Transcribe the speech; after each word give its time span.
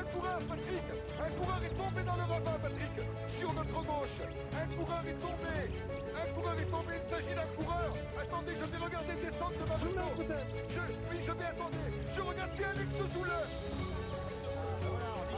un 0.00 0.04
coureur, 0.16 0.38
Patrick. 0.48 0.86
Un 1.20 1.30
coureur 1.36 1.60
est 1.64 1.76
tombé 1.76 2.02
dans 2.02 2.16
le 2.16 2.22
ravin, 2.22 2.56
Patrick. 2.62 2.94
Sur 3.38 3.52
notre 3.52 3.80
gauche 3.84 4.20
Un 4.56 4.66
coureur 4.76 5.04
est 5.06 5.20
tombé. 5.20 5.56
Un 6.16 6.34
coureur 6.34 6.56
est 6.58 6.70
tombé, 6.70 6.92
il 6.96 7.10
s'agit 7.10 7.34
d'un 7.34 7.50
coureur. 7.56 7.92
Attendez, 8.16 8.52
je 8.58 8.64
vais 8.64 8.84
regarder 8.84 9.14
descendre 9.14 9.56
de 9.60 9.66
ma 9.68 9.76
moto 9.76 10.34
je, 10.70 10.80
Oui, 11.10 11.18
je 11.26 11.32
vais 11.32 11.44
attendre 11.44 11.76
Je 12.16 12.20
regarde 12.20 12.52
bien 12.56 12.68
Alex 12.70 12.90
Zoule 13.12 13.30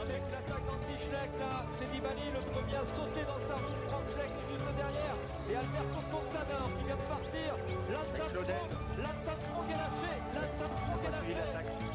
avec 0.03 0.23
l'attaque 0.31 0.65
d'Antischleck 0.65 1.31
là, 1.39 1.63
c'est 1.71 1.87
Nibali 1.93 2.27
le 2.33 2.41
premier 2.51 2.75
à 2.75 2.83
sauter 2.83 3.23
dans 3.23 3.39
sa 3.39 3.55
roue, 3.55 3.77
Franck 3.87 4.03
Schleck 4.11 4.31
est 4.35 4.51
juste 4.51 4.75
derrière, 4.75 5.15
et 5.49 5.55
Alberto 5.55 6.01
Contador 6.11 6.67
qui 6.75 6.83
vient 6.83 6.97
de 6.97 7.07
partir, 7.07 7.55
Lance 7.87 8.19
Armstrong, 8.19 8.67
Lance 8.97 9.27
Armstrong 9.29 9.67
est 9.69 9.79
lâché, 9.79 10.13
Lance 10.35 10.59
Armstrong 10.59 11.05
est 11.05 11.11
lâché. 11.11 11.92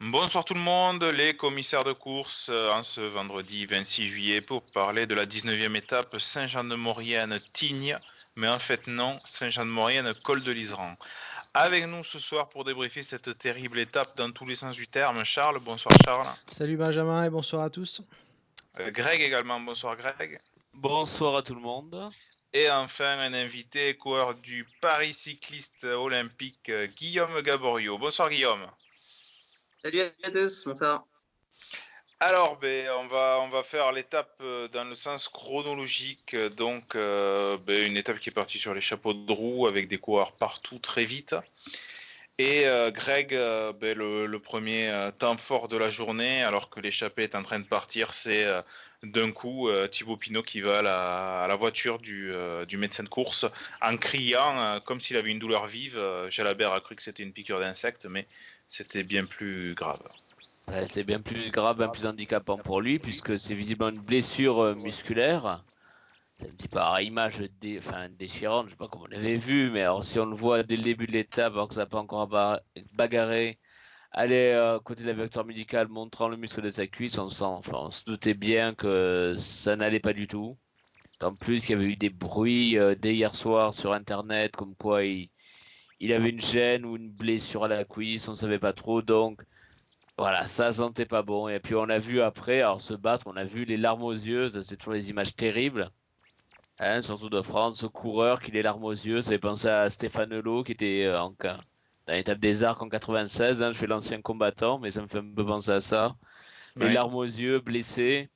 Bonsoir 0.00 0.44
tout 0.44 0.54
le 0.54 0.60
monde, 0.60 1.02
les 1.02 1.34
commissaires 1.34 1.84
de 1.84 1.92
course 1.92 2.48
euh, 2.50 2.70
en 2.70 2.82
ce 2.82 3.00
vendredi 3.00 3.64
26 3.64 4.06
juillet 4.06 4.40
pour 4.40 4.62
parler 4.72 5.06
de 5.06 5.14
la 5.14 5.24
19e 5.24 5.74
étape 5.74 6.18
Saint-Jean-de-Maurienne-Tignes, 6.18 7.96
mais 8.36 8.48
en 8.48 8.58
fait 8.58 8.86
non, 8.86 9.18
Saint-Jean-de-Maurienne-Col 9.24 10.42
de 10.42 10.52
Liseran. 10.52 10.94
Avec 11.54 11.86
nous 11.86 12.04
ce 12.04 12.18
soir 12.18 12.50
pour 12.50 12.64
débriefer 12.64 13.02
cette 13.02 13.38
terrible 13.38 13.78
étape 13.78 14.14
dans 14.18 14.30
tous 14.30 14.44
les 14.44 14.54
sens 14.54 14.76
du 14.76 14.86
terme, 14.86 15.24
Charles. 15.24 15.58
Bonsoir 15.58 15.94
Charles. 16.04 16.28
Salut 16.52 16.76
Benjamin 16.76 17.24
et 17.24 17.30
bonsoir 17.30 17.62
à 17.62 17.70
tous. 17.70 18.02
Euh, 18.78 18.90
Greg 18.90 19.22
également, 19.22 19.58
bonsoir 19.60 19.96
Greg. 19.96 20.38
Bonsoir 20.74 21.36
à 21.36 21.42
tout 21.42 21.54
le 21.54 21.62
monde. 21.62 22.10
Et 22.58 22.70
enfin, 22.70 23.18
un 23.18 23.34
invité, 23.34 23.94
coureur 23.98 24.34
du 24.34 24.66
Paris 24.80 25.12
cycliste 25.12 25.84
olympique, 25.84 26.72
Guillaume 26.96 27.42
Gaborio. 27.42 27.98
Bonsoir 27.98 28.30
Guillaume. 28.30 28.66
Salut 29.82 30.00
à 30.00 30.30
tous, 30.30 30.64
bonsoir. 30.64 31.04
Alors, 32.18 32.56
ben, 32.56 32.88
on, 32.98 33.08
va, 33.08 33.40
on 33.42 33.50
va 33.50 33.62
faire 33.62 33.92
l'étape 33.92 34.38
euh, 34.40 34.68
dans 34.68 34.84
le 34.84 34.94
sens 34.94 35.28
chronologique. 35.28 36.34
Donc, 36.56 36.94
euh, 36.94 37.58
ben, 37.66 37.84
une 37.84 37.98
étape 37.98 38.20
qui 38.20 38.30
est 38.30 38.32
partie 38.32 38.58
sur 38.58 38.72
les 38.72 38.80
chapeaux 38.80 39.12
de 39.12 39.32
roue 39.32 39.66
avec 39.66 39.86
des 39.86 39.98
coureurs 39.98 40.32
partout 40.32 40.78
très 40.78 41.04
vite. 41.04 41.36
Et 42.38 42.66
euh, 42.66 42.90
Greg, 42.90 43.32
ben, 43.32 43.98
le, 43.98 44.38
premier 44.38 45.10
temps 45.18 45.36
fort 45.36 45.68
de 45.68 45.76
la 45.76 45.90
journée, 45.90 46.42
alors 46.42 46.70
que 46.70 46.80
l'échappée 46.80 47.24
est 47.24 47.34
en 47.34 47.42
train 47.42 47.60
de 47.60 47.66
partir, 47.66 48.14
c'est 48.14 48.46
d'un 49.10 49.32
coup 49.32 49.68
Thibaut 49.90 50.16
Pinot 50.16 50.42
qui 50.42 50.60
va 50.60 50.78
à 50.78 51.46
la, 51.48 51.56
voiture 51.56 51.98
du, 51.98 52.32
du, 52.68 52.76
médecin 52.76 53.02
de 53.02 53.08
course 53.08 53.46
en 53.80 53.96
criant 53.96 54.80
comme 54.84 55.00
s'il 55.00 55.16
avait 55.16 55.30
une 55.30 55.38
douleur 55.38 55.66
vive. 55.66 56.00
Jalabert 56.30 56.72
a 56.72 56.80
cru 56.80 56.96
que 56.96 57.02
c'était 57.02 57.22
une 57.22 57.32
piqûre 57.32 57.60
d'insecte, 57.60 58.06
mais 58.06 58.26
c'était 58.68 59.04
bien 59.04 59.24
plus 59.24 59.74
grave. 59.74 60.02
C'est 60.88 61.04
bien 61.04 61.20
plus 61.20 61.50
grave, 61.50 61.78
bien 61.78 61.88
plus 61.88 62.06
handicapant 62.06 62.58
pour 62.58 62.80
lui, 62.80 62.98
puisque 62.98 63.38
c'est 63.38 63.54
visiblement 63.54 63.90
une 63.90 64.00
blessure 64.00 64.58
euh, 64.60 64.74
musculaire. 64.74 65.64
C'est 66.32 66.48
un 66.48 66.50
petit 66.50 66.68
peu 66.68 66.80
à 66.80 67.00
image 67.02 67.38
déchirante, 68.18 68.66
je 68.66 68.66
ne 68.66 68.70
sais 68.70 68.76
pas 68.76 68.88
comment 68.88 69.04
on 69.04 69.06
l'avait 69.06 69.36
vu, 69.36 69.70
mais 69.70 69.86
si 70.02 70.18
on 70.18 70.26
le 70.26 70.36
voit 70.36 70.64
dès 70.64 70.76
le 70.76 70.82
début 70.82 71.06
de 71.06 71.12
l'étape, 71.12 71.54
alors 71.54 71.68
que 71.68 71.74
ça 71.74 71.80
n'a 71.80 71.86
pas 71.86 71.98
encore 71.98 72.28
bagarré, 72.92 73.58
aller 74.12 74.52
à 74.52 74.80
côté 74.82 75.02
de 75.02 75.08
la 75.08 75.22
victoire 75.22 75.44
médicale 75.44 75.88
montrant 75.88 76.28
le 76.28 76.36
muscle 76.36 76.62
de 76.62 76.70
sa 76.70 76.86
cuisse, 76.86 77.18
on, 77.18 77.30
sent, 77.30 77.44
se 77.90 78.04
doutait 78.04 78.34
bien 78.34 78.74
que 78.74 79.34
ça 79.38 79.76
n'allait 79.76 80.00
pas 80.00 80.12
du 80.12 80.26
tout. 80.26 80.56
En 81.22 81.34
plus, 81.34 81.68
il 81.68 81.72
y 81.72 81.74
avait 81.74 81.84
eu 81.84 81.96
des 81.96 82.10
bruits 82.10 82.78
euh, 82.78 82.94
dès 82.94 83.14
hier 83.14 83.34
soir 83.34 83.74
sur 83.74 83.92
Internet, 83.92 84.54
comme 84.56 84.74
quoi 84.74 85.04
il, 85.04 85.30
avait 86.12 86.30
une 86.30 86.40
gêne 86.40 86.84
ou 86.84 86.96
une 86.96 87.10
blessure 87.10 87.64
à 87.64 87.68
la 87.68 87.84
cuisse, 87.84 88.28
on 88.28 88.32
ne 88.32 88.36
savait 88.36 88.58
pas 88.58 88.72
trop. 88.72 89.02
Donc, 89.02 89.42
voilà, 90.18 90.46
ça 90.46 90.72
sentait 90.72 91.06
pas 91.06 91.22
bon. 91.22 91.48
Et 91.48 91.60
puis 91.60 91.74
on 91.74 91.88
a 91.88 91.98
vu 91.98 92.20
après, 92.20 92.60
alors 92.60 92.80
se 92.80 92.94
battre, 92.94 93.26
on 93.26 93.36
a 93.36 93.44
vu 93.44 93.64
les 93.64 93.76
larmes 93.76 94.02
aux 94.02 94.12
yeux, 94.12 94.48
c'est 94.48 94.76
toujours 94.76 94.94
des 94.94 95.10
images 95.10 95.34
terribles. 95.36 95.90
Hein, 96.78 97.00
surtout 97.02 97.30
de 97.30 97.40
France, 97.42 97.78
ce 97.80 97.86
coureur 97.86 98.40
qui 98.40 98.50
les 98.50 98.62
larmes 98.62 98.84
aux 98.84 98.92
yeux, 98.92 99.22
ça 99.22 99.30
fait 99.30 99.38
penser 99.38 99.68
à 99.68 99.88
Stéphane 99.90 100.32
Hulot 100.32 100.62
qui 100.64 100.72
était 100.72 101.04
euh, 101.04 101.20
en, 101.20 101.32
dans 102.06 102.14
l'étape 102.14 102.38
des 102.38 102.64
arcs 102.64 102.82
en 102.82 102.88
96. 102.88 103.62
Hein, 103.62 103.72
je 103.72 103.76
fais 103.76 103.86
l'ancien 103.86 104.20
combattant, 104.20 104.78
mais 104.78 104.90
ça 104.90 105.02
me 105.02 105.08
fait 105.08 105.18
un 105.18 105.34
peu 105.34 105.44
penser 105.44 105.70
à 105.70 105.80
ça. 105.80 106.16
Les 106.76 106.92
larmes 106.92 107.14
aux 107.14 107.24
yeux, 107.24 107.60
blessé. 107.60 108.28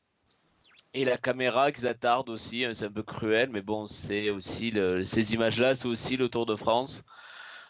Et 0.94 1.04
la 1.04 1.18
caméra 1.18 1.70
qui 1.70 1.82
s'attarde 1.82 2.28
aussi, 2.30 2.64
hein, 2.64 2.72
c'est 2.74 2.86
un 2.86 2.90
peu 2.90 3.02
cruel, 3.02 3.50
mais 3.50 3.60
bon, 3.60 3.86
c'est 3.86 4.30
aussi 4.30 4.72
ces 5.04 5.34
images-là, 5.34 5.74
c'est 5.74 5.86
aussi 5.86 6.16
le 6.16 6.28
Tour 6.28 6.46
de 6.46 6.56
France. 6.56 7.04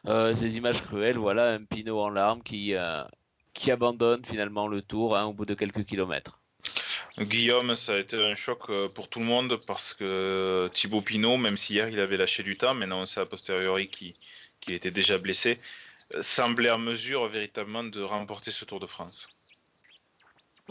Euh, 0.07 0.35
ces 0.35 0.57
images 0.57 0.83
cruelles, 0.83 1.19
voilà, 1.19 1.51
un 1.51 1.65
Pinot 1.65 2.01
en 2.01 2.09
larmes 2.09 2.43
qui, 2.43 2.75
euh, 2.75 3.03
qui 3.53 3.71
abandonne 3.71 4.25
finalement 4.25 4.67
le 4.67 4.81
tour 4.81 5.17
hein, 5.17 5.25
au 5.27 5.33
bout 5.33 5.45
de 5.45 5.55
quelques 5.55 5.85
kilomètres. 5.85 6.41
Guillaume, 7.19 7.75
ça 7.75 7.95
a 7.95 7.99
été 7.99 8.17
un 8.17 8.35
choc 8.35 8.71
euh, 8.71 8.89
pour 8.89 9.11
tout 9.11 9.19
le 9.19 9.27
monde 9.27 9.59
parce 9.67 9.93
que 9.93 10.71
Thibaut 10.73 11.03
Pinot, 11.03 11.37
même 11.37 11.59
si 11.59 11.75
hier 11.75 11.89
il 11.89 12.01
avait 12.01 12.17
lâché 12.17 12.43
du 12.43 12.57
temps, 12.57 12.75
maintenant 12.75 13.05
c'est 13.05 13.21
a 13.21 13.27
posteriori 13.27 13.89
qu'il 13.89 14.15
était 14.69 14.91
déjà 14.91 15.19
blessé, 15.19 15.59
semblait 16.21 16.71
en 16.71 16.79
mesure 16.79 17.29
véritablement 17.29 17.85
de 17.85 18.03
remporter 18.03 18.51
ce 18.51 18.65
Tour 18.65 18.81
de 18.81 18.87
France. 18.87 19.29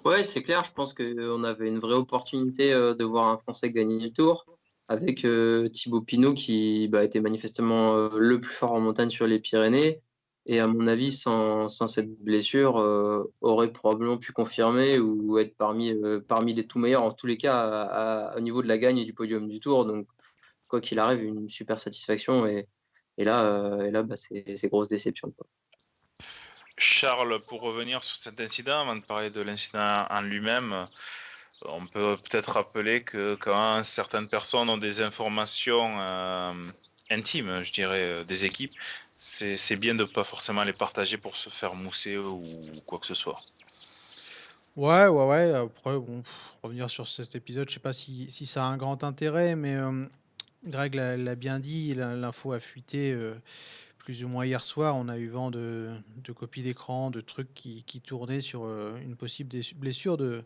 Ouais, 0.05 0.23
c'est 0.23 0.43
clair. 0.43 0.63
Je 0.65 0.71
pense 0.71 0.93
qu'on 0.93 1.43
avait 1.43 1.67
une 1.67 1.79
vraie 1.79 1.97
opportunité 1.97 2.73
euh, 2.73 2.93
de 2.93 3.03
voir 3.03 3.27
un 3.27 3.37
Français 3.37 3.69
gagner 3.69 3.99
le 3.99 4.11
Tour 4.11 4.45
avec 4.87 5.27
Thibaut 5.71 6.01
Pinot 6.01 6.33
qui 6.33 6.87
bah, 6.87 7.03
était 7.03 7.21
manifestement 7.21 8.09
le 8.09 8.41
plus 8.41 8.51
fort 8.51 8.71
en 8.71 8.79
montagne 8.79 9.11
sur 9.11 9.27
les 9.27 9.37
Pyrénées 9.37 10.01
et 10.51 10.59
à 10.59 10.67
mon 10.67 10.87
avis, 10.87 11.11
sans, 11.11 11.67
cette 11.69 12.09
blessure, 12.23 12.77
euh, 12.79 13.31
aurait 13.41 13.71
probablement 13.71 14.17
pu 14.17 14.31
confirmer 14.31 14.97
ou 14.97 15.37
être 15.37 15.55
parmi, 15.55 15.91
euh, 15.91 16.21
les 16.47 16.65
tout 16.65 16.79
meilleurs, 16.79 17.03
en 17.03 17.11
tous 17.11 17.27
les 17.27 17.37
cas, 17.37 18.33
au 18.35 18.39
niveau 18.39 18.63
de 18.63 18.67
la 18.67 18.79
gagne 18.79 18.97
et 18.97 19.05
du 19.05 19.13
podium 19.13 19.47
du 19.47 19.59
tour. 19.59 19.85
Donc, 19.85 20.07
quoi 20.67 20.81
qu'il 20.81 20.97
arrive, 20.97 21.23
une 21.23 21.49
super 21.49 21.79
satisfaction. 21.79 22.47
Et, 22.47 22.67
et 23.19 23.23
là, 23.25 23.45
euh, 23.45 23.85
et 23.85 23.91
là 23.91 24.01
bah, 24.01 24.15
c'est 24.17 24.67
grosse 24.69 24.87
déception. 24.87 25.31
Charles, 26.77 27.39
pour 27.41 27.61
revenir 27.61 28.03
sur 28.03 28.15
cet 28.15 28.39
incident, 28.39 28.81
avant 28.81 28.95
de 28.95 29.01
parler 29.01 29.29
de 29.29 29.41
l'incident 29.41 30.07
en 30.09 30.21
lui-même, 30.21 30.87
on 31.65 31.85
peut 31.85 32.17
peut-être 32.17 32.53
rappeler 32.53 33.03
que 33.03 33.35
quand 33.35 33.83
certaines 33.83 34.29
personnes 34.29 34.69
ont 34.69 34.77
des 34.77 35.01
informations 35.01 35.99
intimes, 37.09 37.63
je 37.63 37.71
dirais, 37.73 38.23
des 38.23 38.45
équipes, 38.45 38.73
c'est 39.11 39.75
bien 39.75 39.93
de 39.93 40.03
ne 40.03 40.05
pas 40.05 40.23
forcément 40.23 40.63
les 40.63 40.71
partager 40.71 41.17
pour 41.17 41.35
se 41.35 41.49
faire 41.49 41.75
mousser 41.75 42.17
ou 42.17 42.41
quoi 42.85 42.97
que 42.97 43.07
ce 43.07 43.15
soit. 43.15 43.43
Ouais, 44.79 45.07
ouais, 45.07 45.25
ouais. 45.25 45.53
Après, 45.53 45.97
bon, 45.99 46.23
revenir 46.63 46.89
sur 46.89 47.05
cet 47.05 47.35
épisode, 47.35 47.67
je 47.67 47.73
sais 47.73 47.79
pas 47.81 47.91
si, 47.91 48.29
ça 48.45 48.63
a 48.63 48.67
un 48.67 48.77
grand 48.77 49.03
intérêt, 49.03 49.57
mais 49.57 49.75
euh, 49.75 50.05
Greg 50.65 50.93
l'a 50.95 51.35
bien 51.35 51.59
dit, 51.59 51.93
l'info 51.95 52.51
a 52.51 52.59
fuité 52.59 53.11
euh, 53.11 53.33
plus 53.97 54.23
ou 54.23 54.27
moins 54.27 54.45
hier 54.45 54.63
soir. 54.63 54.95
On 54.95 55.07
a 55.07 55.17
eu 55.17 55.29
vent 55.29 55.51
de, 55.51 55.91
copies 56.35 56.63
d'écran, 56.63 57.11
de 57.11 57.21
trucs 57.21 57.53
qui, 57.53 58.01
tournaient 58.05 58.41
sur 58.41 58.65
euh, 58.65 58.97
une 59.01 59.15
possible 59.15 59.57
blessure 59.75 60.17
de, 60.17 60.43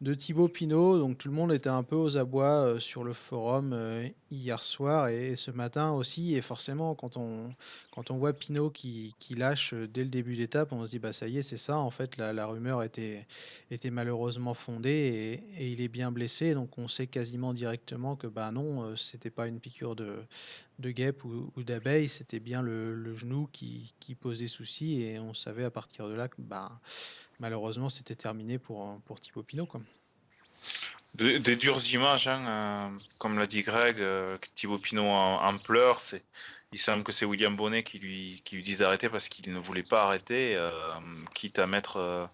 de 0.00 0.14
Thibaut 0.14 0.48
Pinot. 0.48 0.98
Donc 0.98 1.18
tout 1.18 1.28
le 1.28 1.34
monde 1.34 1.52
était 1.52 1.68
un 1.68 1.82
peu 1.82 1.96
aux 1.96 2.16
abois 2.16 2.46
euh, 2.46 2.80
sur 2.80 3.04
le 3.04 3.12
forum 3.12 3.72
euh, 3.72 4.08
hier 4.30 4.62
soir 4.62 5.08
et, 5.08 5.36
ce 5.36 5.50
matin 5.50 5.92
aussi. 5.92 6.34
Et 6.36 6.42
forcément, 6.42 6.94
quand 6.94 7.16
on, 7.16 7.50
quand 7.92 8.10
on 8.10 8.18
voit 8.18 8.32
Pinot 8.32 8.70
qui, 8.70 9.14
qui 9.18 9.34
lâche 9.34 9.74
euh, 9.74 9.88
dès 9.88 10.04
le 10.04 10.10
début 10.10 10.36
d'étape, 10.36 10.72
on 10.72 10.84
se 10.86 10.90
dit 10.90 10.98
bah 10.98 11.12
ça 11.12 11.26
y 11.26 11.38
est, 11.38 11.42
c'est 11.42 11.56
ça. 11.56 11.78
En 11.78 11.90
fait, 11.90 12.16
la, 12.16 12.46
rumeur 12.46 12.82
était, 12.82 13.26
était 13.70 13.90
malheureusement 13.90 14.54
fondée 14.54 15.42
et, 15.58 15.68
il 15.70 15.80
est 15.80 15.88
bien 15.88 16.12
blessé. 16.12 16.54
Donc 16.54 16.78
on 16.78 16.88
sait 16.88 17.06
quasiment 17.06 17.52
directement 17.52 18.16
que 18.16 18.26
bah 18.26 18.50
non, 18.52 18.96
c'était 18.96 19.30
pas 19.30 19.48
une 19.48 19.60
piqûre 19.60 19.96
de, 19.96 20.16
de 20.78 20.90
guêpe 20.90 21.24
ou, 21.24 21.50
d'abeille, 21.62 22.08
c'était 22.08 22.40
bien 22.40 22.62
le, 22.62 22.94
le 22.94 23.16
genou 23.16 23.48
qui, 23.52 23.92
qui, 23.98 24.14
posait 24.14 24.46
souci. 24.46 25.02
Et 25.02 25.18
on 25.18 25.34
savait 25.34 25.64
à 25.64 25.70
partir 25.70 26.08
de 26.08 26.14
là 26.14 26.28
que 26.28 26.36
bah 26.38 26.80
malheureusement, 27.38 27.88
c'était 27.88 28.14
terminé 28.14 28.58
pour, 28.58 29.00
pour 29.06 29.20
Thibaut 29.20 29.42
Pinot. 29.42 29.66
Quoi. 29.66 29.80
des 31.14 31.56
dures 31.56 31.80
images, 31.92 32.28
hein, 32.28 32.44
euh, 32.46 32.98
comme 33.18 33.38
l'a 33.38 33.46
dit 33.46 33.62
Greg, 33.62 34.00
euh, 34.00 34.36
Thibaut 34.54 34.78
Pinot 34.78 35.06
en, 35.06 35.58
pleurs. 35.58 36.00
C'est, 36.00 36.24
il 36.72 36.78
semble 36.78 37.04
que 37.04 37.12
c'est 37.12 37.24
William 37.24 37.54
Bonnet 37.56 37.82
qui 37.82 37.98
lui, 37.98 38.42
qui 38.44 38.56
lui 38.56 38.62
dit 38.62 38.76
d'arrêter 38.76 39.08
parce 39.08 39.28
qu'il 39.28 39.52
ne 39.52 39.58
voulait 39.58 39.82
pas 39.82 40.02
arrêter, 40.02 40.54
euh, 40.56 40.70
quitte 41.34 41.58
à 41.58 41.66
mettre 41.66 42.28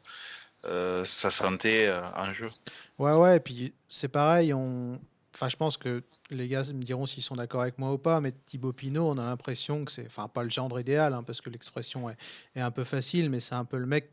sa 1.05 1.31
santé 1.31 1.91
en 2.17 2.33
jeu. 2.33 2.51
Ouais, 2.99 3.13
ouais, 3.13 3.37
et 3.37 3.41
puis 3.41 3.75
c'est 3.89 4.09
pareil, 4.09 4.55
on... 4.55 4.99
enfin, 5.35 5.49
je 5.49 5.57
pense 5.57 5.77
que 5.77 6.03
les 6.31 6.49
gars 6.49 6.63
me 6.73 6.83
diront 6.83 7.07
s'ils 7.07 7.23
sont 7.23 7.37
d'accord 7.37 7.61
avec 7.61 7.79
moi 7.79 7.93
ou 7.93 7.99
pas, 7.99 8.21
mais 8.21 8.33
Thibaut 8.47 8.73
Pinot, 8.73 9.11
on 9.11 9.19
a 9.19 9.27
l'impression 9.27 9.85
que 9.85 9.93
c'est, 9.93 10.07
enfin, 10.07 10.27
pas 10.27 10.43
le 10.43 10.49
gendre 10.49 10.81
idéal, 10.81 11.13
hein, 11.13 11.23
parce 11.23 11.43
que 11.43 11.51
l'expression 11.51 12.09
est, 12.09 12.17
est, 12.57 12.61
un 12.61 12.71
peu 12.71 12.85
facile, 12.85 13.29
mais 13.29 13.41
c'est 13.41 13.55
un 13.55 13.67
peu 13.67 13.77
le 13.77 13.87
mec 13.87 14.11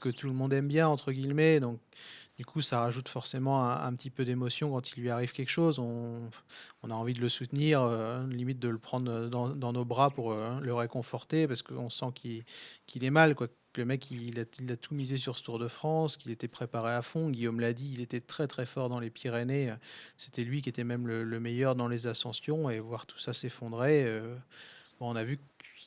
que, 0.00 0.08
tout 0.10 0.26
le 0.26 0.32
monde 0.32 0.52
aime 0.52 0.68
bien, 0.68 0.88
entre 0.88 1.12
guillemets. 1.12 1.60
Donc, 1.60 1.80
du 2.38 2.44
coup, 2.44 2.62
ça 2.62 2.80
rajoute 2.80 3.08
forcément 3.08 3.64
un, 3.64 3.94
petit 3.94 4.10
peu 4.10 4.24
d'émotion 4.24 4.72
quand 4.72 4.96
il 4.96 5.00
lui 5.00 5.10
arrive 5.10 5.32
quelque 5.32 5.50
chose. 5.50 5.78
On, 5.78 6.30
a 6.90 6.94
envie 6.94 7.14
de 7.14 7.20
le 7.20 7.28
soutenir, 7.28 7.82
euh, 7.82 8.26
limite 8.26 8.58
de 8.58 8.68
le 8.68 8.78
prendre 8.78 9.28
dans, 9.28 9.72
nos 9.72 9.84
bras 9.84 10.10
pour 10.10 10.32
euh, 10.32 10.58
le 10.60 10.74
réconforter 10.74 11.46
parce 11.46 11.62
qu'on 11.62 11.90
sent 11.90 12.12
qu'il 12.14 13.04
est 13.04 13.10
mal. 13.10 13.34
Quoi. 13.34 13.48
Le 13.76 13.86
mec, 13.86 14.10
il 14.10 14.38
a, 14.38 14.76
tout 14.76 14.94
misé 14.94 15.16
sur 15.16 15.38
ce 15.38 15.44
Tour 15.44 15.58
de 15.58 15.68
France, 15.68 16.18
qu'il 16.18 16.30
était 16.30 16.48
préparé 16.48 16.92
à 16.92 17.00
fond. 17.00 17.30
Guillaume 17.30 17.60
l'a 17.60 17.72
dit, 17.72 17.90
il 17.94 18.02
était 18.02 18.20
très 18.20 18.46
très 18.46 18.66
fort 18.66 18.90
dans 18.90 19.00
les 19.00 19.08
Pyrénées. 19.08 19.74
C'était 20.18 20.44
lui 20.44 20.60
qui 20.60 20.68
était 20.68 20.84
même 20.84 21.06
le, 21.06 21.40
meilleur 21.40 21.74
dans 21.74 21.88
les 21.88 22.06
ascensions. 22.06 22.68
Et 22.68 22.80
voir 22.80 23.06
tout 23.06 23.18
ça 23.18 23.32
s'effondrer, 23.32 24.04
euh, 24.04 24.36
on 25.00 25.16
a 25.16 25.24
vu 25.24 25.38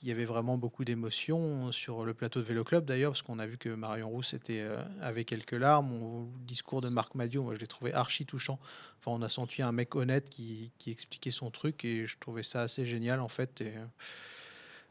il 0.01 0.09
y 0.09 0.11
avait 0.11 0.25
vraiment 0.25 0.57
beaucoup 0.57 0.85
d'émotions 0.85 1.71
sur 1.71 2.05
le 2.05 2.13
plateau 2.13 2.39
de 2.39 2.45
Vélo 2.45 2.63
Club 2.63 2.85
d'ailleurs, 2.85 3.11
parce 3.11 3.21
qu'on 3.21 3.39
a 3.39 3.45
vu 3.45 3.57
que 3.57 3.69
Marion 3.69 4.09
Rousse 4.09 4.33
était, 4.33 4.61
euh, 4.61 4.81
avait 5.01 5.25
quelques 5.25 5.53
larmes. 5.53 5.99
le 5.99 6.45
discours 6.45 6.81
de 6.81 6.89
Marc 6.89 7.15
Madiot, 7.15 7.43
moi 7.43 7.55
je 7.55 7.59
l'ai 7.59 7.67
trouvé 7.67 7.93
archi 7.93 8.25
touchant. 8.25 8.59
Enfin, 8.99 9.11
on 9.11 9.21
a 9.21 9.29
senti 9.29 9.61
un 9.61 9.71
mec 9.71 9.95
honnête 9.95 10.29
qui, 10.29 10.71
expliquait 10.87 11.31
son 11.31 11.51
truc 11.51 11.85
et 11.85 12.07
je 12.07 12.17
trouvais 12.19 12.43
ça 12.43 12.61
assez 12.61 12.85
génial 12.85 13.19
en 13.19 13.27
fait. 13.27 13.61
Et, 13.61 13.73
euh, 13.75 13.85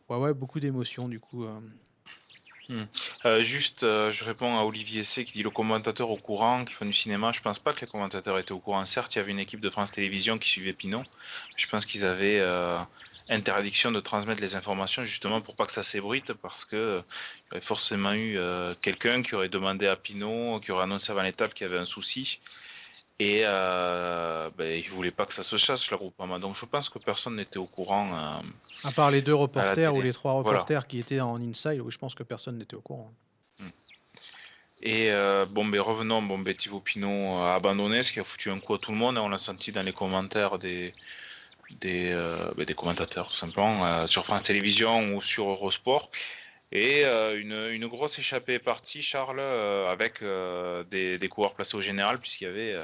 ouais, 0.09 0.19
ouais, 0.19 0.35
beaucoup 0.35 0.61
d'émotions 0.61 1.09
du 1.09 1.21
coup. 1.21 1.45
Euh. 1.45 1.61
Hmm. 2.71 3.41
juste, 3.41 3.83
je 3.83 4.25
réponds 4.25 4.57
à 4.57 4.65
Olivier 4.65 5.03
C 5.03 5.27
qui 5.27 5.35
dit 5.35 5.43
le 5.43 5.51
commentateur 5.51 6.11
au 6.11 6.17
courant 6.17 6.65
qui 6.65 6.73
fait 6.73 6.87
du 6.87 6.95
cinéma. 6.95 7.31
Je 7.33 7.41
pense 7.41 7.59
pas 7.59 7.75
que 7.75 7.83
les 7.83 7.87
commentateurs 7.87 8.39
étaient 8.39 8.53
au 8.53 8.59
courant. 8.59 8.87
Certes, 8.87 9.15
il 9.15 9.19
y 9.19 9.21
avait 9.21 9.33
une 9.33 9.39
équipe 9.39 9.61
de 9.61 9.69
France 9.69 9.93
Télévisions 9.93 10.39
qui 10.39 10.49
suivait 10.49 10.73
Pinot. 10.73 11.05
Je 11.57 11.67
pense 11.67 11.85
qu'ils 11.85 12.07
avaient 12.07 12.41
interdiction 13.31 13.91
de 13.91 14.01
transmettre 14.01 14.41
les 14.41 14.55
informations 14.55 15.05
justement 15.05 15.41
pour 15.41 15.57
pas 15.57 15.65
que 15.65 15.73
ça 15.73 15.83
s'ébruite 15.83 16.33
parce 16.35 16.65
que 16.65 16.77
euh, 16.77 17.01
il 17.01 17.45
y 17.47 17.51
aurait 17.53 17.61
forcément 17.61 18.13
eu 18.13 18.37
euh, 18.39 18.75
quelqu'un 18.83 19.23
qui 19.23 19.35
aurait 19.35 19.49
demandé 19.49 19.87
à 19.87 19.97
Pinot, 19.97 20.61
qui 20.61 20.73
aurait 20.73 20.85
annoncé 20.85 21.11
avant 21.11 21.23
l'étape 21.23 21.55
qu'il 21.55 21.67
y 21.67 21.71
avait 21.71 21.79
un 21.79 21.87
souci 21.87 22.39
et 23.21 23.41
euh, 23.45 24.51
ben, 24.59 24.79
il 24.79 24.91
voulait 24.91 25.13
pas 25.13 25.25
que 25.25 25.33
ça 25.33 25.45
se 25.45 25.57
chasse 25.57 25.91
le 25.91 25.97
Groupama. 25.97 26.39
Donc 26.39 26.57
je 26.57 26.67
pense 26.67 26.89
que 26.91 26.99
personne 26.99 27.37
n'était 27.37 27.59
au 27.59 27.67
courant. 27.67 28.13
Euh, 28.13 28.89
à 28.89 28.91
part 28.91 29.11
les 29.11 29.23
deux 29.23 29.35
reporters 29.35 29.95
ou 29.95 30.03
les 30.03 30.13
trois 30.13 30.33
reporters 30.33 30.87
qui 30.87 30.99
étaient 30.99 31.21
en 31.21 31.41
inside, 31.41 31.81
oui, 31.81 31.93
je 31.93 31.99
pense 31.99 32.15
que 32.15 32.25
personne 32.25 32.59
n'était 32.59 32.75
au 32.75 32.81
courant. 32.81 33.13
Hmm. 33.61 33.69
Et 34.83 35.11
bon, 35.51 35.65
ben 35.65 35.81
revenons, 35.81 36.21
bon, 36.23 36.39
ben, 36.39 36.55
Thibaut 36.55 36.81
Pinot 36.81 37.39
a 37.39 37.55
abandonné, 37.55 38.03
ce 38.03 38.13
qui 38.13 38.21
a 38.21 38.25
foutu 38.25 38.51
un 38.51 38.59
coup 38.59 38.75
à 38.75 38.79
tout 38.79 38.91
le 38.91 38.99
monde. 38.99 39.17
On 39.17 39.29
l'a 39.29 39.39
senti 39.39 39.71
dans 39.71 39.83
les 39.83 39.95
commentaires 39.95 40.59
des, 40.59 40.93
des, 41.71 42.11
euh, 42.13 42.51
bah, 42.57 42.65
des 42.65 42.75
commentateurs 42.75 43.29
tout 43.29 43.37
simplement 43.37 43.85
euh, 43.85 44.07
sur 44.07 44.25
France 44.25 44.43
Télévisions 44.43 45.15
ou 45.15 45.23
sur 45.23 45.49
Eurosport. 45.49 46.11
Et 46.73 47.05
euh, 47.05 47.41
une, 47.41 47.87
grosse 47.87 48.19
échappée 48.19 48.59
partie, 48.59 49.03
Charles, 49.03 49.41
avec 49.41 50.23
des, 50.91 51.29
coureurs 51.31 51.55
placés 51.55 51.77
au 51.77 51.81
général, 51.81 52.19
puisqu'il 52.19 52.45
y 52.45 52.47
avait 52.49 52.77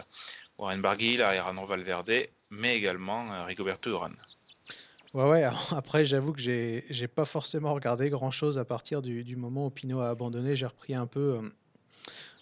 Warren 0.59 0.81
Barguil, 0.81 1.23
Ariano 1.23 1.67
Valverde, 1.67 2.13
mais 2.51 2.77
également 2.77 3.45
Rigoberto 3.47 3.91
Urán. 3.91 4.15
Ouais, 5.13 5.29
ouais, 5.29 5.45
après, 5.73 6.05
j'avoue 6.05 6.33
que 6.33 6.41
j'ai 6.41 7.09
pas 7.09 7.25
forcément 7.25 7.75
regardé 7.75 8.11
grand 8.11 8.31
chose 8.31 8.59
à 8.59 8.65
partir 8.65 9.03
du, 9.03 9.35
moment 9.35 9.67
où 9.67 9.71
Pinot 9.71 10.01
a 10.01 10.11
abandonné. 10.11 10.55
J'ai 10.55 10.67
repris 10.67 10.95
un 10.95 11.09
peu 11.09 11.41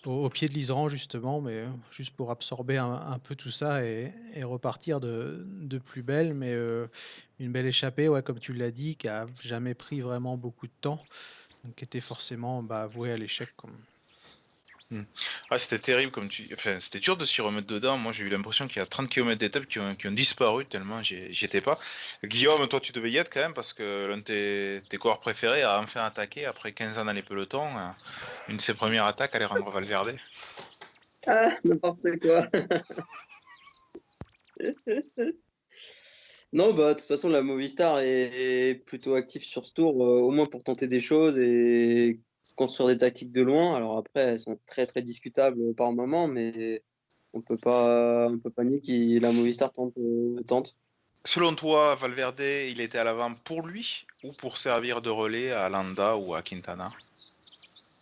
au, 0.09 0.29
pied 0.31 0.49
de 0.49 0.55
l'Iseran, 0.55 0.89
justement, 0.89 1.41
mais 1.41 1.53
euh, 1.53 1.69
juste 1.91 2.15
pour 2.15 2.31
absorber 2.31 2.79
un, 2.79 3.19
peu 3.23 3.35
tout 3.35 3.51
ça 3.51 3.85
et, 3.85 4.13
repartir 4.43 5.01
de, 5.01 5.45
de, 5.47 5.79
plus 5.79 6.03
belle. 6.03 6.35
Mais 6.35 6.53
euh, 6.53 6.87
une 7.39 7.53
belle 7.53 7.67
échappée, 7.67 8.09
ouais, 8.09 8.23
comme 8.23 8.39
tu 8.39 8.53
l'as 8.53 8.71
dit, 8.71 8.97
qui 8.97 9.09
a 9.09 9.27
jamais 9.43 9.75
pris 9.75 10.01
vraiment 10.01 10.37
beaucoup 10.37 10.67
de 10.67 10.73
temps, 10.81 11.03
donc 11.65 11.75
qui 11.75 11.85
était 11.85 12.01
forcément 12.01 12.63
bah, 12.63 12.87
vouée 12.87 13.13
à 13.13 13.17
l'échec. 13.17 13.49
Comme... 13.57 13.77
Hmm. 14.91 15.03
Ah, 15.51 15.59
c'était 15.59 15.79
terrible, 15.79 16.11
comme 16.11 16.29
tu. 16.29 16.49
Enfin, 16.55 16.81
c'était 16.81 16.99
dur 16.99 17.19
de 17.19 17.27
s'y 17.27 17.43
remettre 17.43 17.67
dedans. 17.67 17.99
Moi, 17.99 18.13
j'ai 18.13 18.25
eu 18.25 18.31
l'impression 18.31 18.67
qu'il 18.67 18.79
y 18.79 18.81
a 18.81 18.87
30 18.87 19.11
km 19.11 19.39
d'étape 19.39 19.67
qui 19.67 19.79
ont, 19.79 19.95
qui 19.95 20.09
ont, 20.09 20.13
disparu 20.13 20.65
tellement 20.65 21.03
j'étais 21.03 21.61
pas. 21.61 21.79
Guillaume, 22.25 22.67
toi, 22.69 22.81
tu 22.81 22.93
devais 22.93 23.11
y 23.11 23.19
être 23.19 23.31
quand 23.31 23.41
même 23.41 23.53
parce 23.53 23.75
que 23.75 24.07
l'un 24.07 24.17
de 24.17 24.23
tes, 24.23 24.81
tes 24.89 24.97
coureurs 24.97 25.21
préférés 25.21 25.63
a 25.63 25.79
enfin 25.81 26.05
attaqué 26.05 26.47
après 26.47 26.73
15 26.73 26.99
ans 26.99 27.05
dans 27.05 27.13
les 27.13 27.23
pelotons. 27.23 27.67
Euh, 27.67 27.91
une 28.49 28.57
de 28.57 28.63
ses 28.63 28.73
premières 28.73 29.05
attaques, 29.05 29.35
rendre 29.35 29.71
Valverde. 29.71 30.17
Ah, 31.27 31.51
n'importe 31.65 32.19
quoi. 32.23 32.47
non, 36.55 36.73
bah, 36.73 36.95
de 36.95 36.99
toute 36.99 37.09
façon, 37.09 37.29
la 37.29 37.43
Movistar 37.43 38.01
est 38.01 38.83
plutôt 38.87 39.15
active 39.17 39.45
sur 39.45 39.67
ce 39.67 39.73
tour, 39.75 40.03
euh, 40.03 40.21
au 40.21 40.31
moins 40.31 40.47
pour 40.47 40.65
tenter 40.65 40.89
des 40.89 41.01
choses 41.01 41.39
et 41.39 42.21
construire 42.59 42.89
des 42.89 42.99
tactiques 42.99 43.33
de 43.33 43.43
loin. 43.43 43.77
Alors 43.77 43.97
après, 43.97 44.21
elles 44.21 44.41
sont 44.41 44.59
très 44.67 44.87
très 44.87 45.01
discutables 45.01 45.75
par 45.75 45.93
moment, 45.93 46.27
mais 46.27 46.83
on 47.33 47.41
peut 47.41 47.57
pas, 47.57 48.29
on 48.29 48.39
peut 48.39 48.51
pas 48.51 48.65
nier 48.65 48.81
que 48.81 49.23
la 49.23 49.33
Movistar 49.33 49.73
tente, 49.73 49.97
euh, 49.97 50.43
tente. 50.47 50.77
Selon 51.25 51.55
toi, 51.55 51.95
Valverde, 51.95 52.41
il 52.41 52.81
était 52.81 52.99
à 52.99 53.05
l'avant 53.05 53.33
pour 53.45 53.67
lui 53.67 54.07
ou 54.25 54.33
pour 54.33 54.57
servir 54.57 55.01
de 55.01 55.11
relais 55.11 55.53
à 55.53 55.69
Landa 55.69 56.17
ou 56.17 56.35
à 56.35 56.43
Quintana? 56.43 56.91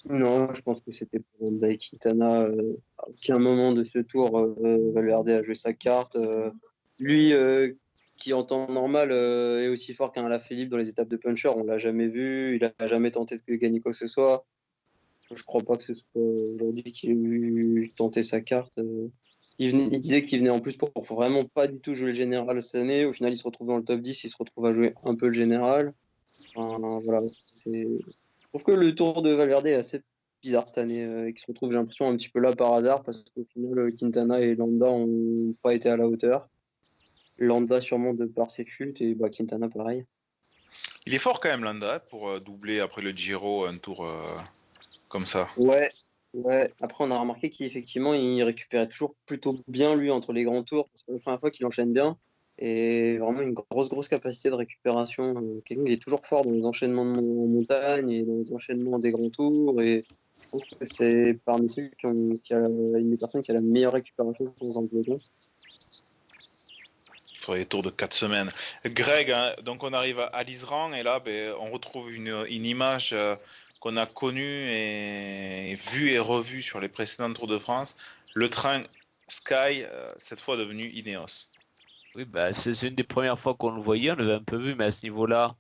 Non, 0.09 0.55
je 0.55 0.63
pense 0.63 0.81
que 0.81 0.93
c'était 0.93 1.19
pour 1.19 1.51
Landa 1.51 1.69
et 1.69 1.77
Quintana. 1.77 2.43
Euh, 2.43 2.79
à 2.99 3.09
aucun 3.09 3.39
moment 3.39 3.73
de 3.73 3.85
ce 3.85 3.99
tour, 3.99 4.39
euh, 4.39 4.93
Valverde 4.95 5.29
a 5.29 5.43
joué 5.43 5.55
sa 5.55 5.75
carte. 5.75 6.17
lui, 6.99 7.35
qui 8.17 8.33
en 8.33 8.45
temps 8.45 8.71
normal 8.71 9.13
euh, 9.13 9.63
est 9.63 9.69
aussi 9.69 9.93
fort 9.93 10.13
qu'un 10.13 10.39
Philippe 10.39 10.71
dans 10.71 10.77
les 10.77 10.89
étapes 10.89 11.09
de 11.09 11.17
puncher. 11.17 11.49
On 11.49 11.65
l'a 11.65 11.79
jamais 11.79 12.09
vu, 12.09 12.57
il 12.57 12.65
a 12.65 12.87
jamais 12.87 13.11
tenté 13.11 13.37
de 13.37 13.55
gagner 13.55 13.81
quoi 13.81 13.93
que 13.93 13.99
ce 13.99 14.09
soit. 14.09 14.47
Je 15.35 15.43
crois 15.43 15.63
pas 15.63 15.77
que 15.77 15.83
ce 15.83 15.95
soit 15.95 16.05
aujourd'hui 16.15 16.93
qu'il 16.93 17.11
ait 17.11 17.15
vu 17.15 17.91
tenter 17.97 18.23
sa 18.23 18.41
carte. 18.41 18.79
Euh. 18.79 19.09
Il, 19.59 19.89
disait 20.01 20.23
qu'il 20.23 20.41
venait 20.41 20.51
en 20.51 20.61
plus 20.61 20.77
pour, 20.77 20.91
vraiment 21.09 21.43
pas 21.43 21.67
du 21.67 21.79
tout 21.79 21.95
jouer 21.95 22.09
le 22.09 22.13
général 22.13 22.61
cette 22.61 22.75
année. 22.75 23.07
Au 23.07 23.13
final, 23.13 23.33
il 23.33 23.37
se 23.37 23.45
retrouve 23.45 23.69
dans 23.69 23.79
le 23.79 23.85
top 23.85 24.01
10, 24.01 24.25
il 24.25 24.29
se 24.29 24.37
retrouve 24.39 24.67
à 24.67 24.73
jouer 24.73 24.95
un 25.03 25.15
peu 25.15 25.29
le 25.29 25.33
général. 25.33 25.95
voilà, 26.55 27.23
je 27.65 28.49
trouve 28.49 28.65
que 28.65 28.73
le 28.73 28.95
tour 28.95 29.23
de 29.23 29.33
Valverde 29.33 29.67
est 29.67 29.75
assez 29.75 30.03
bizarre 30.43 30.69
cette 30.69 30.79
année, 30.79 31.05
euh, 31.05 31.29
et 31.29 31.33
qu'il 31.33 31.41
se 31.41 31.47
retrouve, 31.47 31.71
j'ai 31.71 31.79
l'impression, 31.79 32.07
un 32.07 32.17
petit 32.17 32.29
peu 32.29 32.41
là 32.41 32.55
par 32.55 32.75
hasard, 32.75 33.03
parce 33.03 33.25
qu'au 33.35 33.45
final, 33.53 33.91
Quintana 33.99 34.41
et 34.41 34.55
Landa 34.55 34.91
n'ont 34.91 35.55
pas 35.63 35.75
été 35.75 35.89
à 35.89 35.97
la 35.97 36.07
hauteur. 36.07 36.49
Landa 37.39 37.81
sûrement 37.81 38.15
de 38.15 38.25
par 38.25 38.51
ses 38.51 38.65
chutes 38.65 39.01
et 39.01 39.15
bah, 39.15 39.29
Quintana 39.29 39.69
pareil. 39.69 40.05
Il 41.07 41.15
est 41.15 41.19
fort 41.19 41.41
quand 41.41 41.51
même 41.51 41.65
Landa 41.65 42.01
pour 42.01 42.29
euh, 42.29 42.41
doubler 42.41 42.81
après 42.81 43.03
le 43.03 43.11
Giro 43.11 43.65
un 43.67 43.77
tour 43.77 44.05
euh, 44.05 44.17
comme 45.09 45.27
ça. 45.27 45.49
Ouais, 45.57 45.91
ouais. 46.35 46.73
Après 46.81 47.05
on 47.05 47.11
a 47.11 47.19
remarqué 47.19 47.51
qu'effectivement 47.51 48.15
il 48.15 48.43
récupérait 48.43 48.89
toujours 48.89 49.15
plutôt 49.27 49.61
bien 49.69 49.95
lui 49.95 50.11
entre 50.11 50.33
les 50.33 50.45
grands 50.45 50.63
tours. 50.63 50.89
C'est 50.95 51.13
la 51.13 51.19
première 51.19 51.41
fois 51.41 51.51
qu'il 51.51 51.67
enchaîne 51.67 51.93
bien 51.93 52.17
et 52.59 53.19
vraiment 53.19 53.43
une 53.43 53.53
grosse 53.53 53.91
grosse 53.91 54.09
capacité 54.09 54.49
de 54.49 54.55
récupération. 54.55 55.35
Quelqu'un 55.65 55.85
qui 55.85 55.93
est 55.93 56.03
toujours 56.03 56.25
fort 56.27 56.45
dans 56.45 56.53
les 56.53 56.65
enchaînements 56.65 57.03
en 57.03 57.49
montagne 57.49 58.11
et 58.11 58.23
dans 58.23 58.39
les 58.39 58.53
enchaînements 58.53 58.99
des 58.99 59.11
grands 59.11 59.31
tours 59.31 59.81
et 59.83 60.05
je 60.43 60.49
pense 60.51 60.65
que 60.65 60.87
c'est 60.87 61.39
parmi 61.45 61.69
ceux 61.69 61.89
qui, 61.99 62.07
ont, 62.07 62.37
qui 62.43 62.55
a 62.55 62.59
une 62.59 63.11
des 63.11 63.17
personnes 63.17 63.43
qui 63.43 63.51
a 63.51 63.55
la 63.55 63.61
meilleure 63.61 63.93
récupération 63.93 64.47
dans 64.61 64.79
un 64.79 64.87
peloton 64.87 65.19
les 67.55 67.67
tours 67.67 67.83
de 67.83 67.91
4 67.91 68.13
semaines. 68.13 68.51
Greg, 68.85 69.31
hein, 69.31 69.55
donc 69.63 69.83
on 69.83 69.93
arrive 69.93 70.21
à 70.33 70.43
l'Isran 70.43 70.93
et 70.93 71.03
là, 71.03 71.21
ben, 71.21 71.55
on 71.61 71.71
retrouve 71.71 72.13
une, 72.13 72.47
image 72.49 73.11
euh, 73.13 73.37
qu'on 73.81 73.97
a 73.97 74.07
connue 74.07 74.43
et, 74.43 75.77
vue 75.93 76.11
et 76.11 76.19
revue 76.19 76.63
sur 76.63 76.81
les 76.81 76.89
précédents 76.89 77.33
Tours 77.33 77.47
de 77.47 77.59
France. 77.59 77.97
Le 78.35 78.49
train 78.49 78.83
Sky, 79.29 79.83
euh, 79.83 80.11
cette 80.19 80.41
fois 80.41 80.57
devenu 80.57 80.89
Ineos. 80.91 81.49
Oui, 82.15 82.25
bah, 82.25 82.55
c'est 82.55 82.81
une 82.83 82.95
des 82.95 83.05
premières 83.05 83.39
fois 83.39 83.55
qu'on 83.55 83.71
le 83.71 83.81
voyait, 83.81 84.13
on 84.13 84.17
l'avait 84.17 84.35
un 84.35 84.43
peu 84.43 84.57
vu, 84.57 84.75
mais 84.75 84.87
à 84.87 84.91
ce 84.91 85.05
niveau-là, 85.05 85.57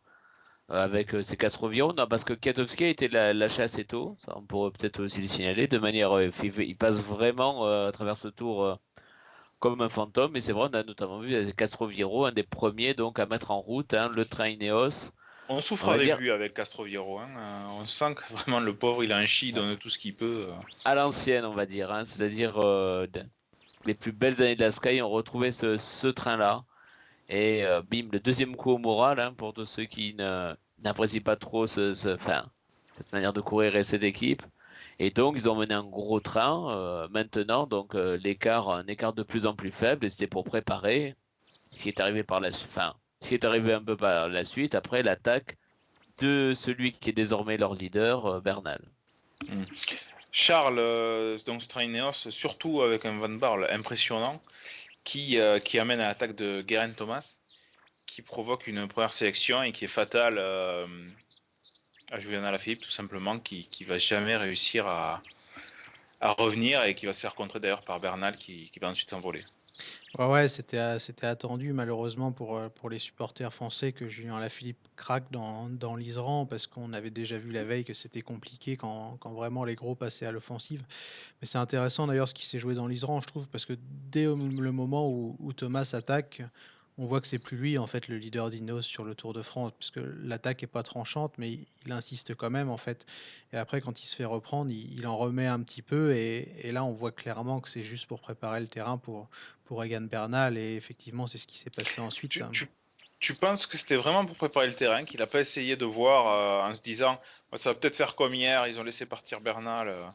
euh, 0.70 0.82
avec 0.82 1.14
ces 1.22 1.36
Castroviro, 1.36 1.92
non, 1.92 2.06
parce 2.06 2.24
que 2.24 2.32
Katowski 2.32 2.84
a 2.84 2.88
été 2.88 3.08
lâché 3.08 3.62
assez 3.62 3.84
tôt, 3.84 4.16
on 4.28 4.42
pourrait 4.42 4.70
peut-être 4.70 5.02
aussi 5.02 5.20
le 5.20 5.26
signaler, 5.26 5.68
de 5.68 5.78
manière, 5.78 6.18
il 6.20 6.76
passe 6.76 7.02
vraiment 7.02 7.66
à 7.66 7.92
travers 7.92 8.16
ce 8.16 8.28
tour 8.28 8.78
comme 9.58 9.80
un 9.80 9.88
fantôme. 9.88 10.36
Et 10.36 10.40
c'est 10.40 10.52
vrai, 10.52 10.68
on 10.70 10.74
a 10.74 10.82
notamment 10.82 11.20
vu 11.20 11.52
Castroviro, 11.54 12.26
un 12.26 12.32
des 12.32 12.42
premiers 12.42 12.94
donc 12.94 13.18
à 13.18 13.26
mettre 13.26 13.50
en 13.50 13.60
route 13.60 13.94
hein, 13.94 14.10
le 14.14 14.24
train 14.24 14.48
Ineos. 14.48 15.12
On 15.48 15.60
souffre 15.60 15.90
avec 15.90 16.18
lui 16.18 16.30
avec 16.30 16.54
Castroviro. 16.54 17.18
Hein. 17.18 17.28
Euh, 17.38 17.80
on 17.80 17.86
sent 17.86 18.14
que 18.16 18.32
vraiment 18.32 18.60
le 18.60 18.74
pauvre, 18.74 19.04
il 19.04 19.12
a 19.12 19.18
un 19.18 19.26
chi, 19.26 19.48
il 19.48 19.54
donne 19.54 19.76
tout 19.76 19.88
ce 19.88 19.98
qu'il 19.98 20.14
peut. 20.14 20.46
Euh. 20.48 20.52
À 20.84 20.94
l'ancienne, 20.94 21.44
on 21.44 21.52
va 21.52 21.66
dire. 21.66 21.92
Hein. 21.92 22.04
C'est-à-dire 22.04 22.58
euh, 22.58 23.06
les 23.84 23.94
plus 23.94 24.12
belles 24.12 24.42
années 24.42 24.56
de 24.56 24.60
la 24.60 24.72
Sky, 24.72 25.00
on 25.02 25.08
retrouvait 25.08 25.52
ce, 25.52 25.78
ce 25.78 26.08
train-là. 26.08 26.64
Et 27.28 27.64
bim, 27.90 28.06
le 28.12 28.20
deuxième 28.20 28.54
coup 28.54 28.70
au 28.70 28.78
moral 28.78 29.18
hein, 29.18 29.34
pour 29.36 29.52
tous 29.52 29.66
ceux 29.66 29.84
qui 29.84 30.14
n'apprécient 30.84 31.22
pas 31.22 31.34
trop 31.34 31.66
ce, 31.66 31.92
ce, 31.92 32.16
cette 32.92 33.12
manière 33.12 33.32
de 33.32 33.40
courir 33.40 33.74
et 33.74 33.82
cette 33.82 34.04
équipe. 34.04 34.44
Et 34.98 35.10
donc, 35.10 35.34
ils 35.36 35.48
ont 35.48 35.54
mené 35.54 35.74
un 35.74 35.84
gros 35.84 36.20
train. 36.20 36.70
Euh, 36.70 37.08
maintenant, 37.10 37.66
donc 37.66 37.94
euh, 37.94 38.16
l'écart, 38.16 38.70
un 38.70 38.86
écart 38.86 39.12
de 39.12 39.22
plus 39.22 39.46
en 39.46 39.54
plus 39.54 39.70
faible, 39.70 40.06
et 40.06 40.08
c'était 40.08 40.26
pour 40.26 40.44
préparer 40.44 41.14
ce 41.72 41.82
qui 41.82 41.88
est 41.88 42.00
arrivé 42.00 42.22
par 42.22 42.40
la 42.40 42.48
enfin, 42.48 42.94
ce 43.20 43.28
qui 43.28 43.34
est 43.34 43.44
arrivé 43.44 43.74
un 43.74 43.82
peu 43.82 43.96
par 43.96 44.28
la 44.28 44.44
suite, 44.44 44.74
après 44.74 45.02
l'attaque 45.02 45.58
de 46.20 46.54
celui 46.54 46.92
qui 46.92 47.10
est 47.10 47.12
désormais 47.12 47.58
leur 47.58 47.74
leader, 47.74 48.26
euh, 48.26 48.40
Bernal. 48.40 48.80
Hmm. 49.48 49.64
Charles, 50.32 51.38
donc 51.46 51.62
Straineos, 51.62 52.30
surtout 52.30 52.82
avec 52.82 53.06
un 53.06 53.18
Van 53.18 53.28
Barle 53.28 53.68
impressionnant, 53.70 54.40
qui, 55.02 55.38
qui 55.64 55.78
amène 55.78 56.00
à 56.00 56.08
l'attaque 56.08 56.34
de 56.34 56.60
Guerin 56.60 56.90
Thomas, 56.90 57.38
qui 58.06 58.20
provoque 58.20 58.66
une 58.66 58.86
première 58.86 59.14
sélection 59.14 59.62
et 59.62 59.72
qui 59.72 59.86
est 59.86 59.88
fatale 59.88 60.38
Julien 62.18 62.44
Alaphilippe, 62.44 62.80
tout 62.80 62.90
simplement, 62.90 63.38
qui 63.38 63.66
ne 63.80 63.86
va 63.86 63.98
jamais 63.98 64.36
réussir 64.36 64.86
à, 64.86 65.20
à, 66.20 66.32
revenir 66.32 66.82
et 66.84 66.94
qui 66.94 67.06
va 67.06 67.12
se 67.12 67.20
faire 67.20 67.34
contrer 67.34 67.60
d'ailleurs 67.60 67.82
par 67.82 68.00
Bernal 68.00 68.36
qui, 68.36 68.70
qui 68.70 68.78
va 68.78 68.88
ensuite 68.88 69.10
s'envoler. 69.10 69.44
Ouais, 70.18 70.26
ouais, 70.26 70.48
c'était, 70.48 70.98
c'était 70.98 71.26
attendu 71.26 71.74
malheureusement 71.74 72.32
pour, 72.32 72.58
pour 72.76 72.88
les 72.88 72.98
supporters 72.98 73.52
français 73.52 73.92
que 73.92 74.08
Julien 74.08 74.36
Alaphilippe 74.36 74.78
craque 74.96 75.30
dans, 75.30 75.68
dans 75.68 75.94
parce 76.48 76.66
qu'on 76.66 76.94
avait 76.94 77.10
déjà 77.10 77.36
vu 77.36 77.50
la 77.50 77.64
veille 77.64 77.84
que 77.84 77.92
c'était 77.92 78.22
compliqué 78.22 78.78
quand, 78.78 79.18
quand 79.20 79.34
vraiment 79.34 79.64
les 79.64 79.74
gros 79.74 79.94
passaient 79.94 80.24
à 80.24 80.30
l'offensive. 80.30 80.82
Mais 81.40 81.46
c'est 81.46 81.58
intéressant 81.58 82.06
d'ailleurs 82.06 82.28
ce 82.28 82.34
qui 82.34 82.46
s'est 82.46 82.58
joué 82.58 82.74
dans 82.74 82.86
l'Isran, 82.86 83.20
je 83.20 83.26
trouve, 83.26 83.46
parce 83.48 83.66
que 83.66 83.74
dès 84.10 84.24
le 84.24 84.72
moment 84.72 85.10
où 85.10 85.52
Thomas 85.52 85.90
attaque, 85.92 86.40
on 86.98 87.06
voit 87.06 87.20
que 87.20 87.26
c'est 87.26 87.38
plus 87.38 87.56
lui 87.56 87.78
en 87.78 87.86
fait 87.86 88.08
le 88.08 88.16
leader 88.16 88.50
d'Ineos 88.50 88.82
sur 88.82 89.04
le 89.04 89.14
Tour 89.14 89.32
de 89.32 89.42
France 89.42 89.72
parce 89.78 89.90
que 89.90 90.00
l'attaque 90.00 90.62
est 90.62 90.68
pas 90.68 90.82
tranchante 90.82 91.34
mais 91.36 91.52
il, 91.84 91.92
insiste 91.92 92.34
quand 92.34 92.50
même 92.50 92.70
en 92.70 92.76
fait. 92.76 93.06
Et 93.52 93.56
après 93.56 93.80
quand 93.80 94.02
il 94.02 94.06
se 94.06 94.16
fait 94.16 94.24
reprendre 94.24 94.70
il, 94.70 95.06
en 95.06 95.16
remet 95.16 95.46
un 95.46 95.60
petit 95.60 95.82
peu 95.82 96.14
et, 96.14 96.66
et, 96.66 96.72
là 96.72 96.84
on 96.84 96.92
voit 96.92 97.12
clairement 97.12 97.60
que 97.60 97.68
c'est 97.68 97.84
juste 97.84 98.06
pour 98.06 98.20
préparer 98.20 98.60
le 98.60 98.66
terrain 98.66 98.98
pour 98.98 99.28
pour 99.66 99.84
Egan 99.84 100.02
Bernal 100.02 100.56
et 100.56 100.74
effectivement 100.74 101.26
c'est 101.26 101.38
ce 101.38 101.46
qui 101.46 101.58
s'est 101.58 101.70
passé 101.70 102.00
ensuite. 102.00 102.32
Tu, 102.32 102.42
tu, 102.52 102.68
tu 103.20 103.34
penses 103.34 103.66
que 103.66 103.76
c'était 103.76 103.96
vraiment 103.96 104.24
pour 104.24 104.36
préparer 104.36 104.66
le 104.66 104.74
terrain 104.74 105.04
qu'il 105.04 105.20
n'a 105.20 105.26
pas 105.26 105.40
essayé 105.40 105.76
de 105.76 105.84
voir 105.84 106.26
euh, 106.28 106.70
en 106.70 106.74
se 106.74 106.82
disant 106.82 107.20
ça 107.54 107.70
va 107.70 107.74
peut-être 107.78 107.96
faire 107.96 108.14
comme 108.14 108.34
hier 108.34 108.66
ils 108.66 108.80
ont 108.80 108.84
laissé 108.84 109.06
partir 109.06 109.40
Bernal 109.40 109.88
euh, 109.88 110.06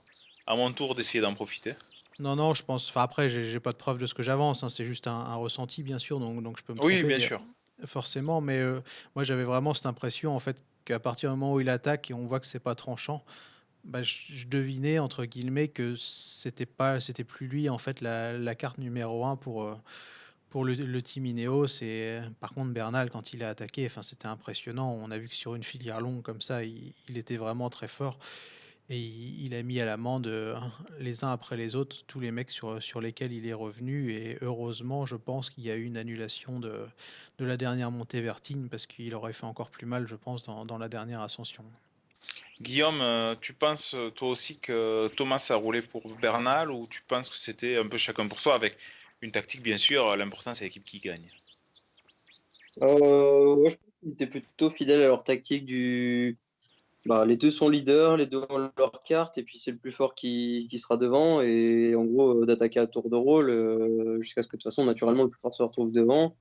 à 0.48 0.56
mon 0.56 0.72
tour 0.74 0.96
d'essayer 0.96 1.22
d'en 1.22 1.34
profiter? 1.34 1.74
Non, 2.22 2.36
non, 2.36 2.54
je 2.54 2.64
pense. 2.64 2.90
Enfin, 2.90 3.02
après, 3.02 3.30
j'ai 3.30 3.60
pas 3.60 3.72
de 3.72 3.78
preuve 3.78 3.98
de 3.98 4.06
ce 4.06 4.14
que 4.14 4.24
j'avance. 4.24 4.64
Hein, 4.64 4.70
c'est 4.70 4.86
juste 4.86 5.08
un, 5.08 5.12
un, 5.12 5.36
ressenti, 5.36 5.84
bien 5.84 6.00
sûr. 6.00 6.20
Donc, 6.20 6.42
donc 6.44 6.58
je 6.58 6.64
peux 6.64 6.74
me 6.74 6.82
Oui, 6.84 7.04
bien 7.04 7.20
sûr. 7.20 7.42
Forcément, 7.86 8.42
mais 8.42 8.60
euh, 8.60 8.80
moi, 9.16 9.24
j'avais 9.24 9.44
vraiment 9.44 9.74
cette 9.74 9.88
impression, 9.88 10.36
en 10.36 10.40
fait, 10.40 10.64
qu'à 10.86 11.00
partir 11.00 11.32
du 11.32 11.38
moment 11.38 11.54
où 11.54 11.60
il 11.60 11.70
attaque 11.70 12.12
et 12.12 12.14
on 12.14 12.28
voit 12.28 12.40
que 12.40 12.46
c'est 12.46 12.60
pas 12.60 12.76
tranchant, 12.76 13.24
bah, 13.84 14.04
je, 14.04 14.18
je, 14.30 14.48
devinais 14.48 15.00
entre 15.00 15.26
guillemets 15.26 15.68
que 15.68 15.96
c'était 15.96 16.68
pas, 16.68 17.00
c'était 17.00 17.24
plus 17.24 17.48
lui, 17.48 17.70
en 17.70 17.80
fait, 17.80 18.02
la, 18.02 18.34
la 18.38 18.56
carte 18.56 18.78
numéro 18.78 19.26
un 19.26 19.36
pour. 19.36 19.64
Euh, 19.64 19.76
pour 20.52 20.66
le, 20.66 20.74
le, 20.74 21.02
team 21.02 21.26
Ineos 21.26 21.82
et 21.82 22.20
par 22.42 22.54
contre 22.54 22.74
Bernal 22.74 23.10
quand 23.10 23.32
il 23.32 23.42
a 23.42 23.48
attaqué 23.48 23.86
enfin 23.86 24.04
c'était 24.04 24.28
impressionnant 24.28 24.92
on 25.02 25.10
a 25.10 25.18
vu 25.18 25.30
que 25.30 25.34
sur 25.34 25.56
une 25.56 25.64
filière 25.64 26.02
longue 26.02 26.22
comme 26.24 26.42
ça 26.42 26.66
il, 26.66 26.92
il 27.08 27.18
était 27.18 27.38
vraiment 27.38 27.70
très 27.70 27.88
fort 27.88 28.20
et 28.92 28.98
il 28.98 29.56
a 29.56 29.64
mis 29.64 29.80
à 29.80 29.86
l'amende 29.86 30.28
euh, 30.28 30.60
les 31.00 31.24
uns 31.24 31.32
après 31.32 31.56
les 31.56 31.76
autres 31.76 32.04
tous 32.08 32.20
les 32.20 32.30
mecs 32.30 32.52
sur, 32.52 32.84
sur 32.84 33.00
lesquels 33.00 33.32
il 33.32 33.48
est 33.48 33.54
revenu. 33.54 34.12
Et 34.12 34.38
heureusement, 34.42 35.06
je 35.06 35.16
pense 35.16 35.50
qu'il 35.50 35.64
y 35.64 35.72
a 35.72 35.76
eu 35.78 35.86
une 35.86 35.96
annulation 35.96 36.60
de, 36.60 36.86
de 37.38 37.46
la 37.46 37.56
dernière 37.56 37.90
montée 37.90 38.20
vertigne 38.20 38.68
parce 38.68 38.86
qu'il 38.88 39.16
aurait 39.16 39.32
fait 39.32 39.46
encore 39.46 39.70
plus 39.70 39.86
mal, 39.86 40.08
je 40.10 40.16
pense, 40.16 40.44
dans, 40.44 40.66
dans 40.66 40.78
la 40.78 40.90
dernière 40.90 41.22
ascension. 41.22 41.64
Guillaume, 42.60 43.00
euh, 43.00 43.34
tu 43.40 43.54
penses 43.54 43.96
toi 44.16 44.28
aussi 44.28 44.60
que 44.60 45.08
Thomas 45.16 45.48
a 45.50 45.56
roulé 45.56 45.82
pour 45.82 46.04
Bernal 46.22 46.70
ou 46.70 46.86
tu 46.92 47.02
penses 47.08 47.30
que 47.30 47.38
c'était 47.38 47.78
un 47.78 47.88
peu 47.88 47.98
chacun 47.98 48.28
pour 48.28 48.42
soi 48.42 48.56
avec 48.56 48.78
une 49.22 49.32
tactique, 49.32 49.64
bien 49.64 49.78
sûr, 49.78 50.18
l'important 50.18 50.54
c'est 50.54 50.66
l'équipe 50.66 50.84
qui 50.84 51.00
gagne? 51.00 51.30
Euh, 52.82 53.70
Je 53.70 53.76
pense 53.76 53.90
qu'ils 54.02 54.12
étaient 54.12 54.28
plutôt 54.28 54.70
fidèles 54.70 55.02
à 55.02 55.08
leur 55.08 55.24
tactique 55.24 55.66
du, 55.66 56.38
bah, 57.06 57.26
les 57.26 57.36
deux 57.36 57.50
sont 57.50 57.68
leaders, 57.68 58.16
les 58.18 58.28
deux 58.28 58.44
ont 58.50 58.70
leur 58.78 59.04
carte, 59.04 59.38
et 59.40 59.44
puis 59.44 59.58
c'est 59.58 59.72
le 59.72 59.78
plus 59.78 59.92
fort 59.92 60.14
qui, 60.14 60.68
sera 60.78 60.98
devant. 60.98 61.42
Et 61.42 61.96
en 61.96 62.06
gros, 62.06 62.44
euh, 62.44 62.46
d'attaquer 62.46 62.80
à 62.80 62.88
tour 62.88 63.10
de 63.10 63.16
rôle 63.16 63.50
euh, 63.50 64.22
jusqu'à 64.22 64.44
ce 64.44 64.48
que 64.48 64.56
de 64.56 64.62
toute 64.62 64.72
façon, 64.72 64.86
naturellement, 64.86 65.24
le 65.24 65.30
plus 65.30 65.42
fort 65.42 65.54
se 65.54 65.64
retrouve 65.64 65.92
devant. 65.92 66.36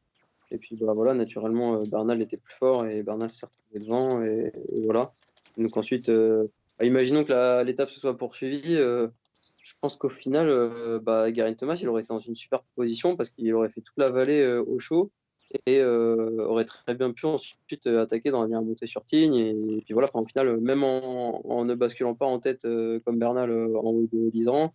Et 0.50 0.58
puis 0.58 0.76
bah, 0.76 0.92
voilà, 0.94 1.14
naturellement, 1.14 1.76
euh, 1.76 1.84
Bernal 1.90 2.20
était 2.20 2.36
plus 2.36 2.54
fort 2.54 2.86
et 2.86 3.02
Bernal 3.02 3.30
s'est 3.30 3.46
retrouvé 3.46 3.86
devant. 3.86 4.22
Et, 4.22 4.52
voilà. 4.84 5.12
Donc 5.56 5.76
ensuite, 5.78 6.10
bah, 6.10 6.84
imaginons 6.84 7.24
que 7.24 7.62
l'étape 7.64 7.90
se 7.90 7.98
soit 7.98 8.16
poursuivie. 8.16 8.76
Je 8.76 9.74
pense 9.80 9.96
qu'au 9.96 10.08
final, 10.10 11.00
bah, 11.02 11.30
Garin 11.30 11.54
Thomas, 11.54 11.78
il 11.80 11.88
aurait 11.88 12.02
été 12.02 12.12
dans 12.12 12.18
une 12.18 12.34
super 12.34 12.62
position 12.76 13.16
parce 13.16 13.30
qu'il 13.30 13.52
aurait 13.54 13.70
fait 13.70 13.80
toute 13.80 13.96
la 13.96 14.10
vallée 14.10 14.46
au 14.46 14.78
chaud 14.78 15.10
et 15.66 15.78
euh, 15.78 16.46
aurait 16.46 16.64
très 16.64 16.94
bien 16.94 17.12
pu 17.12 17.26
ensuite 17.26 17.86
attaquer 17.86 18.30
dans 18.30 18.42
la 18.42 18.46
dernière 18.46 18.66
montée 18.66 18.86
sur 18.86 19.04
Tignes. 19.04 19.34
Et, 19.34 19.50
et 19.50 19.82
puis 19.82 19.92
voilà, 19.92 20.08
enfin, 20.08 20.20
au 20.20 20.26
final, 20.26 20.60
même 20.60 20.84
en, 20.84 21.44
en, 21.44 21.64
ne 21.64 21.74
basculant 21.74 22.14
pas 22.14 22.26
en 22.26 22.38
tête 22.38 22.64
euh, 22.64 23.00
comme 23.04 23.18
Bernal 23.18 23.50
euh, 23.50 23.76
en 23.78 23.90
haut 23.90 24.08
de 24.12 24.30
10 24.30 24.48
ans, 24.48 24.74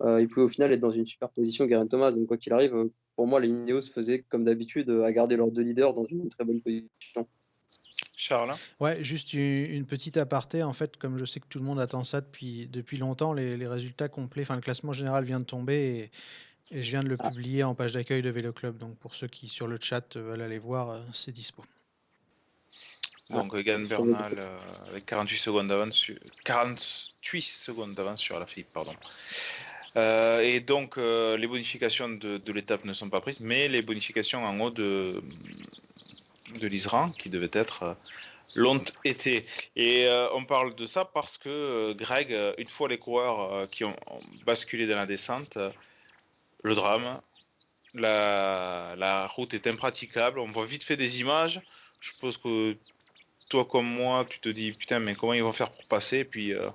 il 0.00 0.28
pouvait 0.28 0.46
au 0.46 0.48
final 0.48 0.72
être 0.72 0.80
dans 0.80 0.92
une 0.92 1.06
super 1.06 1.28
position, 1.30 1.66
Guerin 1.66 1.86
Thomas. 1.86 2.12
Donc, 2.12 2.26
quoi 2.26 2.36
qu'il 2.36 2.52
arrive, 2.52 2.88
pour 3.16 3.26
moi, 3.26 3.40
les 3.40 3.48
Ineos 3.48 3.80
faisaient 3.92 4.24
comme 4.28 4.44
d'habitude 4.44 4.90
à 4.90 5.12
garder 5.12 5.36
leurs 5.36 5.50
deux 5.50 5.62
leaders 5.62 5.92
dans 5.92 6.04
une 6.04 6.28
très 6.28 6.44
bonne 6.44 6.60
position. 6.60 7.26
Charles 8.14 8.54
Ouais, 8.78 9.02
juste 9.02 9.32
une, 9.32 9.40
une, 9.40 9.86
petite 9.86 10.16
aparté. 10.16 10.62
En 10.62 10.72
fait, 10.72 10.96
comme 10.96 11.18
je 11.18 11.24
sais 11.24 11.40
que 11.40 11.48
tout 11.48 11.58
le 11.58 11.64
monde 11.64 11.80
attend 11.80 12.04
ça 12.04 12.20
depuis, 12.20 12.68
depuis 12.68 12.96
longtemps, 12.96 13.32
les, 13.32 13.56
les 13.56 13.66
résultats 13.66 14.08
complets, 14.08 14.42
enfin, 14.42 14.54
le 14.54 14.60
classement 14.60 14.92
général 14.92 15.24
vient 15.24 15.40
de 15.40 15.44
tomber. 15.44 15.74
Et 15.74 16.10
et 16.70 16.82
je 16.82 16.90
viens 16.90 17.02
de 17.02 17.08
le 17.08 17.16
ah. 17.18 17.30
publier 17.30 17.64
en 17.64 17.74
page 17.74 17.92
d'accueil 17.92 18.22
de 18.22 18.30
Vélo 18.30 18.52
Club. 18.52 18.78
Donc 18.78 18.96
pour 18.98 19.14
ceux 19.14 19.28
qui 19.28 19.48
sur 19.48 19.66
le 19.66 19.78
chat 19.80 20.16
veulent 20.16 20.42
aller 20.42 20.58
voir, 20.58 21.00
c'est 21.12 21.32
dispo. 21.32 21.64
Donc 23.30 23.52
ah, 23.54 23.58
Egan 23.58 23.80
Bernal 23.80 24.34
euh, 24.38 24.58
avec 24.88 25.04
48 25.06 25.36
secondes 25.36 25.68
d'avance 25.68 25.94
sur 25.94 26.16
48 26.44 27.42
secondes 27.42 27.94
d'avance 27.94 28.20
sur 28.20 28.38
la 28.38 28.46
Philippe, 28.46 28.72
pardon. 28.72 28.94
Euh, 29.96 30.40
et 30.40 30.60
donc 30.60 30.98
euh, 30.98 31.36
les 31.36 31.46
bonifications 31.46 32.08
de, 32.08 32.38
de 32.38 32.52
l'étape 32.52 32.84
ne 32.84 32.92
sont 32.92 33.08
pas 33.08 33.20
prises, 33.20 33.40
mais 33.40 33.68
les 33.68 33.82
bonifications 33.82 34.44
en 34.44 34.60
haut 34.60 34.70
de, 34.70 35.22
de 36.60 36.66
l'Isran 36.66 37.10
qui 37.10 37.30
devaient 37.30 37.50
être 37.52 37.96
l'ont 38.54 38.82
été. 39.04 39.46
Et 39.76 40.06
euh, 40.06 40.26
on 40.34 40.44
parle 40.44 40.74
de 40.74 40.86
ça 40.86 41.04
parce 41.04 41.38
que 41.38 41.48
euh, 41.48 41.94
Greg, 41.94 42.36
une 42.58 42.68
fois 42.68 42.88
les 42.88 42.98
coureurs 42.98 43.68
qui 43.70 43.84
ont, 43.84 43.96
ont, 44.06 44.20
basculé 44.46 44.86
dans 44.86 44.96
la 44.96 45.06
descente, 45.06 45.58
le 46.62 46.74
drame. 46.74 47.20
La, 47.94 48.94
la, 48.96 49.26
route 49.26 49.54
est 49.54 49.66
impraticable. 49.66 50.38
On 50.38 50.50
voit 50.50 50.66
vite 50.66 50.84
fait 50.84 50.96
des 50.96 51.20
images. 51.20 51.60
Je 52.00 52.10
suppose 52.10 52.36
que 52.38 52.76
toi 53.48 53.64
comme 53.64 53.86
moi, 53.86 54.26
tu 54.28 54.40
te 54.40 54.48
dis 54.48 54.72
putain, 54.72 54.98
mais 54.98 55.14
comment 55.14 55.32
ils 55.32 55.42
vont 55.42 55.52
faire 55.52 55.70
pour 55.70 55.84
passer? 55.88 56.18
Et 56.18 56.24
puis 56.24 56.52
euh, 56.52 56.68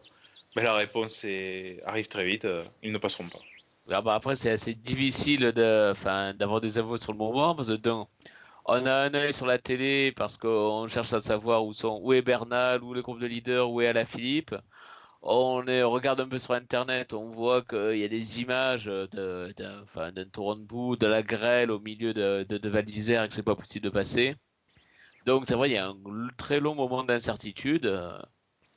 ben, 0.56 0.64
la 0.64 0.74
réponse 0.74 1.26
arrive 1.86 2.08
très 2.08 2.26
vite. 2.26 2.46
Euh, 2.46 2.64
ils 2.82 2.92
ne 2.92 2.98
passeront 2.98 3.28
pas. 3.30 3.40
Ah 3.92 4.02
bah 4.02 4.16
après, 4.16 4.36
c'est 4.36 4.50
assez 4.52 4.74
difficile 4.74 5.52
d'avoir 5.52 6.62
des 6.62 6.78
infos 6.78 6.98
sur 6.98 7.12
le 7.12 7.18
moment 7.18 7.54
parce 7.54 7.68
que 7.68 7.90
on 8.66 8.86
a 8.86 8.94
un 8.94 9.14
œil 9.14 9.34
sur 9.34 9.46
la 9.46 9.58
télé 9.58 10.14
parce 10.14 10.38
qu'on 10.38 10.88
cherche 10.88 11.12
à 11.12 11.20
savoir 11.20 11.66
où, 11.66 11.74
sont, 11.74 12.00
où 12.02 12.14
est 12.14 12.22
Bernal, 12.22 12.82
où 12.82 12.94
est 12.94 12.96
le 12.96 13.02
groupe 13.02 13.20
de 13.20 13.28
leaders, 13.28 13.70
où 13.70 13.82
est 13.82 13.88
Alaphilippe 13.88 14.56
on, 15.24 15.66
est, 15.68 15.84
on, 15.84 15.92
regarde 15.92 16.20
un 16.22 16.28
peu 16.28 16.40
sur 16.40 16.54
internet, 16.54 17.14
on 17.14 17.30
voit 17.30 17.62
qu'il 17.64 17.98
y 17.98 18.04
a 18.04 18.08
des 18.08 18.42
images 18.42 18.86
d'un 18.86 19.82
enfin, 19.84 20.12
torrent 20.32 20.56
de 20.56 20.62
boue, 20.64 20.96
de 20.96 21.08
la 21.08 21.24
grêle 21.24 21.72
au 21.72 21.80
milieu 21.80 22.14
de, 22.14 22.46
de, 22.48 22.58
de 22.58 22.70
Val 22.70 22.84
d'Isère 22.86 23.24
et 23.24 23.28
que 23.28 23.34
c'est 23.34 23.44
pas 23.44 23.56
possible 23.56 23.86
de 23.86 23.90
passer. 23.90 24.36
Donc 25.26 25.46
c'est 25.48 25.56
vrai, 25.56 25.70
il 25.70 25.74
y 25.74 25.78
a 25.78 25.88
un 25.88 25.98
très 26.38 26.60
long 26.60 26.76
moment 26.76 27.04
d'incertitude. 27.04 27.88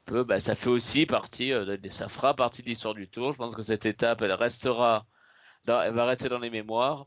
Bah, 0.09 0.39
ça 0.39 0.55
fait 0.55 0.71
aussi 0.71 1.05
partie, 1.07 1.51
fera 1.51 2.35
partie 2.35 2.63
de 2.63 2.69
l'histoire 2.69 2.95
du 2.95 3.09
Tour. 3.09 3.33
Je 3.33 3.37
pense 3.39 3.57
que 3.57 3.63
cette 3.63 3.87
étape, 3.87 4.23
elle 4.23 4.33
restera, 4.33 5.05
dans, 5.65 5.83
elle 5.83 5.95
va 5.95 6.07
rester 6.07 6.29
dans 6.29 6.39
les 6.39 6.51
mémoires. 6.51 7.07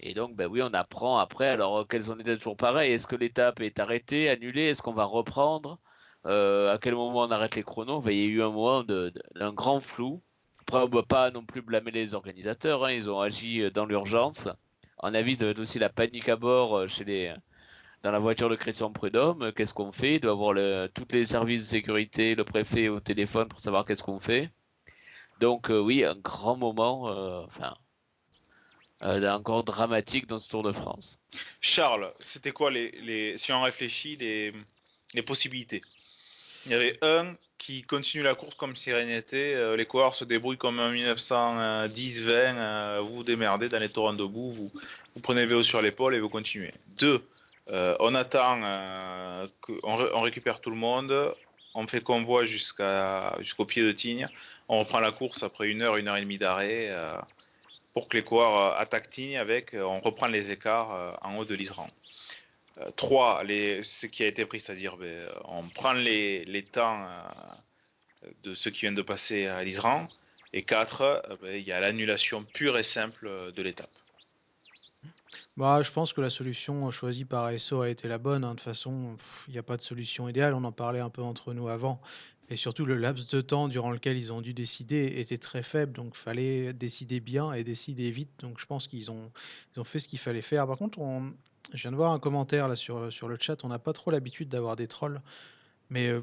Et 0.00 0.14
donc, 0.14 0.36
ben 0.36 0.48
oui, 0.48 0.60
on 0.62 0.74
apprend 0.74 1.18
après. 1.18 1.48
Alors, 1.48 1.86
quelles 1.86 2.10
ont 2.10 2.18
été 2.18 2.36
toujours 2.36 2.56
pareilles? 2.56 2.92
Est-ce 2.92 3.06
que 3.06 3.16
l'étape 3.16 3.60
est 3.60 3.78
arrêtée, 3.78 4.28
annulée? 4.28 4.62
Est-ce 4.64 4.82
qu'on 4.82 4.92
va 4.92 5.04
reprendre? 5.04 5.78
euh, 5.78 5.93
à 6.24 6.78
quel 6.80 6.94
moment 6.94 7.20
on 7.20 7.30
arrête 7.30 7.56
les 7.56 7.62
chronos? 7.62 8.02
il 8.06 8.16
y 8.16 8.22
a 8.22 8.26
eu 8.26 8.42
un 8.42 8.50
moment 8.50 8.82
d'un 8.82 9.52
grand 9.52 9.80
flou. 9.80 10.22
Après, 10.62 10.78
on 10.78 10.86
ne 10.86 10.90
peut 10.90 11.02
pas 11.02 11.30
non 11.30 11.44
plus 11.44 11.60
blâmer 11.60 11.90
les 11.90 12.14
organisateurs. 12.14 12.84
Hein. 12.84 12.92
Ils 12.92 13.10
ont 13.10 13.20
agi 13.20 13.60
euh, 13.60 13.70
dans 13.70 13.84
l'urgence. 13.84 14.48
En 14.98 15.12
avis, 15.12 15.34
va 15.34 15.48
être 15.48 15.58
aussi 15.58 15.78
la 15.78 15.90
panique 15.90 16.30
à 16.30 16.36
bord 16.36 16.78
euh, 16.78 16.86
chez 16.86 17.04
les, 17.04 17.34
dans 18.02 18.10
la 18.10 18.18
voiture 18.18 18.48
de 18.48 18.56
Christian 18.56 18.90
Prudhomme. 18.90 19.52
Qu'est-ce 19.52 19.74
qu'on 19.74 19.92
fait? 19.92 20.14
Il 20.14 20.20
doit 20.20 20.32
avoir 20.32 20.54
le, 20.54 20.88
tous 20.94 21.06
les 21.10 21.26
services 21.26 21.60
de 21.62 21.66
sécurité, 21.66 22.34
le 22.34 22.44
préfet 22.44 22.88
au 22.88 23.00
téléphone 23.00 23.48
pour 23.48 23.60
savoir 23.60 23.84
qu'est-ce 23.84 24.02
qu'on 24.02 24.20
fait. 24.20 24.50
Donc, 25.40 25.70
euh, 25.70 25.78
oui, 25.78 26.04
un 26.04 26.14
grand 26.14 26.56
moment. 26.56 27.08
Euh, 27.08 27.44
enfin. 27.44 27.74
Euh, 29.02 29.30
encore 29.30 29.64
dramatique 29.64 30.26
dans 30.26 30.38
ce 30.38 30.48
Tour 30.48 30.62
de 30.62 30.72
France. 30.72 31.18
Charles, 31.60 32.14
c'était 32.20 32.52
quoi 32.52 32.70
les, 32.70 33.36
si 33.36 33.52
on 33.52 33.60
réfléchit 33.60 34.16
les, 34.16 34.52
les 35.12 35.22
possibilités? 35.22 35.82
Il 36.66 36.72
y 36.72 36.74
avait 36.74 36.96
un 37.02 37.34
qui 37.64 37.82
continue 37.82 38.22
la 38.22 38.34
course 38.34 38.54
comme 38.56 38.76
si 38.76 38.92
rien 38.92 39.06
n'était. 39.06 39.54
Euh, 39.54 39.74
les 39.74 39.86
coureurs 39.86 40.14
se 40.14 40.24
débrouillent 40.24 40.58
comme 40.58 40.80
en 40.80 40.92
1910-20. 40.92 42.28
Euh, 42.28 43.00
vous 43.02 43.16
vous 43.16 43.24
démerdez 43.24 43.70
dans 43.70 43.78
les 43.78 43.88
torrents 43.88 44.12
debout. 44.12 44.50
Vous, 44.50 44.70
vous 45.14 45.20
prenez 45.22 45.46
vélo 45.46 45.62
sur 45.62 45.80
l'épaule 45.80 46.14
et 46.14 46.20
vous 46.20 46.28
continuez. 46.28 46.74
Deux, 46.98 47.22
euh, 47.70 47.96
on 48.00 48.14
attend, 48.14 48.60
on 49.82 50.20
récupère 50.20 50.60
tout 50.60 50.70
le 50.70 50.76
monde. 50.76 51.34
on 51.74 51.86
fait 51.86 52.02
convoi 52.02 52.44
jusqu'au 52.44 53.64
pied 53.64 53.82
de 53.82 53.92
Tignes. 53.92 54.28
On 54.68 54.80
reprend 54.80 55.00
la 55.00 55.10
course 55.10 55.42
après 55.42 55.68
une 55.68 55.80
heure, 55.80 55.96
une 55.96 56.08
heure 56.08 56.18
et 56.18 56.20
demie 56.20 56.38
d'arrêt 56.38 56.94
pour 57.94 58.08
que 58.08 58.16
les 58.18 58.22
coureurs 58.22 58.78
attaquent 58.78 59.08
Tignes 59.08 59.38
avec. 59.38 59.74
on 59.74 60.00
reprend 60.00 60.26
les 60.26 60.50
écarts 60.50 61.18
en 61.22 61.38
haut 61.38 61.46
de 61.46 61.54
l'Isran. 61.54 61.88
Trois, 62.96 63.42
ce 63.46 64.06
qui 64.06 64.22
a 64.22 64.26
été 64.26 64.44
pris, 64.46 64.60
c'est-à-dire 64.60 64.96
ben, 64.96 65.28
on 65.44 65.68
prend 65.68 65.92
les, 65.92 66.44
les 66.44 66.62
temps 66.62 67.06
de 68.42 68.54
ceux 68.54 68.70
qui 68.70 68.80
viennent 68.80 68.94
de 68.94 69.02
passer 69.02 69.46
à 69.46 69.62
l'Isran. 69.62 70.08
Et 70.52 70.62
quatre, 70.62 71.22
ben, 71.42 71.54
il 71.56 71.66
y 71.66 71.72
a 71.72 71.80
l'annulation 71.80 72.44
pure 72.44 72.78
et 72.78 72.82
simple 72.82 73.52
de 73.52 73.62
l'étape. 73.62 73.90
Bah, 75.56 75.82
je 75.82 75.90
pense 75.92 76.12
que 76.12 76.20
la 76.20 76.30
solution 76.30 76.90
choisie 76.90 77.24
par 77.24 77.44
ASO 77.44 77.82
a 77.82 77.88
été 77.88 78.08
la 78.08 78.18
bonne. 78.18 78.44
hein. 78.44 78.50
De 78.50 78.54
toute 78.54 78.64
façon, 78.64 79.16
il 79.46 79.52
n'y 79.52 79.58
a 79.58 79.62
pas 79.62 79.76
de 79.76 79.82
solution 79.82 80.28
idéale. 80.28 80.54
On 80.54 80.64
en 80.64 80.72
parlait 80.72 81.00
un 81.00 81.10
peu 81.10 81.22
entre 81.22 81.54
nous 81.54 81.68
avant. 81.68 82.00
Et 82.50 82.56
surtout, 82.56 82.84
le 82.84 82.96
laps 82.96 83.28
de 83.28 83.40
temps 83.40 83.68
durant 83.68 83.90
lequel 83.90 84.16
ils 84.18 84.32
ont 84.32 84.40
dû 84.40 84.52
décider 84.52 85.20
était 85.20 85.38
très 85.38 85.62
faible. 85.62 85.92
Donc, 85.92 86.14
il 86.16 86.20
fallait 86.20 86.72
décider 86.72 87.20
bien 87.20 87.52
et 87.52 87.62
décider 87.64 88.10
vite. 88.10 88.30
Donc, 88.40 88.58
je 88.58 88.66
pense 88.66 88.88
qu'ils 88.88 89.10
ont, 89.10 89.30
ils 89.74 89.80
ont 89.80 89.84
fait 89.84 89.98
ce 90.00 90.08
qu'il 90.08 90.18
fallait 90.18 90.42
faire. 90.42 90.66
Par 90.66 90.76
contre, 90.76 90.98
on- 90.98 91.32
je 91.72 91.82
viens 91.82 91.90
de 91.90 91.96
voir 91.96 92.12
un 92.12 92.18
commentaire 92.18 92.68
là 92.68 92.76
sur, 92.76 93.12
sur 93.12 93.28
le 93.28 93.36
chat. 93.38 93.64
On 93.64 93.68
n'a 93.68 93.78
pas 93.78 93.92
trop 93.92 94.10
l'habitude 94.10 94.48
d'avoir 94.48 94.76
des 94.76 94.86
trolls. 94.86 95.20
Mais 95.90 96.08
euh, 96.08 96.22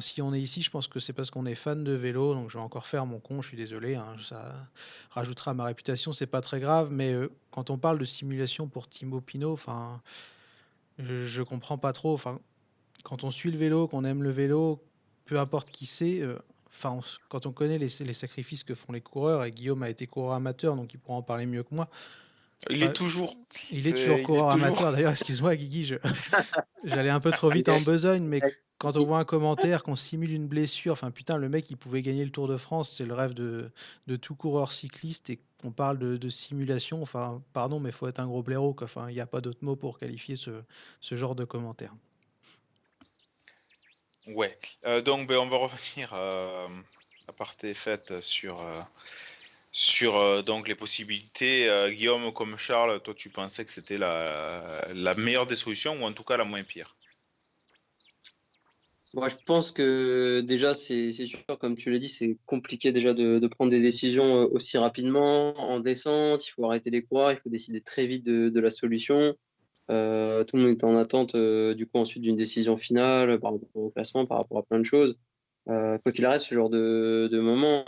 si 0.00 0.22
on 0.22 0.32
est 0.32 0.40
ici, 0.40 0.62
je 0.62 0.70
pense 0.70 0.86
que 0.86 1.00
c'est 1.00 1.12
parce 1.12 1.30
qu'on 1.30 1.46
est 1.46 1.54
fan 1.54 1.82
de 1.82 1.92
vélo, 1.92 2.34
donc 2.34 2.50
je 2.50 2.56
vais 2.56 2.62
encore 2.62 2.86
faire 2.86 3.04
mon 3.04 3.18
con, 3.18 3.42
je 3.42 3.48
suis 3.48 3.56
désolé, 3.56 3.96
hein, 3.96 4.14
ça 4.22 4.54
rajoutera 5.10 5.50
à 5.50 5.54
ma 5.54 5.64
réputation, 5.64 6.12
c'est 6.12 6.26
pas 6.26 6.40
très 6.40 6.60
grave, 6.60 6.90
mais 6.90 7.12
euh, 7.12 7.30
quand 7.50 7.70
on 7.70 7.78
parle 7.78 7.98
de 7.98 8.04
simulation 8.04 8.68
pour 8.68 8.88
Timo 8.88 9.20
Pinot, 9.20 9.58
je, 10.98 11.26
je 11.26 11.42
comprends 11.42 11.78
pas 11.78 11.92
trop. 11.92 12.18
Quand 13.02 13.24
on 13.24 13.30
suit 13.32 13.50
le 13.50 13.58
vélo, 13.58 13.88
qu'on 13.88 14.04
aime 14.04 14.22
le 14.22 14.30
vélo, 14.30 14.80
peu 15.24 15.38
importe 15.40 15.70
qui 15.70 15.86
c'est, 15.86 16.20
euh, 16.20 16.38
enfin, 16.68 17.00
quand 17.28 17.46
on 17.46 17.52
connaît 17.52 17.78
les, 17.78 17.88
les 18.00 18.14
sacrifices 18.14 18.62
que 18.62 18.76
font 18.76 18.92
les 18.92 19.00
coureurs, 19.00 19.44
et 19.44 19.50
Guillaume 19.50 19.82
a 19.82 19.90
été 19.90 20.06
coureur 20.06 20.34
amateur, 20.34 20.76
donc 20.76 20.94
il 20.94 21.00
pourra 21.00 21.18
en 21.18 21.22
parler 21.22 21.46
mieux 21.46 21.64
que 21.64 21.74
moi. 21.74 21.88
Il 22.70 22.82
est 22.82 22.92
toujours. 22.92 23.34
Il 23.70 23.86
est 23.86 23.92
toujours 23.92 24.16
est 24.18 24.22
coureur 24.22 24.52
toujours- 24.52 24.66
amateur. 24.68 24.92
D'ailleurs, 24.92 25.10
excuse-moi, 25.12 25.56
Guigui, 25.56 25.84
je- 25.84 25.94
j'allais 26.84 27.10
un 27.10 27.20
peu 27.20 27.30
trop 27.32 27.50
vite 27.50 27.68
en 27.68 27.80
besogne, 27.80 28.24
mais 28.24 28.40
quand 28.78 28.96
on 28.96 29.04
voit 29.04 29.18
un 29.18 29.24
commentaire 29.24 29.82
qu'on 29.82 29.96
simule 29.96 30.32
une 30.32 30.46
blessure, 30.48 30.92
enfin 30.92 31.10
putain, 31.10 31.36
le 31.36 31.48
mec 31.48 31.70
il 31.70 31.76
pouvait 31.76 32.02
gagner 32.02 32.24
le 32.24 32.30
Tour 32.30 32.48
de 32.48 32.56
France, 32.56 32.94
c'est 32.96 33.04
le 33.04 33.14
rêve 33.14 33.34
de, 33.34 33.70
de 34.06 34.16
tout 34.16 34.34
coureur 34.34 34.72
cycliste, 34.72 35.30
et 35.30 35.40
qu'on 35.60 35.70
parle 35.70 35.98
de, 35.98 36.16
de 36.16 36.28
simulation, 36.28 37.02
enfin, 37.02 37.42
pardon, 37.52 37.78
mais 37.80 37.92
faut 37.92 38.08
être 38.08 38.18
un 38.20 38.26
gros 38.26 38.42
blaireau, 38.42 38.74
quoi. 38.74 38.84
Enfin, 38.86 39.08
il 39.08 39.14
n'y 39.14 39.20
a 39.20 39.26
pas 39.26 39.40
d'autre 39.40 39.60
mot 39.62 39.76
pour 39.76 39.98
qualifier 39.98 40.36
ce, 40.36 40.50
ce 41.00 41.14
genre 41.16 41.34
de 41.34 41.44
commentaire. 41.44 41.94
Ouais. 44.28 44.56
Euh, 44.86 45.02
donc, 45.02 45.28
ben, 45.28 45.38
on 45.38 45.48
va 45.48 45.56
revenir 45.56 46.10
euh, 46.14 46.68
à 47.28 47.32
partie 47.32 47.74
faite 47.74 48.20
sur, 48.20 48.60
euh, 48.60 48.80
sur 49.72 50.16
euh, 50.16 50.42
donc 50.42 50.68
les 50.68 50.74
possibilités. 50.74 51.68
Euh, 51.68 51.90
Guillaume, 51.90 52.32
comme 52.32 52.56
Charles, 52.58 53.00
toi, 53.00 53.14
tu 53.14 53.30
pensais 53.30 53.64
que 53.64 53.70
c'était 53.70 53.98
la, 53.98 55.14
meilleure 55.16 55.46
des 55.46 55.56
solutions 55.56 56.00
ou 56.00 56.04
en 56.04 56.12
tout 56.12 56.22
cas 56.22 56.36
la 56.36 56.44
moins 56.44 56.62
pire? 56.62 56.94
Moi, 59.14 59.28
je 59.28 59.36
pense 59.44 59.72
que 59.72 60.40
déjà, 60.40 60.72
c'est 60.72 61.12
sûr, 61.12 61.40
comme 61.58 61.76
tu 61.76 61.90
l'as 61.90 61.98
dit, 61.98 62.08
c'est 62.08 62.38
compliqué 62.46 62.92
déjà 62.92 63.12
de, 63.12 63.46
prendre 63.46 63.70
des 63.70 63.80
décisions 63.80 64.42
euh, 64.42 64.46
aussi 64.52 64.78
rapidement. 64.78 65.58
En 65.58 65.80
descente, 65.80 66.46
il 66.46 66.50
faut 66.50 66.64
arrêter 66.66 66.90
les 66.90 67.02
coureurs, 67.02 67.32
il 67.32 67.38
faut 67.38 67.50
décider 67.50 67.80
très 67.80 68.06
vite 68.06 68.24
de, 68.24 68.60
la 68.60 68.70
solution. 68.70 69.34
Tout 69.88 70.56
le 70.56 70.62
monde 70.62 70.70
est 70.70 70.84
en 70.84 70.96
attente, 70.96 71.36
du 71.36 71.86
coup, 71.86 71.98
ensuite 71.98 72.22
d'une 72.22 72.36
décision 72.36 72.78
finale 72.78 73.38
par 73.38 73.52
rapport 73.52 73.68
au 73.74 73.90
classement, 73.90 74.24
par 74.24 74.38
rapport 74.38 74.58
à 74.58 74.62
plein 74.62 74.78
de 74.78 74.84
choses. 74.84 75.18
Quoi 75.66 76.12
qu'il 76.14 76.24
arrive, 76.24 76.40
ce 76.40 76.54
genre 76.54 76.70
de, 76.70 77.38
moment, 77.38 77.84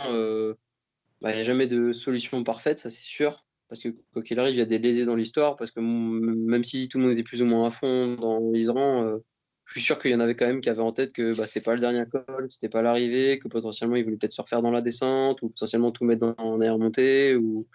bah, 1.21 1.31
il 1.31 1.35
n'y 1.35 1.41
a 1.41 1.43
jamais 1.43 1.67
de 1.67 1.93
solution 1.93 2.43
parfaite, 2.43 2.79
ça 2.79 2.89
c'est 2.89 3.03
sûr. 3.03 3.45
Parce 3.67 3.81
que 3.81 3.89
quoi 4.13 4.21
qu'il 4.21 4.39
arrive, 4.39 4.53
il 4.53 4.59
y 4.59 4.61
a 4.61 4.65
des 4.65 4.77
lésés 4.77 5.05
dans 5.05 5.15
l'histoire. 5.15 5.55
Parce 5.55 5.71
que 5.71 5.79
même 5.79 6.63
si 6.63 6.87
tout 6.87 6.99
le 6.99 7.05
monde 7.05 7.13
était 7.13 7.23
plus 7.23 7.41
ou 7.41 7.45
moins 7.45 7.67
à 7.67 7.71
fond 7.71 8.15
dans 8.15 8.39
l'Isran, 8.51 9.03
euh, 9.03 9.17
je 9.65 9.71
suis 9.71 9.81
sûr 9.81 9.97
qu'il 9.99 10.11
y 10.11 10.15
en 10.15 10.19
avait 10.19 10.35
quand 10.35 10.45
même 10.45 10.61
qui 10.61 10.69
avaient 10.69 10.81
en 10.81 10.91
tête 10.91 11.11
que 11.13 11.35
bah, 11.35 11.47
c'était 11.47 11.61
pas 11.61 11.73
le 11.73 11.79
dernier 11.79 12.05
col, 12.05 12.47
c'était 12.51 12.69
pas 12.69 12.83
l'arrivée, 12.83 13.39
que 13.39 13.47
potentiellement 13.47 13.95
ils 13.95 14.03
voulaient 14.03 14.17
peut-être 14.17 14.33
se 14.33 14.41
refaire 14.41 14.61
dans 14.61 14.69
la 14.69 14.81
descente, 14.81 15.41
ou 15.41 15.49
potentiellement 15.49 15.91
tout 15.91 16.05
mettre 16.05 16.21
dans, 16.21 16.35
en 16.37 16.61
air 16.61 16.77
montée. 16.77 17.35
Ou... 17.35 17.65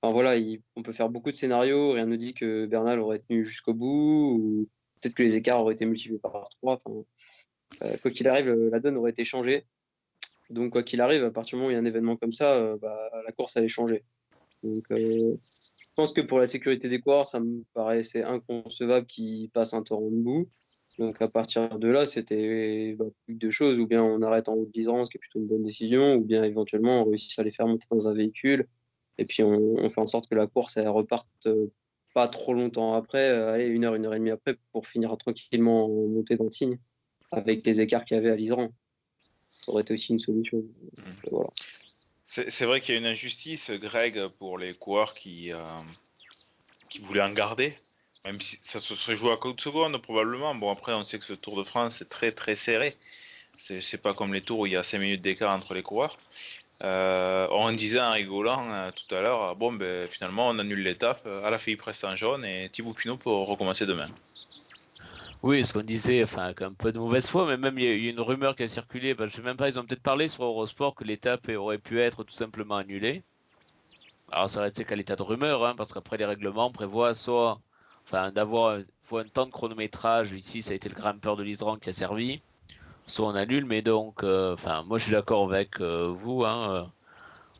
Enfin 0.00 0.14
voilà, 0.14 0.36
il- 0.36 0.62
on 0.76 0.82
peut 0.82 0.94
faire 0.94 1.10
beaucoup 1.10 1.30
de 1.30 1.36
scénarios. 1.36 1.92
Rien 1.92 2.06
ne 2.06 2.16
dit 2.16 2.32
que 2.32 2.64
Bernal 2.64 2.98
aurait 2.98 3.18
tenu 3.18 3.44
jusqu'au 3.44 3.74
bout, 3.74 4.38
ou 4.40 4.68
peut-être 5.02 5.14
que 5.14 5.22
les 5.22 5.36
écarts 5.36 5.60
auraient 5.60 5.74
été 5.74 5.84
multipliés 5.84 6.18
par 6.18 6.48
trois. 6.62 6.80
Enfin, 6.82 7.04
euh, 7.82 7.96
quoi 8.00 8.10
qu'il 8.10 8.28
arrive, 8.28 8.50
la 8.50 8.80
donne 8.80 8.96
aurait 8.96 9.10
été 9.10 9.26
changée. 9.26 9.66
Donc, 10.50 10.72
quoi 10.72 10.82
qu'il 10.82 11.00
arrive, 11.00 11.24
à 11.24 11.30
partir 11.30 11.56
du 11.56 11.56
moment 11.56 11.68
où 11.68 11.70
il 11.70 11.74
y 11.74 11.76
a 11.76 11.80
un 11.80 11.84
événement 11.84 12.16
comme 12.16 12.32
ça, 12.32 12.54
euh, 12.54 12.76
bah, 12.76 13.10
la 13.24 13.32
course 13.32 13.56
allait 13.56 13.68
changer. 13.68 14.04
Donc, 14.62 14.84
euh, 14.90 15.36
je 15.78 15.86
pense 15.96 16.12
que 16.12 16.20
pour 16.20 16.38
la 16.38 16.46
sécurité 16.46 16.88
des 16.88 17.00
coureurs, 17.00 17.28
ça 17.28 17.40
me 17.40 17.62
paraissait 17.72 18.22
inconcevable 18.22 19.06
qu'ils 19.06 19.50
passent 19.50 19.74
un 19.74 19.82
torrent 19.82 20.10
de 20.10 20.16
bout. 20.16 20.48
Donc, 20.98 21.20
à 21.22 21.28
partir 21.28 21.78
de 21.78 21.88
là, 21.88 22.06
c'était 22.06 22.94
bah, 22.98 23.06
plus 23.24 23.34
que 23.34 23.38
deux 23.38 23.50
choses. 23.50 23.80
Ou 23.80 23.86
bien 23.86 24.02
on 24.02 24.22
arrête 24.22 24.48
en 24.48 24.54
haut 24.54 24.66
de 24.66 24.80
ce 24.80 25.10
qui 25.10 25.16
est 25.16 25.20
plutôt 25.20 25.40
une 25.40 25.46
bonne 25.46 25.62
décision, 25.62 26.14
ou 26.14 26.20
bien 26.20 26.44
éventuellement 26.44 27.02
on 27.02 27.04
réussit 27.04 27.38
à 27.38 27.42
les 27.42 27.50
faire 27.50 27.66
monter 27.66 27.86
dans 27.90 28.08
un 28.08 28.14
véhicule. 28.14 28.68
Et 29.18 29.24
puis, 29.24 29.42
on, 29.42 29.88
fait 29.90 30.00
en 30.00 30.06
sorte 30.06 30.28
que 30.28 30.34
la 30.34 30.46
course 30.46 30.76
elle 30.76 30.88
reparte 30.88 31.28
euh, 31.46 31.66
pas 32.14 32.28
trop 32.28 32.54
longtemps 32.54 32.94
après, 32.94 33.30
une 33.68 33.84
heure, 33.84 33.94
une 33.94 34.06
heure 34.06 34.14
et 34.14 34.18
demie 34.18 34.30
après, 34.30 34.56
pour 34.72 34.86
finir 34.86 35.16
tranquillement 35.16 35.86
en 35.86 36.08
montée 36.08 36.36
dans 36.36 36.48
Tignes, 36.48 36.78
avec 37.32 37.66
les 37.66 37.80
écarts 37.80 38.04
qu'il 38.04 38.16
y 38.16 38.18
avait 38.18 38.30
à 38.30 38.36
l'Iseran. 38.36 38.70
Ça 39.64 39.72
aurait 39.72 39.82
été 39.82 39.94
aussi 39.94 40.12
une 40.12 40.20
solution. 40.20 40.62
Voilà. 41.30 41.48
C'est 42.26 42.64
vrai 42.64 42.80
qu'il 42.80 42.94
y 42.94 42.98
a 42.98 43.00
une 43.00 43.06
injustice, 43.06 43.70
Greg, 43.70 44.26
pour 44.38 44.58
les 44.58 44.74
coureurs 44.74 45.14
qui, 45.14 45.52
euh, 45.52 45.58
qui 46.90 46.98
voulaient 46.98 47.22
en 47.22 47.32
garder. 47.32 47.74
Même 48.26 48.40
si 48.40 48.58
ça 48.60 48.78
se 48.78 48.94
serait 48.94 49.14
joué 49.14 49.32
à 49.32 49.36
côte 49.36 49.60
seconde, 49.60 49.96
probablement. 50.02 50.54
Bon, 50.54 50.70
après, 50.70 50.92
on 50.92 51.04
sait 51.04 51.18
que 51.18 51.24
ce 51.24 51.32
Tour 51.32 51.56
de 51.56 51.62
France 51.62 52.02
est 52.02 52.10
très 52.10 52.32
très 52.32 52.56
serré. 52.56 52.94
C'est 53.56 54.02
pas 54.02 54.12
comme 54.12 54.34
les 54.34 54.42
tours 54.42 54.60
où 54.60 54.66
il 54.66 54.72
y 54.72 54.76
a 54.76 54.82
5 54.82 54.98
minutes 54.98 55.22
d'écart 55.22 55.54
entre 55.54 55.72
les 55.72 55.82
coureurs. 55.82 56.18
Euh, 56.82 57.46
on 57.52 57.72
disait 57.72 58.00
en 58.00 58.12
rigolant 58.12 58.70
euh, 58.70 58.90
tout 58.90 59.14
à 59.14 59.22
l'heure, 59.22 59.54
bon, 59.56 59.72
ben, 59.72 60.08
finalement, 60.10 60.48
on 60.48 60.58
annule 60.58 60.82
l'étape. 60.82 61.26
À 61.26 61.56
Philippe 61.56 61.82
reste 61.82 62.04
en 62.04 62.16
jaune 62.16 62.44
et 62.44 62.68
Thibaut 62.68 62.92
Pinot 62.92 63.16
peut 63.16 63.30
recommencer 63.30 63.86
demain. 63.86 64.08
Oui, 65.44 65.64
ce 65.64 65.72
qu'on 65.72 65.82
disait, 65.84 66.24
enfin, 66.24 66.52
un 66.58 66.74
peu 66.74 66.90
de 66.90 66.98
mauvaise 66.98 67.28
foi, 67.28 67.46
mais 67.46 67.56
même 67.56 67.78
il 67.78 67.84
y 67.84 67.86
a 67.86 67.92
eu 67.94 68.08
une 68.08 68.20
rumeur 68.20 68.56
qui 68.56 68.64
a 68.64 68.68
circulé, 68.68 69.14
bah, 69.14 69.28
je 69.28 69.34
sais 69.36 69.42
même 69.42 69.56
pas, 69.56 69.68
ils 69.68 69.78
ont 69.78 69.86
peut-être 69.86 70.02
parlé 70.02 70.28
sur 70.28 70.42
Eurosport 70.44 70.96
que 70.96 71.04
l'étape 71.04 71.48
aurait 71.50 71.78
pu 71.78 72.00
être 72.00 72.24
tout 72.24 72.34
simplement 72.34 72.74
annulée. 72.76 73.24
Alors 74.28 74.50
ça 74.50 74.60
restait 74.62 74.84
qu'à 74.84 74.96
l'état 74.96 75.16
de 75.16 75.22
rumeur, 75.22 75.64
hein, 75.64 75.74
parce 75.76 75.92
qu'après 75.92 76.16
les 76.18 76.24
règlements 76.26 76.70
prévoient 76.72 77.14
soit 77.14 77.62
enfin, 78.06 78.32
d'avoir 78.32 78.78
un 79.12 79.24
temps 79.28 79.46
de 79.46 79.50
chronométrage, 79.50 80.32
ici 80.32 80.60
ça 80.62 80.72
a 80.72 80.74
été 80.74 80.88
le 80.90 80.94
grimpeur 80.94 81.36
de 81.36 81.42
l'Isran 81.42 81.78
qui 81.78 81.88
a 81.90 81.92
servi, 81.94 82.42
soit 83.06 83.26
on 83.28 83.34
annule, 83.36 83.66
mais 83.66 83.82
donc, 83.82 84.22
euh, 84.24 84.54
enfin, 84.54 84.84
moi 84.84 84.98
je 84.98 85.04
suis 85.04 85.12
d'accord 85.12 85.50
avec 85.52 85.80
euh, 85.80 86.08
vous, 86.12 86.44
hein, 86.44 86.74
euh, 86.74 86.86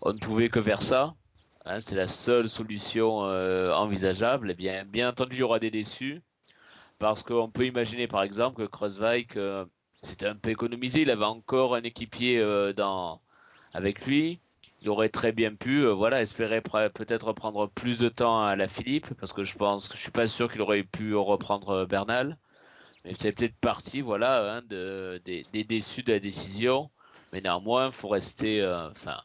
on 0.02 0.12
ne 0.14 0.18
pouvait 0.18 0.50
que 0.50 0.62
faire 0.62 0.82
ça. 0.82 1.14
hein, 1.66 1.80
c'est 1.80 1.96
la 1.96 2.08
seule 2.08 2.48
solution 2.48 3.18
envisageable. 3.20 4.50
Et 4.52 4.54
bien, 4.54 4.84
bien 4.86 5.10
entendu, 5.10 5.36
il 5.36 5.40
y 5.40 5.42
aura 5.44 5.58
des 5.60 5.70
déçus. 5.72 6.22
Parce 7.04 7.22
qu'on 7.22 7.50
peut 7.50 7.66
imaginer 7.66 8.06
par 8.06 8.22
exemple 8.22 8.62
que 8.62 8.66
Kreuzweig 8.66 9.36
euh, 9.36 9.66
s'était 10.00 10.26
un 10.26 10.36
peu 10.36 10.48
économisé, 10.48 11.02
il 11.02 11.10
avait 11.10 11.26
encore 11.26 11.74
un 11.74 11.82
équipier 11.82 12.38
euh, 12.38 12.72
avec 13.74 14.06
lui. 14.06 14.40
Il 14.80 14.88
aurait 14.88 15.10
très 15.10 15.30
bien 15.30 15.54
pu 15.54 15.84
euh, 15.84 15.92
voilà, 15.92 16.22
espérer 16.22 16.62
peut-être 16.62 17.34
prendre 17.34 17.66
plus 17.66 17.98
de 17.98 18.08
temps 18.08 18.42
à 18.42 18.56
la 18.56 18.68
Philippe, 18.68 19.12
parce 19.20 19.34
que 19.34 19.44
je 19.44 19.54
pense 19.54 19.90
je 19.92 19.98
suis 19.98 20.10
pas 20.12 20.26
sûr 20.26 20.50
qu'il 20.50 20.62
aurait 20.62 20.82
pu 20.82 21.14
reprendre 21.14 21.68
euh, 21.70 21.84
Bernal. 21.84 22.38
Mais 23.04 23.12
c'est 23.20 23.32
peut-être 23.32 23.56
partie 23.56 24.00
voilà, 24.00 24.54
hein, 24.56 24.62
de, 24.66 25.20
des, 25.26 25.44
déçus 25.64 26.04
de 26.04 26.12
la 26.14 26.20
décision. 26.20 26.88
Mais 27.34 27.42
néanmoins, 27.42 27.88
il 27.88 27.92
faut 27.92 28.08
rester, 28.08 28.66
enfin, 28.92 29.20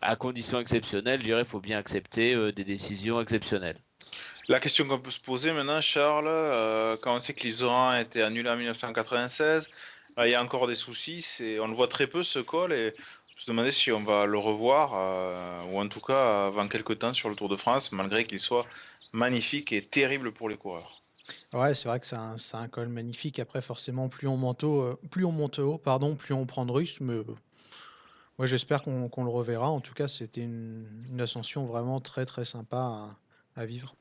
à 0.00 0.16
condition 0.16 0.58
exceptionnelle, 0.58 1.20
je 1.20 1.26
dirais, 1.26 1.44
faut 1.44 1.60
bien 1.60 1.78
accepter 1.78 2.50
des 2.52 2.64
décisions 2.64 3.20
exceptionnelles. 3.20 3.78
La 4.52 4.60
question 4.60 4.86
qu'on 4.86 4.98
peut 4.98 5.10
se 5.10 5.18
poser 5.18 5.50
maintenant, 5.50 5.80
Charles, 5.80 6.28
euh, 6.28 6.98
quand 7.00 7.16
on 7.16 7.20
sait 7.20 7.32
que 7.32 7.42
l'Isoran 7.44 7.88
a 7.88 8.02
été 8.02 8.22
annulé 8.22 8.50
en 8.50 8.56
1996, 8.56 9.70
euh, 10.18 10.26
il 10.26 10.30
y 10.30 10.34
a 10.34 10.42
encore 10.42 10.66
des 10.66 10.74
soucis, 10.74 11.26
on 11.58 11.68
le 11.68 11.74
voit 11.74 11.88
très 11.88 12.06
peu 12.06 12.22
ce 12.22 12.38
col 12.38 12.74
et 12.74 12.92
on 13.34 13.40
se 13.40 13.46
demander 13.46 13.70
si 13.70 13.90
on 13.92 14.04
va 14.04 14.26
le 14.26 14.36
revoir, 14.36 14.92
euh, 14.94 15.62
ou 15.70 15.80
en 15.80 15.88
tout 15.88 16.02
cas 16.02 16.48
avant 16.48 16.68
quelques 16.68 16.98
temps 16.98 17.14
sur 17.14 17.30
le 17.30 17.34
Tour 17.34 17.48
de 17.48 17.56
France, 17.56 17.92
malgré 17.92 18.24
qu'il 18.24 18.40
soit 18.40 18.66
magnifique 19.14 19.72
et 19.72 19.80
terrible 19.80 20.32
pour 20.32 20.50
les 20.50 20.58
coureurs. 20.58 20.98
Ouais, 21.54 21.74
c'est 21.74 21.88
vrai 21.88 21.98
que 21.98 22.04
c'est 22.04 22.16
un, 22.54 22.68
col 22.68 22.88
magnifique. 22.88 23.38
Après, 23.38 23.62
forcément, 23.62 24.10
plus 24.10 24.28
on 24.28 24.36
monte 24.36 24.64
haut, 24.64 25.78
pardon, 25.82 26.14
plus 26.14 26.34
on 26.34 26.44
prend 26.44 26.66
de 26.66 26.72
russes. 26.72 27.00
Mais 27.00 27.22
moi, 28.36 28.46
j'espère 28.46 28.82
qu'on 28.82 29.24
le 29.24 29.30
reverra. 29.30 29.70
En 29.70 29.80
tout 29.80 29.94
cas, 29.94 30.08
c'était 30.08 30.42
une, 30.42 31.18
ascension 31.20 31.64
vraiment 31.64 32.02
très 32.02 32.26
très 32.26 32.44
sympa 32.44 33.16
à 33.56 33.64
vivre. 33.64 33.94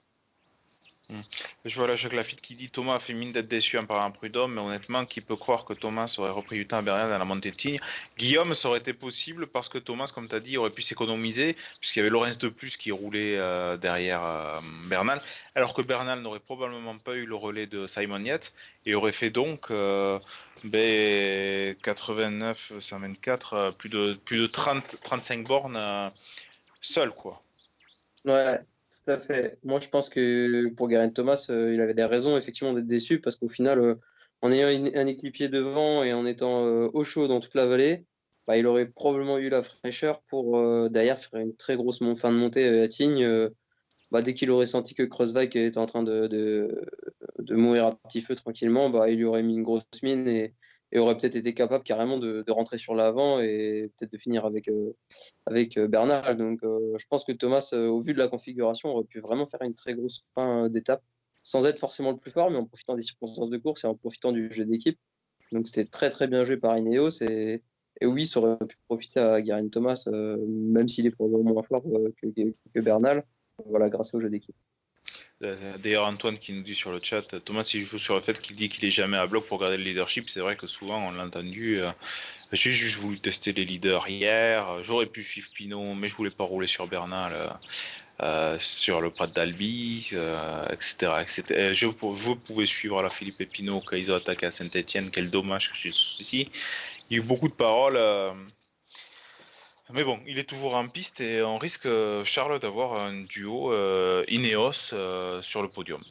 Hmm. 1.11 1.21
Je 1.65 1.75
vois 1.75 1.87
là 1.87 1.97
Jacques 1.97 2.13
Lafitte 2.13 2.39
qui 2.39 2.55
dit 2.55 2.69
Thomas 2.69 2.95
a 2.95 2.99
fait 2.99 3.11
mine 3.11 3.33
d'être 3.33 3.49
déçu 3.49 3.77
en 3.77 3.85
parlant 3.85 4.05
à 4.05 4.11
Prudhomme, 4.11 4.53
mais 4.53 4.61
honnêtement, 4.61 5.05
qui 5.05 5.19
peut 5.19 5.35
croire 5.35 5.65
que 5.65 5.73
Thomas 5.73 6.15
aurait 6.17 6.31
repris 6.31 6.55
du 6.55 6.65
temps 6.65 6.77
à 6.77 6.81
Bernal 6.81 7.09
dans 7.09 7.17
la 7.17 7.25
montée 7.25 7.51
de 7.51 7.55
Tignes? 7.57 7.79
Guillaume, 8.17 8.53
ça 8.53 8.69
aurait 8.69 8.79
été 8.79 8.93
possible 8.93 9.45
parce 9.45 9.67
que 9.67 9.77
Thomas, 9.77 10.09
comme 10.15 10.29
tu 10.29 10.35
as 10.35 10.39
dit, 10.39 10.57
aurait 10.57 10.69
pu 10.69 10.81
s'économiser, 10.81 11.57
puisqu'il 11.81 11.99
y 11.99 12.01
avait 12.03 12.09
Lorenz 12.09 12.37
de 12.37 12.47
plus 12.47 12.77
qui 12.77 12.93
roulait 12.93 13.37
euh, 13.37 13.75
derrière 13.75 14.23
euh, 14.23 14.61
Bernal, 14.85 15.21
alors 15.53 15.73
que 15.73 15.81
Bernal 15.81 16.21
n'aurait 16.21 16.39
probablement 16.39 16.97
pas 16.97 17.15
eu 17.15 17.25
le 17.25 17.35
relais 17.35 17.67
de 17.67 17.87
Simon 17.87 18.23
Yates 18.23 18.53
et 18.85 18.95
aurait 18.95 19.11
fait 19.11 19.31
donc 19.31 19.69
euh, 19.69 20.17
ben, 20.63 21.75
89, 21.83 22.71
124, 22.79 23.73
plus 23.77 23.89
de, 23.89 24.17
plus 24.23 24.37
de 24.37 24.47
30, 24.47 24.95
35 25.03 25.45
bornes 25.45 26.11
seul. 26.79 27.11
quoi. 27.11 27.41
Ouais, 28.23 28.61
fait. 29.19 29.59
Moi, 29.63 29.79
je 29.79 29.89
pense 29.89 30.09
que 30.09 30.69
pour 30.75 30.87
Garen 30.87 31.13
Thomas, 31.13 31.47
euh, 31.49 31.73
il 31.73 31.81
avait 31.81 31.93
des 31.93 32.05
raisons 32.05 32.37
effectivement 32.37 32.73
d'être 32.73 32.87
déçu 32.87 33.19
parce 33.19 33.35
qu'au 33.35 33.49
final, 33.49 33.79
euh, 33.79 33.95
en 34.41 34.51
ayant 34.51 34.67
un 34.95 35.07
équipier 35.07 35.49
devant 35.49 36.03
et 36.03 36.13
en 36.13 36.25
étant 36.25 36.65
euh, 36.65 36.89
au 36.93 37.03
chaud 37.03 37.27
dans 37.27 37.39
toute 37.39 37.55
la 37.55 37.65
vallée, 37.65 38.05
bah, 38.47 38.57
il 38.57 38.67
aurait 38.67 38.87
probablement 38.87 39.37
eu 39.37 39.49
la 39.49 39.61
fraîcheur 39.61 40.21
pour 40.23 40.59
derrière 40.89 41.19
faire 41.19 41.39
une 41.39 41.55
très 41.55 41.75
grosse 41.75 41.99
fin 42.15 42.31
de 42.31 42.37
montée 42.37 42.81
à 42.81 42.87
Tignes. 42.87 43.49
Bah, 44.11 44.21
dès 44.21 44.33
qu'il 44.33 44.49
aurait 44.51 44.65
senti 44.65 44.93
que 44.93 45.03
Crossvike 45.03 45.55
était 45.55 45.77
en 45.77 45.85
train 45.85 46.03
de, 46.03 46.27
de, 46.27 47.55
mourir 47.55 47.85
à 47.85 47.95
petit 47.95 48.21
feu 48.21 48.35
tranquillement, 48.35 48.89
bah, 48.89 49.09
il 49.09 49.17
lui 49.17 49.25
aurait 49.25 49.43
mis 49.43 49.55
une 49.55 49.63
grosse 49.63 49.83
mine 50.03 50.27
et, 50.27 50.53
et 50.91 50.99
aurait 50.99 51.17
peut-être 51.17 51.35
été 51.35 51.53
capable 51.53 51.83
carrément 51.83 52.17
de, 52.17 52.43
rentrer 52.49 52.77
sur 52.77 52.95
l'avant 52.95 53.39
et 53.39 53.91
peut-être 53.95 54.11
de 54.11 54.17
finir 54.17 54.45
avec, 54.45 54.67
euh, 54.67 54.93
avec 55.45 55.77
euh, 55.77 55.87
Bernal. 55.87 56.37
Donc 56.37 56.63
euh, 56.63 56.97
je 56.97 57.05
pense 57.07 57.23
que 57.23 57.31
Thomas, 57.31 57.73
au 57.73 58.01
vu 58.01 58.13
de 58.13 58.19
la 58.19 58.27
configuration, 58.27 58.89
aurait 58.89 59.05
pu 59.05 59.19
vraiment 59.19 59.45
faire 59.45 59.61
une 59.61 59.73
très 59.73 59.93
grosse 59.93 60.25
fin 60.35 60.69
d'étape 60.69 61.01
sans 61.43 61.65
être 61.65 61.79
forcément 61.79 62.11
le 62.11 62.17
plus 62.17 62.31
fort, 62.31 62.51
mais 62.51 62.57
en 62.57 62.65
profitant 62.65 62.95
des 62.95 63.01
circonstances 63.01 63.49
de 63.49 63.57
course 63.57 63.83
et 63.83 63.87
en 63.87 63.95
profitant 63.95 64.31
du 64.31 64.51
jeu 64.51 64.65
d'équipe. 64.65 64.99
Donc 65.51 65.67
c'était 65.67 65.85
très 65.85 66.09
très 66.09 66.27
bien 66.27 66.43
joué 66.43 66.57
par 66.57 66.77
Ineos 66.77 67.23
et, 67.23 67.63
oui, 68.03 68.25
ça 68.25 68.39
aurait 68.39 68.57
pu 68.67 68.77
profiter 68.87 69.19
à 69.19 69.41
Garin 69.41 69.67
Thomas, 69.67 70.07
même 70.11 70.87
s'il 70.87 71.05
est 71.05 71.11
probablement 71.11 71.53
moins 71.53 71.63
fort 71.63 71.83
que, 71.83 72.27
que, 72.73 72.79
Bernal, 72.79 73.23
voilà, 73.67 73.89
grâce 73.89 74.13
au 74.15 74.19
jeu 74.19 74.29
d'équipe. 74.29 74.55
Euh, 75.43 75.77
d'ailleurs, 75.79 76.05
Antoine 76.05 76.37
qui 76.37 76.53
nous 76.53 76.61
dit 76.61 76.75
sur 76.75 76.91
le 76.91 76.99
chat, 77.01 77.23
Thomas, 77.43 77.69
il 77.73 77.83
joue 77.83 77.97
sur 77.97 78.13
le 78.13 78.21
fait 78.21 78.39
qu'il 78.39 78.55
dit 78.55 78.69
qu'il 78.69 78.85
est 78.85 78.91
jamais 78.91 79.17
à 79.17 79.25
bloc 79.25 79.47
pour 79.47 79.59
garder 79.59 79.77
le 79.77 79.83
leadership. 79.83 80.29
C'est 80.29 80.39
vrai 80.39 80.55
que 80.55 80.67
souvent, 80.67 81.07
on 81.07 81.11
l'a 81.11 81.25
entendu. 81.25 81.79
Euh, 81.79 81.91
j'ai 82.51 82.71
juste 82.71 82.97
voulu 82.97 83.19
tester 83.19 83.51
les 83.53 83.65
leaders 83.65 84.07
hier. 84.07 84.83
J'aurais 84.83 85.07
pu 85.07 85.23
suivre 85.23 85.49
Pinot, 85.53 85.95
mais 85.95 86.09
je 86.09 86.15
voulais 86.15 86.31
pas 86.31 86.43
rouler 86.43 86.67
sur 86.67 86.87
Bernal. 86.87 87.33
Euh, 88.23 88.55
sur 88.59 89.01
le 89.01 89.09
Prat 89.09 89.25
d'Albi, 89.25 90.11
etc., 90.71 91.11
etc. 91.21 91.73
Je, 91.73 91.87
je, 91.87 92.33
pouvais 92.33 92.67
suivre 92.67 93.01
la 93.01 93.09
Philippe 93.09 93.49
Pinot 93.51 93.81
quand 93.81 93.95
ils 93.95 94.11
ont 94.11 94.15
attaqué 94.15 94.45
à 94.45 94.51
Saint-Etienne. 94.51 95.09
Quel 95.11 95.31
dommage 95.31 95.71
que 95.71 95.75
j'ai 95.75 95.89
ici. 95.89 96.47
Il 97.09 97.17
y 97.17 97.19
a 97.19 97.23
eu 97.23 97.25
beaucoup 97.25 97.47
de 97.47 97.53
paroles. 97.53 97.97
Mais 99.93 100.03
bon, 100.03 100.19
il 100.25 100.39
est 100.39 100.49
toujours 100.49 100.75
en 100.75 100.87
piste 100.87 101.21
et 101.21 101.41
on 101.43 101.57
risque, 101.57 101.85
euh, 101.85 102.23
Charles, 102.23 102.59
d'avoir 102.59 102.93
un 102.93 103.23
duo 103.23 103.73
euh, 103.73 104.23
Ineos 104.29 104.93
euh, 104.93 105.41
sur 105.41 105.61
le 105.61 105.67
podium. 105.67 106.01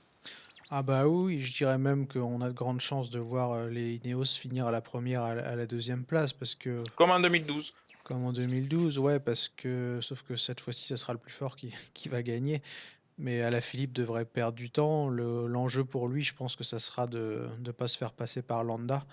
Ah 0.71 0.83
bah 0.83 1.07
oui, 1.07 1.43
je 1.43 1.57
dirais 1.57 1.79
même 1.79 2.07
qu'on 2.07 2.41
a 2.43 2.49
de 2.49 2.55
grandes 2.55 2.81
chances 2.81 3.11
de 3.11 3.19
voir 3.19 3.67
les 3.67 4.01
Ineos 4.05 4.25
finir 4.25 4.67
à 4.67 4.71
la 4.71 4.81
première, 4.81 5.23
à 5.23 5.35
la, 5.35 5.67
deuxième 5.67 6.05
place, 6.05 6.33
parce 6.33 6.55
que... 6.55 6.79
Comme 6.95 7.11
en 7.11 7.21
2012. 7.21 7.73
Comme 8.05 8.25
en 8.25 8.33
2012, 8.33 8.99
ouais, 8.99 9.19
parce 9.19 9.49
que... 9.49 9.99
Sauf 10.03 10.23
que 10.23 10.37
cette 10.37 10.61
fois-ci, 10.61 10.85
ce 10.85 10.97
sera 10.97 11.13
le 11.13 11.19
plus 11.19 11.33
fort 11.33 11.57
qui, 11.57 11.73
qui 11.95 12.09
va 12.09 12.23
gagner. 12.23 12.63
Mais 13.19 13.43
à 13.43 13.51
la 13.51 13.61
Philippe 13.61 13.93
devrait 13.93 14.25
perdre 14.25 14.57
du 14.57 14.71
temps. 14.71 15.09
L'enjeu 15.11 15.85
pour 15.85 16.09
lui, 16.09 16.23
je 16.23 16.35
pense 16.35 16.55
que 16.55 16.65
ça 16.65 16.79
sera 16.79 17.07
de 17.07 17.49
ne 17.61 17.71
pas 17.71 17.89
se 17.89 17.99
faire 17.99 18.13
passer 18.13 18.41
par 18.41 18.63
Landa. 18.65 19.05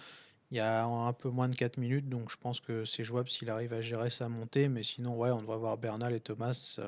Il 0.52 0.58
y 0.58 0.62
a 0.62 0.86
un 0.86 1.14
peu 1.14 1.30
moins 1.30 1.50
de 1.50 1.56
4 1.56 1.78
minutes, 1.78 2.08
donc 2.08 2.32
je 2.32 2.38
pense 2.38 2.62
que 2.62 2.86
c'est 2.86 3.04
jouable 3.04 3.28
s'il 3.28 3.50
arrive 3.50 3.74
à 3.74 3.82
gérer 3.82 4.10
sa 4.10 4.30
montée. 4.30 4.70
Mais 4.70 4.82
sinon, 4.82 5.16
ouais, 5.16 5.30
on 5.30 5.42
devrait 5.42 5.58
voir 5.58 5.78
Bernal 5.78 6.14
et 6.14 6.22
Thomas 6.22 6.78
euh, 6.80 6.88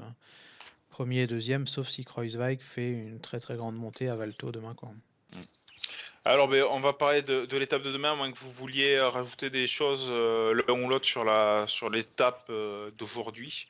premier 0.90 1.22
et 1.22 1.28
deuxième, 1.28 1.68
sauf 1.68 1.90
si 1.90 2.06
Kreuzweig 2.06 2.62
fait 2.62 2.90
une 2.90 3.20
très 3.20 3.40
très 3.40 3.56
grande 3.56 3.76
montée 3.76 4.08
à 4.08 4.16
Valto 4.16 4.52
demain. 4.52 4.76
Quoi. 4.76 4.90
Mm. 5.34 5.42
Alors, 6.24 6.48
ben, 6.48 6.64
on 6.72 6.80
va 6.80 6.94
parler 6.94 7.22
de, 7.22 7.58
l'étape 7.58 7.82
de 7.82 7.92
demain, 7.92 8.14
à 8.14 8.16
moins 8.16 8.32
que 8.32 8.38
vous 8.38 8.52
vouliez 8.52 8.96
euh, 8.96 9.10
rajouter 9.10 9.50
des 9.50 9.68
choses 9.68 10.08
euh, 10.10 10.54
l'un 10.68 10.82
ou 10.82 10.88
l'autre 10.88 11.06
sur 11.06 11.26
la 11.26 11.66
sur 11.68 11.90
l'étape 11.90 12.50
d'aujourd'hui. 12.98 13.68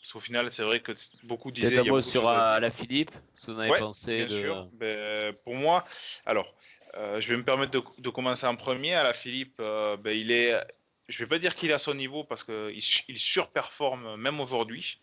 Parce 0.00 0.12
qu'au 0.14 0.20
final, 0.20 0.50
c'est 0.50 0.62
vrai 0.62 0.80
que 0.80 0.92
beaucoup 1.24 1.52
disaient. 1.52 1.70
Peut-être 1.70 1.86
un 1.86 1.90
mot 1.90 2.02
sur 2.02 2.24
la 2.24 2.70
Philippe, 2.70 3.12
ce 3.36 3.52
qu'on 3.52 3.58
avait 3.58 3.78
pensé. 3.78 4.24
Bien 4.24 4.40
sûr. 4.40 4.68
Ben, 4.72 5.34
pour 5.44 5.54
moi, 5.54 5.84
alors, 6.24 6.48
euh, 6.48 6.79
je 6.94 7.28
vais 7.28 7.36
me 7.36 7.44
permettre 7.44 7.72
de, 7.98 8.10
commencer 8.10 8.46
en 8.46 8.56
premier. 8.56 8.94
À 8.94 9.02
la 9.02 9.12
Philippe, 9.12 9.56
euh, 9.60 9.96
ben, 9.96 10.16
il 10.16 10.30
est, 10.32 10.58
je 11.08 11.16
ne 11.16 11.26
vais 11.26 11.28
pas 11.28 11.38
dire 11.38 11.54
qu'il 11.54 11.70
est 11.70 11.74
à 11.74 11.78
son 11.78 11.94
niveau 11.94 12.24
parce 12.24 12.44
qu'il 12.44 12.78
il 13.08 13.18
surperforme 13.18 14.16
même 14.16 14.40
aujourd'hui. 14.40 14.98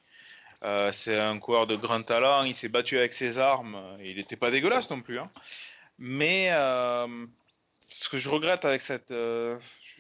Euh, 0.64 0.92
c'est 0.92 1.18
un 1.20 1.40
coureur 1.40 1.68
de 1.68 1.76
grand 1.76 2.02
talent. 2.04 2.44
Il 2.44 2.56
s'est 2.56 2.70
battu 2.70 2.98
avec 2.98 3.14
ses 3.14 3.40
armes. 3.40 3.78
Il 4.04 4.18
n'était 4.18 4.36
pas 4.36 4.52
dégueulasse 4.52 4.90
non 4.90 5.02
plus. 5.02 5.20
Hein. 5.20 5.30
Mais 6.00 6.50
ce 7.88 8.10
que 8.10 8.18
je 8.18 8.30
regrette 8.30 8.66
avec 8.66 8.82
cette, 8.82 9.14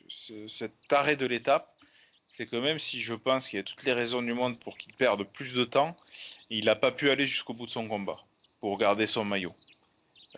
cet 0.10 0.93
arrêt 0.93 1.15
de 1.15 1.26
l'étape, 1.26 1.67
c'est 2.30 2.45
que 2.45 2.56
même 2.56 2.78
si 2.80 3.02
je 3.02 3.13
pense 3.13 3.50
qu'il 3.50 3.58
y 3.58 3.60
a 3.60 3.63
toutes 3.63 3.84
les 3.84 3.93
raisons 3.93 4.21
du 4.21 4.34
monde 4.34 4.60
pour 4.60 4.78
qu'il 4.78 4.93
perde 4.93 5.23
plus 5.34 5.54
de 5.54 5.63
temps, 5.63 5.95
il 6.50 6.65
n'a 6.65 6.76
pas 6.76 6.91
pu 6.91 7.10
aller 7.10 7.26
jusqu'au 7.26 7.54
bout 7.54 7.65
de 7.65 7.71
son 7.71 7.88
combat 7.88 8.19
pour 8.60 8.78
garder 8.78 9.08
son 9.08 9.26
maillot. 9.26 9.54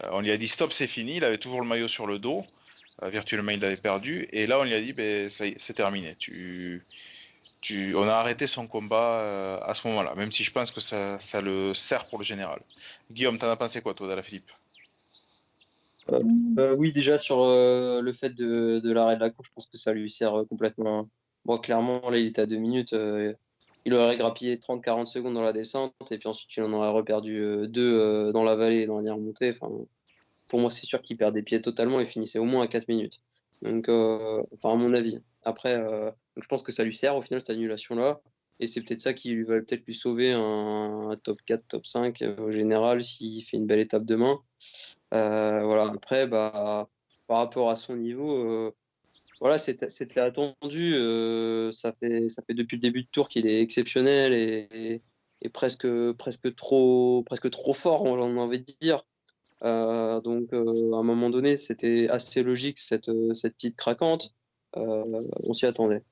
Euh, 0.04 0.10
on 0.12 0.22
lui 0.22 0.32
a 0.32 0.38
dit 0.38 0.48
stop, 0.48 0.72
c'est 0.72 0.88
fini. 0.88 1.18
Il 1.18 1.24
avait 1.24 1.38
toujours 1.38 1.62
le 1.62 1.68
maillot 1.68 1.88
sur 1.88 2.08
le 2.08 2.20
dos. 2.20 2.46
Euh, 3.04 3.10
virtuellement, 3.10 3.52
il 3.52 3.60
l'avait 3.60 3.78
perdu. 3.78 4.28
Et 4.32 4.48
là, 4.48 4.60
on 4.60 4.64
lui 4.64 4.74
a 4.74 4.82
dit 4.82 4.94
ben, 4.94 5.30
c'est 5.30 5.74
terminé. 5.74 6.16
Tu, 6.18 6.84
tu, 7.62 7.96
on 7.96 8.04
a 8.04 8.14
arrêté 8.14 8.48
son 8.48 8.68
combat 8.68 9.22
euh, 9.22 9.60
à 9.62 9.74
ce 9.74 9.88
moment-là, 9.88 10.16
même 10.16 10.32
si 10.32 10.44
je 10.44 10.52
pense 10.52 10.72
que 10.72 10.80
ça, 10.80 11.18
le 11.42 11.74
sert 11.74 12.08
pour 12.08 12.20
le 12.20 12.24
général. 12.24 12.62
Guillaume, 13.12 13.38
t'en 13.38 13.50
as 13.50 13.58
pensé 13.58 13.82
quoi, 13.82 13.94
toi, 13.94 14.14
la 14.16 14.22
Philippe 14.22 14.50
Oui, 16.10 16.92
déjà 16.92 17.18
sur 17.18 17.46
le 17.48 18.14
fait 18.14 18.34
de, 18.34 18.82
l'arrêt 18.84 19.16
de 19.16 19.22
la 19.22 19.30
course, 19.30 19.50
je 19.50 19.54
pense 19.54 19.68
que 19.68 19.78
ça 19.78 19.94
lui 19.94 20.10
sert 20.10 20.34
complètement. 20.50 21.10
Bon, 21.46 21.58
clairement, 21.58 22.10
là, 22.10 22.18
il 22.18 22.28
était 22.28 22.42
à 22.42 22.46
deux 22.46 22.58
minutes 22.58 22.94
il 23.86 23.94
aurait 23.94 24.18
grappillé 24.18 24.58
30-40 24.58 25.06
secondes 25.06 25.34
dans 25.34 25.42
la 25.42 25.54
descente 25.54 25.94
et 26.12 26.18
puis 26.18 26.28
ensuite 26.28 26.56
il 26.56 26.64
en 26.64 26.74
aurait 26.74 26.90
reperdu 26.90 27.40
euh, 27.40 27.68
deux 27.68 27.94
euh, 28.00 28.32
dans 28.32 28.44
la 28.44 28.56
vallée 28.56 28.86
dans 28.86 28.98
la 28.98 29.04
dernière 29.04 29.24
montée. 29.24 29.50
Enfin, 29.50 29.72
pour 30.50 30.60
moi, 30.60 30.72
c'est 30.72 30.86
sûr 30.86 31.02
qu'il 31.02 31.18
perd 31.18 31.34
des 31.34 31.44
pieds 31.44 31.62
totalement 31.62 32.00
et 32.00 32.06
finissait 32.06 32.40
au 32.40 32.46
moins 32.46 32.64
à 32.64 32.68
4 32.68 32.88
minutes. 32.88 33.22
Donc, 33.62 33.88
euh, 33.88 34.44
enfin, 34.56 34.74
à 34.74 34.76
mon 34.76 34.94
avis. 34.94 35.20
Après, 35.44 35.76
je 35.76 36.48
pense 36.48 36.64
que 36.64 36.72
ça 36.72 36.84
lui 36.84 36.96
sert 36.96 37.16
au 37.16 37.22
final 37.22 37.40
cette 37.40 37.52
annulation-là. 37.52 38.20
Et 38.60 38.68
c'est 38.68 38.82
peut-être 38.82 39.02
ça 39.02 39.14
qui 39.14 39.42
va 39.44 39.62
peut-être 39.62 39.86
lui 39.86 39.96
sauver 39.96 40.34
un, 40.34 41.18
top 41.24 41.38
4, 41.46 41.66
top 41.68 41.88
5 41.88 42.24
au 42.40 42.52
général 42.52 43.04
s'il 43.04 43.44
fait 43.44 43.58
une 43.58 43.68
belle 43.68 43.80
étape 43.80 44.06
demain. 44.06 44.40
voilà. 45.12 45.92
Après, 45.94 46.28
bah, 46.28 46.90
par 47.28 47.38
rapport 47.38 47.70
à 47.70 47.76
son 47.76 47.96
niveau, 47.96 48.74
voilà, 49.40 49.58
c'était 49.58 50.20
attendu. 50.20 50.94
Euh, 50.96 51.72
ça, 51.72 51.94
fait, 51.94 52.28
depuis 52.50 52.76
le 52.76 52.82
début 52.82 53.04
de 53.04 53.08
tour 53.12 53.30
qu'il 53.30 53.48
est 53.48 53.62
exceptionnel 53.62 54.34
et, 54.34 55.02
presque, 55.54 55.88
trop, 56.56 57.24
fort, 57.74 58.04
on 58.04 58.22
a 58.22 58.42
envie 58.42 58.60
de 58.60 58.72
dire. 58.82 59.06
Euh, 59.64 60.22
donc, 60.22 60.54
euh, 60.54 60.94
à 60.94 60.98
un 60.98 61.04
moment 61.04 61.30
donné, 61.30 61.58
c'était 61.58 62.10
assez 62.10 62.44
logique 62.44 62.80
cette, 62.80 63.06
petite 63.06 63.78
craquante. 63.78 64.34
on 64.74 65.54
s'y 65.54 65.66
attendait. 65.66 66.04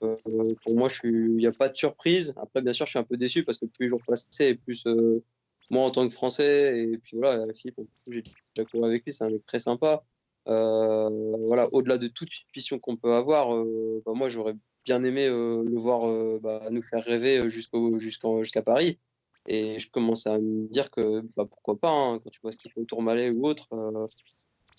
pour 0.00 0.74
moi, 0.74 0.88
il 1.04 1.36
n'y 1.36 1.46
a 1.46 1.52
pas 1.52 1.68
de 1.68 1.74
surprise. 1.74 2.34
Après, 2.36 2.62
bien 2.62 2.72
sûr, 2.72 2.86
je 2.86 2.90
suis 2.90 2.98
un 2.98 3.04
peu 3.04 3.16
déçu 3.16 3.44
parce 3.44 3.58
que 3.58 3.66
plus 3.66 3.84
les 3.84 3.88
jours 3.88 4.00
passent 4.06 4.28
et 4.40 4.54
plus 4.54 4.84
moi 5.70 5.84
en 5.84 5.90
tant 5.90 6.06
que 6.08 6.14
Français, 6.14 6.78
et 6.78 6.98
puis 6.98 7.16
voilà, 7.16 7.52
Philippe, 7.52 7.80
j'ai 8.08 8.22
déjà 8.22 8.68
couru 8.70 8.84
avec 8.84 9.04
lui, 9.04 9.12
c'est 9.12 9.24
un 9.24 9.30
mec 9.30 9.44
très 9.46 9.58
sympa. 9.58 10.04
Euh, 10.48 11.08
voilà, 11.46 11.68
au-delà 11.72 11.98
de 11.98 12.08
toute 12.08 12.30
suspicion 12.30 12.78
qu'on 12.78 12.96
peut 12.96 13.14
avoir, 13.14 13.54
euh, 13.54 14.02
bah, 14.06 14.12
moi 14.14 14.28
j'aurais 14.28 14.54
bien 14.84 15.02
aimé 15.02 15.26
euh, 15.26 15.64
le 15.64 15.78
voir 15.78 16.40
bah, 16.40 16.68
nous 16.70 16.82
faire 16.82 17.04
rêver 17.04 17.50
jusqu'au, 17.50 17.98
jusqu'à 17.98 18.62
Paris. 18.62 18.98
Et 19.48 19.78
je 19.78 19.90
commence 19.90 20.26
à 20.26 20.38
me 20.38 20.68
dire 20.68 20.90
que 20.90 21.22
bah, 21.36 21.46
pourquoi 21.48 21.78
pas, 21.78 21.90
hein, 21.90 22.20
quand 22.22 22.30
tu 22.30 22.40
vois 22.42 22.52
ce 22.52 22.58
qu'il 22.58 22.70
fait 22.70 22.80
au 22.80 22.84
Tourmalet 22.84 23.30
ou 23.30 23.46
autre. 23.46 23.68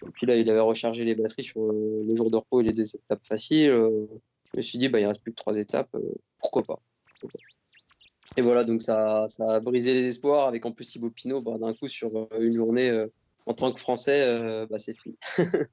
et 0.06 0.10
puis 0.14 0.26
là, 0.26 0.36
il 0.38 0.50
avait 0.50 0.60
rechargé 0.60 1.04
les 1.04 1.16
batteries 1.16 1.44
sur 1.44 1.62
le 1.72 2.16
jour 2.16 2.32
de 2.32 2.38
repos 2.38 2.62
et 2.62 2.64
les 2.64 2.74
deux 2.74 2.96
étapes 2.96 3.26
faciles. 3.26 3.68
je 3.68 4.58
me 4.58 4.62
suis 4.62 4.78
dit, 4.78 4.90
bah, 4.90 5.00
il 5.00 5.06
reste 5.06 5.22
plus 5.22 5.32
que 5.32 5.38
trois 5.38 5.58
étapes, 5.58 5.96
pourquoi 6.40 6.64
pas, 6.64 6.80
Et 8.38 8.42
voilà, 8.42 8.64
donc 8.64 8.82
ça, 8.82 9.28
ça, 9.30 9.56
a 9.56 9.60
brisé 9.60 9.94
les 9.94 10.08
espoirs 10.08 10.48
avec 10.48 10.66
en 10.66 10.72
plus 10.72 10.88
Thibaut 10.88 11.12
Pinot, 11.12 11.42
d'un 11.42 11.74
coup 11.74 11.88
sur 11.88 12.28
une 12.40 12.56
journée 12.56 13.08
en 13.48 13.54
tant 13.54 13.72
que 13.72 13.80
Français, 13.80 14.26
euh, 14.28 14.68
bah, 14.70 14.78
c'est 14.78 14.94
fini. 14.94 15.16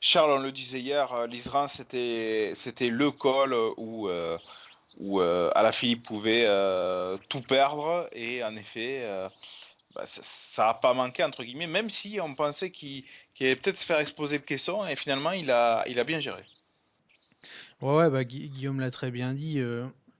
Charles, 0.00 0.30
on 0.30 0.38
le 0.38 0.52
disait 0.52 0.80
hier, 0.80 1.12
euh, 1.12 1.26
l'Isran, 1.26 1.66
c'était, 1.66 2.52
c'était 2.54 2.88
le 2.88 3.10
col 3.10 3.54
où, 3.76 4.08
euh, 4.08 4.38
où 4.98 5.20
Alaphilippe 5.20 6.04
pouvait 6.04 6.46
tout 7.28 7.42
perdre. 7.42 8.08
Et 8.12 8.42
en 8.44 8.54
effet, 8.56 9.04
bah, 9.94 10.04
ça 10.06 10.66
n'a 10.66 10.74
pas 10.74 10.94
manqué, 10.94 11.24
entre 11.24 11.42
guillemets, 11.42 11.66
même 11.66 11.90
si 11.90 12.20
on 12.20 12.34
pensait 12.34 12.70
qu'il 12.70 13.04
allait 13.40 13.56
peut-être 13.56 13.76
se 13.76 13.84
faire 13.84 13.98
exploser 13.98 14.38
le 14.38 14.44
caisson, 14.44 14.86
et 14.86 14.94
finalement, 14.94 15.32
il 15.32 15.50
a, 15.50 15.84
il 15.88 15.98
a 15.98 16.04
bien 16.04 16.20
géré. 16.20 16.44
Ouais, 17.80 17.96
ouais 17.96 18.10
bah, 18.10 18.24
Guillaume 18.24 18.78
l'a 18.78 18.92
très 18.92 19.10
bien 19.10 19.34
dit. 19.34 19.60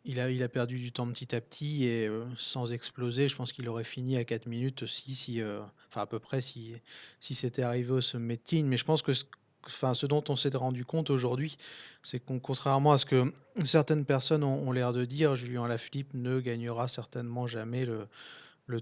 Il, 0.04 0.20
a, 0.20 0.48
perdu 0.48 0.78
du 0.78 0.90
temps 0.90 1.06
petit 1.08 1.34
à 1.34 1.40
petit 1.40 1.84
et 1.84 2.06
euh, 2.06 2.24
sans 2.38 2.72
exploser, 2.72 3.28
je 3.28 3.36
pense 3.36 3.52
qu'il 3.52 3.68
aurait 3.68 3.84
fini 3.84 4.16
à 4.16 4.24
4 4.24 4.46
minutes 4.46 4.84
aussi, 4.84 5.14
si, 5.14 5.42
euh, 5.42 5.60
enfin 5.90 6.00
à 6.00 6.06
peu 6.06 6.18
près 6.18 6.40
si, 6.40 6.72
si 7.20 7.34
c'était 7.34 7.62
arrivé 7.62 7.90
au 7.90 8.00
de 8.00 8.34
Tignes. 8.36 8.66
Mais 8.66 8.78
je 8.78 8.84
pense 8.84 9.02
que 9.02 9.12
ce, 9.12 9.24
enfin, 9.66 9.94
ce 9.94 10.06
dont 10.06 10.24
on 10.28 10.36
s'est 10.36 10.54
rendu 10.56 10.84
compte 10.84 11.10
aujourd'hui, 11.10 11.56
c'est 12.02 12.20
qu'on, 12.20 12.38
contrairement 12.38 12.92
à 12.92 12.98
ce 12.98 13.06
que 13.06 13.32
certaines 13.64 14.04
personnes 14.04 14.44
ont, 14.44 14.72
l'air 14.72 14.92
de 14.92 15.04
dire, 15.04 15.36
Julien 15.36 15.68
Lafilippe 15.68 16.14
ne 16.14 16.40
gagnera 16.40 16.88
certainement 16.88 17.46
jamais 17.46 17.84
le, 17.84 18.08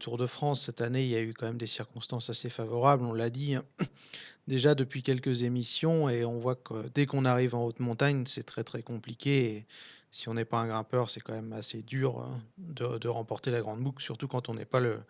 Tour 0.00 0.16
de 0.16 0.26
France. 0.26 0.62
Cette 0.62 0.80
année, 0.80 1.04
il 1.04 1.10
y 1.10 1.14
a 1.14 1.20
eu 1.20 1.32
quand 1.32 1.46
même 1.46 1.58
des 1.58 1.68
circonstances 1.68 2.28
assez 2.28 2.50
favorables, 2.50 3.04
on 3.04 3.12
l'a 3.12 3.30
dit 3.30 3.54
déjà 4.48 4.74
depuis 4.74 5.04
quelques 5.04 5.42
émissions, 5.42 6.08
et 6.08 6.24
on 6.24 6.38
voit 6.38 6.56
que 6.56 6.88
dès 6.92 7.06
qu'on 7.06 7.24
arrive 7.24 7.54
en 7.54 7.64
haute 7.64 7.78
montagne, 7.78 8.24
c'est 8.26 8.42
très 8.42 8.64
très 8.64 8.82
compliqué. 8.82 9.64
Si 10.10 10.28
on 10.28 10.34
n'est 10.34 10.44
pas 10.44 10.58
un 10.58 10.66
grimpeur, 10.66 11.10
c'est 11.10 11.20
quand 11.20 11.34
même 11.34 11.52
assez 11.52 11.82
dur 11.82 12.20
hein, 12.20 12.40
de, 12.58 13.08
remporter 13.08 13.50
la 13.50 13.60
grande 13.60 13.80
boucle, 13.80 14.02
surtout 14.02 14.28
quand 14.28 14.48
on 14.48 14.54
n'est 14.54 14.64
pas 14.64 14.80
le, 14.80 15.00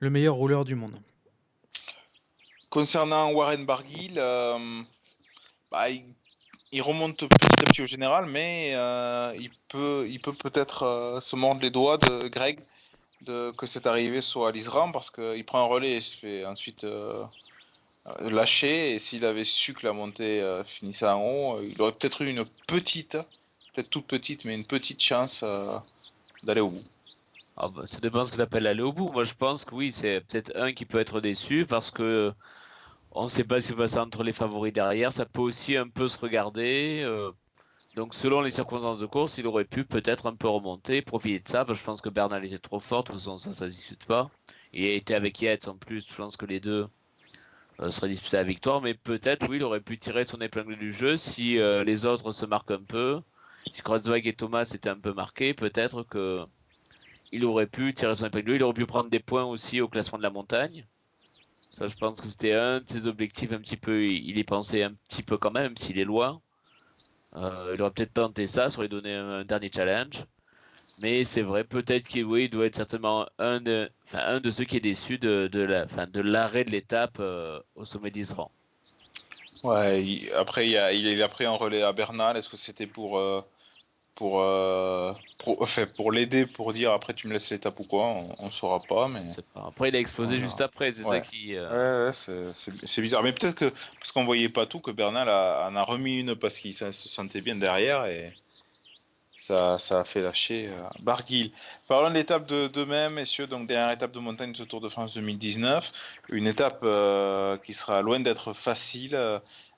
meilleur 0.00 0.34
rouleur 0.34 0.64
du 0.64 0.74
monde. 0.74 0.98
Concernant 2.70 3.32
Warren 3.32 3.64
Barguil, 3.64 4.14
euh, 4.16 4.58
bah, 5.70 5.86
il, 6.72 6.82
remonte 6.82 7.28
petit 7.28 7.80
à 7.80 7.84
au 7.84 7.86
général, 7.86 8.26
mais 8.26 8.72
euh, 8.74 9.34
il 9.38 10.20
peut 10.20 10.34
peut-être 10.34 10.82
euh, 10.82 11.20
se 11.20 11.36
mordre 11.36 11.62
les 11.62 11.70
doigts 11.70 11.98
de 11.98 12.28
Greg 12.28 12.58
que 13.56 13.66
cette 13.66 13.86
arrivée 13.86 14.20
soit 14.20 14.50
à 14.50 14.52
l'Isram 14.52 14.92
parce 14.92 15.10
qu'il 15.10 15.44
prend 15.44 15.60
un 15.60 15.66
relais 15.66 15.92
et 15.92 16.00
se 16.00 16.16
fait 16.16 16.44
ensuite 16.44 16.86
lâcher. 18.20 18.92
Et 18.94 18.98
s'il 19.00 19.24
avait 19.24 19.42
su 19.42 19.74
que 19.74 19.84
la 19.84 19.92
montée 19.92 20.44
finissait 20.64 21.08
en 21.08 21.20
haut, 21.20 21.60
il 21.60 21.80
aurait 21.82 21.90
peut-être 21.90 22.22
eu 22.22 22.28
une 22.28 22.44
petite, 22.68 23.16
peut-être 23.76 23.90
toute 23.90 24.06
petite, 24.06 24.44
mais 24.44 24.54
une 24.54 24.64
petite 24.64 25.02
chance 25.02 25.44
d'aller 26.42 26.62
au 26.62 26.70
bout. 26.70 26.82
Ah 27.58 27.68
bah, 27.68 27.82
ça 27.90 28.00
dépend 28.00 28.24
ce 28.24 28.30
que 28.30 28.36
tu 28.36 28.42
appelles 28.42 28.66
aller 28.66 28.82
au 28.82 28.92
bout. 28.92 29.10
Moi, 29.12 29.24
je 29.24 29.34
pense 29.34 29.64
que 29.64 29.74
oui, 29.74 29.92
c'est 29.92 30.20
peut-être 30.22 30.52
un 30.56 30.72
qui 30.72 30.84
peut 30.84 30.98
être 30.98 31.20
déçu 31.20 31.66
parce 31.66 31.90
que 31.90 32.32
on 33.12 33.24
ne 33.24 33.28
sait 33.28 33.44
pas 33.44 33.60
ce 33.60 33.68
qui 33.68 33.72
va 33.72 33.84
passer 33.84 33.98
entre 33.98 34.22
les 34.22 34.32
favoris 34.32 34.72
derrière. 34.72 35.12
Ça 35.12 35.24
peut 35.24 35.40
aussi 35.40 35.76
un 35.76 35.88
peu 35.88 36.08
se 36.08 36.18
regarder. 36.18 37.06
Donc 37.96 38.14
selon 38.14 38.42
les 38.42 38.50
circonstances 38.50 38.98
de 38.98 39.06
course, 39.06 39.38
il 39.38 39.46
aurait 39.46 39.64
pu 39.64 39.84
peut-être 39.84 40.26
un 40.26 40.34
peu 40.34 40.48
remonter, 40.48 41.00
profiter 41.00 41.40
de 41.40 41.48
ça. 41.48 41.64
Parce 41.64 41.78
que 41.78 41.82
je 41.82 41.86
pense 41.86 42.00
que 42.02 42.10
Bernal 42.10 42.44
était 42.44 42.58
trop 42.58 42.80
fort, 42.80 43.04
de 43.04 43.08
toute 43.08 43.16
façon 43.16 43.38
ça, 43.38 43.52
ça 43.52 43.70
se 43.70 43.74
discute 43.74 44.04
pas. 44.04 44.30
Il 44.74 44.84
était 44.84 45.14
avec 45.14 45.40
Yates 45.40 45.68
en 45.68 45.76
plus, 45.76 46.06
je 46.06 46.14
pense 46.14 46.36
que 46.36 46.44
les 46.44 46.60
deux 46.60 46.86
euh, 47.80 47.90
seraient 47.90 48.08
disputés 48.08 48.36
à 48.36 48.40
la 48.40 48.48
victoire. 48.48 48.82
Mais 48.82 48.92
peut-être, 48.92 49.48
oui, 49.48 49.56
il 49.56 49.64
aurait 49.64 49.80
pu 49.80 49.98
tirer 49.98 50.24
son 50.24 50.38
épingle 50.42 50.76
du 50.76 50.92
jeu 50.92 51.16
si 51.16 51.58
euh, 51.58 51.84
les 51.84 52.04
autres 52.04 52.32
se 52.32 52.44
marquent 52.44 52.72
un 52.72 52.82
peu. 52.82 53.22
Si 53.70 53.82
Kreuzweig 53.82 54.26
et 54.26 54.32
Thomas 54.32 54.70
étaient 54.74 54.88
un 54.88 54.98
peu 54.98 55.12
marqués, 55.12 55.54
peut-être 55.54 56.02
que 56.04 56.42
il 57.32 57.44
aurait 57.44 57.66
pu 57.66 57.92
tirer 57.94 58.14
son 58.14 58.26
épingle. 58.26 58.54
Il 58.54 58.62
aurait 58.62 58.74
pu 58.74 58.86
prendre 58.86 59.10
des 59.10 59.20
points 59.20 59.44
aussi 59.44 59.80
au 59.80 59.88
classement 59.88 60.18
de 60.18 60.22
la 60.22 60.30
montagne. 60.30 60.86
Ça, 61.72 61.88
je 61.88 61.96
pense 61.96 62.20
que 62.20 62.28
c'était 62.28 62.54
un 62.54 62.80
de 62.80 62.88
ses 62.88 63.06
objectifs 63.06 63.52
un 63.52 63.58
petit 63.58 63.76
peu. 63.76 64.04
Il 64.04 64.38
y 64.38 64.44
pensait 64.44 64.82
un 64.82 64.94
petit 65.08 65.22
peu 65.22 65.36
quand 65.36 65.50
même, 65.50 65.76
s'il 65.76 65.98
est 65.98 66.04
loin. 66.04 66.40
Euh, 67.34 67.72
il 67.74 67.82
aurait 67.82 67.90
peut-être 67.90 68.14
tenté 68.14 68.46
ça, 68.46 68.70
ça 68.70 68.78
aurait 68.78 68.88
donné 68.88 69.12
un, 69.14 69.44
dernier 69.44 69.70
challenge. 69.74 70.24
Mais 70.98 71.24
c'est 71.24 71.42
vrai, 71.42 71.64
peut-être 71.64 72.06
qu'il 72.06 72.24
oui, 72.24 72.48
doit 72.48 72.66
être 72.66 72.76
certainement 72.76 73.26
un 73.38 73.60
de, 73.60 73.90
un 74.14 74.40
de 74.40 74.50
ceux 74.50 74.64
qui 74.64 74.78
est 74.78 74.80
déçu 74.80 75.18
de, 75.18 75.48
de 75.48 76.20
l'arrêt 76.22 76.64
de 76.64 76.70
l'étape 76.70 77.18
euh, 77.20 77.60
au 77.74 77.84
sommet 77.84 78.10
d'Isran. 78.10 78.50
Ouais, 79.62 80.30
après, 80.34 80.68
il 80.68 80.78
a, 80.78 80.92
il 80.92 81.22
a, 81.22 81.28
pris 81.28 81.44
un 81.44 81.50
relais 81.52 81.82
à 81.82 81.92
Bernal. 81.92 82.36
Est-ce 82.36 82.48
que 82.48 82.56
c'était 82.56 82.86
pour, 82.86 83.18
euh, 83.18 83.42
pour, 84.16 84.40
euh, 84.40 85.12
pour, 85.44 85.68
pour 85.94 86.10
l'aider, 86.10 86.46
pour 86.46 86.72
dire 86.72 86.90
après 86.92 87.14
tu 87.14 87.28
me 87.28 87.34
laisses 87.34 87.50
l'étape 87.50 87.78
ou 87.78 87.84
quoi, 87.84 88.06
on, 88.38 88.46
ne 88.46 88.50
saura 88.50 88.80
pas. 88.80 89.06
Mais... 89.06 89.20
Après, 89.54 89.90
il 89.90 89.96
a 89.96 90.00
explosé 90.00 90.40
juste 90.40 90.60
après, 90.60 90.90
c'est 90.90 91.04
ça 91.04 91.20
qui. 91.20 91.54
Euh, 91.54 92.08
ouais, 92.08 92.12
c'est 92.12 93.02
bizarre. 93.02 93.22
Mais 93.22 93.32
peut-être 93.32 93.54
que, 93.54 93.70
parce 94.00 94.10
qu'on 94.12 94.24
voyait 94.24 94.48
pas 94.48 94.66
tout, 94.66 94.80
que 94.80 94.90
Bernal 94.90 95.28
en 95.28 95.76
a 95.76 95.82
remis 95.82 96.20
une 96.20 96.34
parce 96.34 96.58
qu'il 96.58 96.74
se 96.74 96.90
sentait 96.92 97.42
bien 97.42 97.56
derrière 97.56 98.06
et 98.06 98.32
ça, 99.36 99.78
ça 99.78 100.00
a 100.00 100.04
fait 100.04 100.22
lâcher 100.22 100.68
euh, 100.68 100.82
Barguil. 101.02 101.52
Parlons 101.86 102.08
de 102.08 102.14
l'étape 102.14 102.46
de 102.46 102.68
demain, 102.68 103.10
messieurs. 103.10 103.46
Donc, 103.46 103.68
dernière 103.68 103.92
étape 103.92 104.12
de 104.12 104.18
montagne 104.18 104.52
de 104.52 104.56
ce 104.56 104.62
Tour 104.62 104.80
de 104.80 104.88
France 104.88 105.14
2019. 105.14 105.92
Une 106.30 106.46
étape 106.46 106.80
qui 107.64 107.74
sera 107.74 108.00
loin 108.02 108.18
d'être 108.18 108.54
facile. 108.54 109.16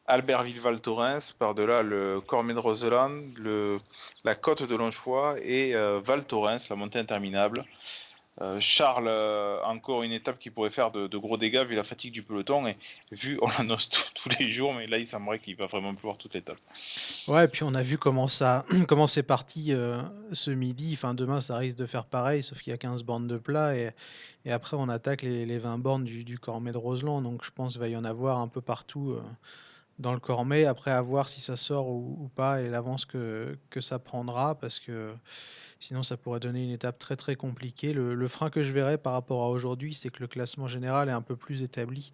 Albertville-Val 0.09 0.81
Thorens, 0.81 1.33
par-delà 1.39 1.83
le 1.83 2.21
Cormet 2.21 2.55
de 2.55 2.59
Roseland, 2.59 3.13
la 4.25 4.35
côte 4.35 4.63
de 4.63 4.75
Longchois 4.75 5.37
et 5.43 5.75
euh, 5.75 6.01
Val 6.03 6.25
Thorens, 6.25 6.69
la 6.71 6.77
montée 6.77 6.99
interminable. 6.99 7.65
Euh, 8.41 8.59
Charles, 8.61 9.09
euh, 9.09 9.61
encore 9.65 10.05
une 10.05 10.13
étape 10.13 10.39
qui 10.39 10.49
pourrait 10.51 10.71
faire 10.71 10.93
de, 10.93 11.19
gros 11.19 11.37
dégâts 11.37 11.65
vu 11.65 11.75
la 11.75 11.83
fatigue 11.83 12.13
du 12.13 12.23
peloton 12.23 12.69
et 12.69 12.77
vu, 13.11 13.37
on 13.43 13.49
l'annonce 13.59 13.89
tous 14.15 14.31
les 14.39 14.51
jours, 14.51 14.73
mais 14.73 14.87
là 14.87 14.99
il 14.99 15.07
semblerait 15.07 15.41
qu'il 15.41 15.57
va 15.57 15.67
vraiment 15.67 15.93
pleuvoir 15.93 16.17
toute 16.17 16.33
l'étape. 16.35 16.57
Ouais, 17.27 17.45
et 17.45 17.49
puis 17.49 17.65
on 17.65 17.75
a 17.75 17.83
vu 17.83 17.99
comment 17.99 18.29
ça, 18.29 18.65
comment 18.89 19.09
c'est 19.09 19.25
parti 19.25 19.75
ce 20.33 20.51
midi. 20.51 20.93
Enfin, 20.95 21.15
demain 21.15 21.41
ça 21.41 21.57
risque 21.59 21.77
de 21.77 21.87
faire 21.87 22.07
pareil, 22.07 22.43
sauf 22.43 22.63
qu'il 22.63 22.71
y 22.71 22.75
a 22.75 22.79
15 22.79 23.03
bornes 23.03 23.27
de 23.27 23.37
plat 23.37 23.77
et, 23.77 23.91
et 24.47 24.53
après 24.53 24.77
on 24.79 24.89
attaque 24.89 25.23
les, 25.23 25.45
les 25.45 25.59
20 25.59 25.79
bornes 25.79 26.05
du, 26.05 26.23
du 26.23 26.39
Cormet 26.39 26.73
de 26.73 26.79
Roseland. 26.79 27.21
Donc 27.21 27.45
je 27.45 27.51
pense 27.51 27.73
qu'il 27.73 27.81
va 27.81 27.89
y 27.89 27.97
en 27.97 28.05
avoir 28.05 28.39
un 28.39 28.49
peu 28.49 28.61
partout 28.61 29.19
dans 29.99 30.13
le 30.13 30.21
Cormet, 30.21 30.65
après 30.65 30.91
à 30.91 31.03
voir 31.03 31.29
si 31.29 31.41
ça 31.41 31.57
sort 31.57 31.89
ou, 31.89 32.31
pas 32.37 32.63
et 32.63 32.69
l'avance 32.69 33.05
que, 33.05 33.59
que, 33.71 33.81
ça 33.81 33.99
prendra, 33.99 34.55
parce 34.55 34.79
que 34.79 35.13
sinon 35.81 36.03
ça 36.03 36.17
pourrait 36.17 36.41
donner 36.41 36.63
une 36.63 36.71
étape 36.71 36.99
très 36.99 37.17
très 37.17 37.37
compliquée. 37.37 37.93
Le, 37.93 38.29
frein 38.29 38.51
que 38.51 38.63
je 38.63 38.73
verrais 38.73 38.99
par 38.99 39.13
rapport 39.13 39.43
à 39.43 39.51
aujourd'hui, 39.51 39.95
c'est 39.95 40.11
que 40.11 40.21
le 40.21 40.29
classement 40.29 40.69
général 40.69 41.09
est 41.09 41.13
un 41.13 41.23
peu 41.23 41.37
plus 41.37 41.63
établi. 41.63 42.13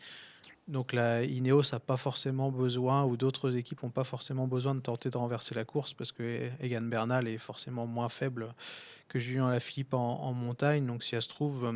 Donc 0.66 0.94
la 0.94 1.24
Ineos 1.24 1.72
n'a 1.72 1.78
pas 1.78 1.98
forcément 1.98 2.50
besoin, 2.50 3.04
ou 3.04 3.18
d'autres 3.18 3.54
équipes 3.56 3.82
n'ont 3.82 3.90
pas 3.90 4.04
forcément 4.04 4.46
besoin 4.46 4.74
de 4.74 4.80
tenter 4.80 5.10
de 5.10 5.18
renverser 5.18 5.54
la 5.54 5.66
course, 5.66 5.92
parce 5.92 6.10
que 6.10 6.48
Egan 6.60 6.82
Bernal 6.82 7.28
est 7.28 7.38
forcément 7.38 7.86
moins 7.86 8.08
faible 8.08 8.54
que 9.08 9.18
Julien 9.18 9.50
Lafilippe 9.50 9.92
en, 9.92 10.22
en 10.22 10.32
montagne. 10.32 10.86
Donc 10.86 11.02
si 11.02 11.14
elle 11.14 11.22
se 11.22 11.28
trouve, 11.28 11.70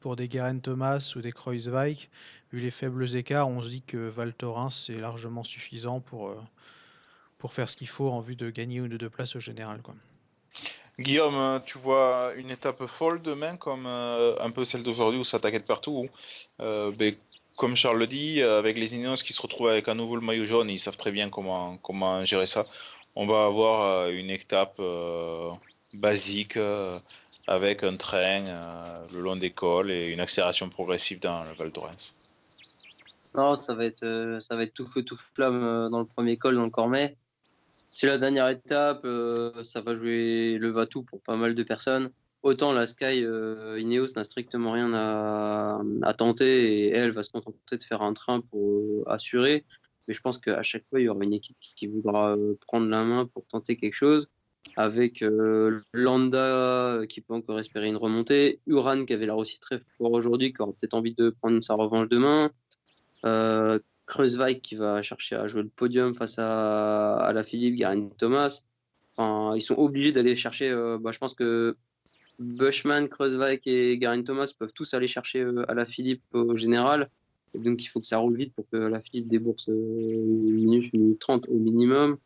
pour 0.00 0.16
des 0.16 0.28
Garen 0.28 0.60
Thomas 0.60 1.12
ou 1.16 1.20
des 1.20 1.32
Kreuzweig, 1.32 2.08
vu 2.52 2.60
les 2.60 2.70
faibles 2.70 3.16
écarts, 3.16 3.48
on 3.48 3.62
se 3.62 3.68
dit 3.68 3.82
que 3.82 4.08
Val 4.08 4.34
c'est 4.70 4.96
largement 4.96 5.44
suffisant 5.44 6.00
pour, 6.00 6.28
euh, 6.28 6.40
pour 7.38 7.52
faire 7.52 7.68
ce 7.68 7.76
qu'il 7.76 7.88
faut 7.88 8.08
en 8.08 8.20
vue 8.20 8.36
de 8.36 8.50
gagner 8.50 8.78
une 8.78 8.92
ou 8.94 8.98
deux 8.98 9.10
places 9.10 9.36
au 9.36 9.40
général. 9.40 9.80
Guillaume, 10.98 11.34
euh, 11.36 11.60
tu 11.60 11.78
vois 11.78 12.32
une 12.36 12.50
étape 12.50 12.86
folle 12.86 13.22
demain 13.22 13.56
comme 13.56 13.86
euh, 13.86 14.36
un 14.40 14.50
peu 14.50 14.64
celle 14.64 14.82
d'aujourd'hui 14.82 15.20
où 15.20 15.24
ça 15.24 15.38
t'inquiète 15.38 15.66
partout 15.66 16.08
ben, 16.58 17.14
Comme 17.56 17.76
Charles 17.76 17.98
le 17.98 18.06
dit, 18.06 18.42
avec 18.42 18.78
les 18.78 18.94
Ineos 18.94 19.16
qui 19.16 19.32
se 19.32 19.42
retrouvent 19.42 19.68
avec 19.68 19.88
à 19.88 19.94
nouveau 19.94 20.16
le 20.16 20.22
maillot 20.22 20.46
jaune, 20.46 20.70
ils 20.70 20.78
savent 20.78 20.96
très 20.96 21.10
bien 21.10 21.28
comment, 21.28 21.76
comment 21.78 22.24
gérer 22.24 22.46
ça. 22.46 22.66
On 23.16 23.26
va 23.26 23.46
avoir 23.46 24.08
une 24.10 24.30
étape 24.30 24.80
basique 25.92 26.56
avec 27.48 27.82
un 27.82 27.96
train 27.96 28.46
euh, 28.46 29.06
le 29.12 29.20
long 29.20 29.36
des 29.36 29.50
cols 29.50 29.90
et 29.90 30.12
une 30.12 30.20
accélération 30.20 30.68
progressive 30.68 31.20
dans 31.20 31.44
le 31.44 31.54
Val 31.54 31.72
d'Orens. 31.72 32.12
Non, 33.34 33.56
ça 33.56 33.74
va 33.74 33.86
être 33.86 34.04
euh, 34.04 34.40
ça 34.40 34.54
va 34.54 34.64
être 34.64 34.74
tout 34.74 34.86
feu 34.86 35.02
tout 35.02 35.16
flamme 35.16 35.64
euh, 35.64 35.88
dans 35.88 35.98
le 35.98 36.04
premier 36.04 36.36
col 36.36 36.56
dans 36.56 36.64
le 36.64 36.70
Cormet. 36.70 37.16
C'est 37.94 38.06
la 38.06 38.18
dernière 38.18 38.48
étape, 38.48 39.04
ça 39.64 39.80
va 39.80 39.96
jouer 39.96 40.56
le 40.60 40.68
va-tout 40.68 41.02
pour 41.02 41.20
pas 41.20 41.34
mal 41.34 41.56
de 41.56 41.62
personnes. 41.64 42.10
Autant 42.44 42.72
la 42.72 42.86
Sky 42.86 43.24
Ineos 43.76 44.12
n'a 44.14 44.22
strictement 44.22 44.70
rien 44.70 44.94
à, 44.94 46.14
tenter 46.16 46.84
et 46.84 46.92
elle 46.92 47.10
va 47.10 47.24
se 47.24 47.30
contenter 47.30 47.76
de 47.76 47.82
faire 47.82 48.02
un 48.02 48.12
train 48.12 48.40
pour 48.40 49.02
assurer. 49.10 49.64
Mais 50.06 50.14
je 50.14 50.20
pense 50.20 50.38
qu'à 50.38 50.62
chaque 50.62 50.86
fois, 50.86 51.00
il 51.00 51.06
y 51.06 51.08
aura 51.08 51.24
une 51.24 51.32
équipe 51.32 51.56
qui 51.58 51.88
voudra 51.88 52.36
prendre 52.68 52.88
la 52.88 53.02
main 53.02 53.26
pour 53.26 53.44
tenter 53.48 53.76
quelque 53.76 53.94
chose 53.94 54.28
avec 54.78 55.22
euh, 55.22 55.80
Landa 55.92 56.38
euh, 56.38 57.06
qui 57.06 57.20
peut 57.20 57.34
encore 57.34 57.58
espérer 57.58 57.88
une 57.88 57.96
remontée, 57.96 58.60
Uran 58.68 59.04
qui 59.06 59.12
avait 59.12 59.26
l'air 59.26 59.36
aussi 59.36 59.58
très 59.58 59.80
fort 59.98 60.12
aujourd'hui, 60.12 60.52
qui 60.52 60.62
aura 60.62 60.70
peut-être 60.70 60.94
envie 60.94 61.16
de 61.16 61.30
prendre 61.30 61.60
sa 61.64 61.74
revanche 61.74 62.08
demain, 62.08 62.52
euh, 63.26 63.80
qui 64.62 64.76
va 64.76 65.02
chercher 65.02 65.34
à 65.34 65.48
jouer 65.48 65.62
le 65.62 65.68
podium 65.68 66.14
face 66.14 66.36
à, 66.38 67.32
la 67.34 67.42
Philippe, 67.42 67.74
Garin 67.74 68.08
Thomas. 68.18 68.62
Enfin, 69.16 69.56
ils 69.56 69.62
sont 69.62 69.74
obligés 69.74 70.12
d'aller 70.12 70.36
chercher, 70.36 70.72
bah, 71.00 71.10
je 71.10 71.18
pense 71.18 71.34
que 71.34 71.76
Bushman, 72.38 73.08
Kreuzweig 73.08 73.60
et 73.66 73.98
Garin 73.98 74.22
Thomas 74.22 74.52
peuvent 74.56 74.72
tous 74.72 74.94
aller 74.94 75.08
chercher 75.08 75.44
à 75.66 75.74
la 75.74 75.86
Philippe 75.86 76.22
au 76.32 76.54
général. 76.54 77.10
donc 77.52 77.82
il 77.82 77.88
faut 77.88 77.98
que 77.98 78.06
ça 78.06 78.18
roule 78.18 78.36
vite 78.36 78.54
pour 78.54 78.64
que 78.70 78.76
la 78.76 79.00
Philippe 79.00 79.26
débourse 79.26 79.66
une 79.66 80.54
minute, 80.54 80.92
une 80.92 81.00
minute 81.00 81.18
30 81.18 81.48
au 81.48 81.58
minimum. 81.58 82.16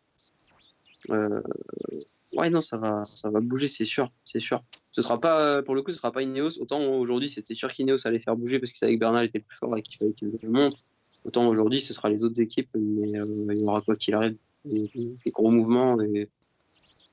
Ouais, 1.08 2.48
non, 2.48 2.62
ça 2.62 2.78
va, 2.78 3.04
ça 3.04 3.28
va 3.28 3.40
bouger, 3.40 3.68
c'est 3.68 3.84
sûr, 3.84 4.10
c'est 4.24 4.40
sûr. 4.40 4.64
ce 4.92 5.02
sera 5.02 5.20
pas, 5.20 5.62
pour 5.62 5.74
le 5.74 5.82
coup, 5.82 5.90
ce 5.90 5.98
sera 5.98 6.12
pas 6.12 6.22
Ineos. 6.22 6.58
Autant 6.60 6.82
aujourd'hui, 6.94 7.28
c'était 7.28 7.54
sûr 7.54 7.70
qu'Ineos 7.70 8.06
allait 8.06 8.20
faire 8.20 8.36
bouger 8.36 8.58
parce 8.58 8.72
qu'il 8.72 8.78
savait 8.78 8.94
que 8.94 9.00
Bernal 9.00 9.26
était 9.26 9.40
plus 9.40 9.56
fort 9.56 9.76
et 9.76 9.82
qu'il 9.82 9.98
fallait 9.98 10.14
qu'il 10.14 10.32
le 10.42 10.48
montre. 10.48 10.78
Autant 11.24 11.46
aujourd'hui, 11.46 11.80
ce 11.80 11.92
sera 11.92 12.08
les 12.08 12.24
autres 12.24 12.40
équipes, 12.40 12.70
mais 12.74 13.18
euh, 13.18 13.46
il 13.52 13.60
y 13.60 13.64
aura 13.64 13.80
quoi 13.80 13.96
qu'il 13.96 14.14
arrive 14.14 14.36
des, 14.64 14.90
gros 15.26 15.50
mouvements 15.50 16.00
et, 16.00 16.28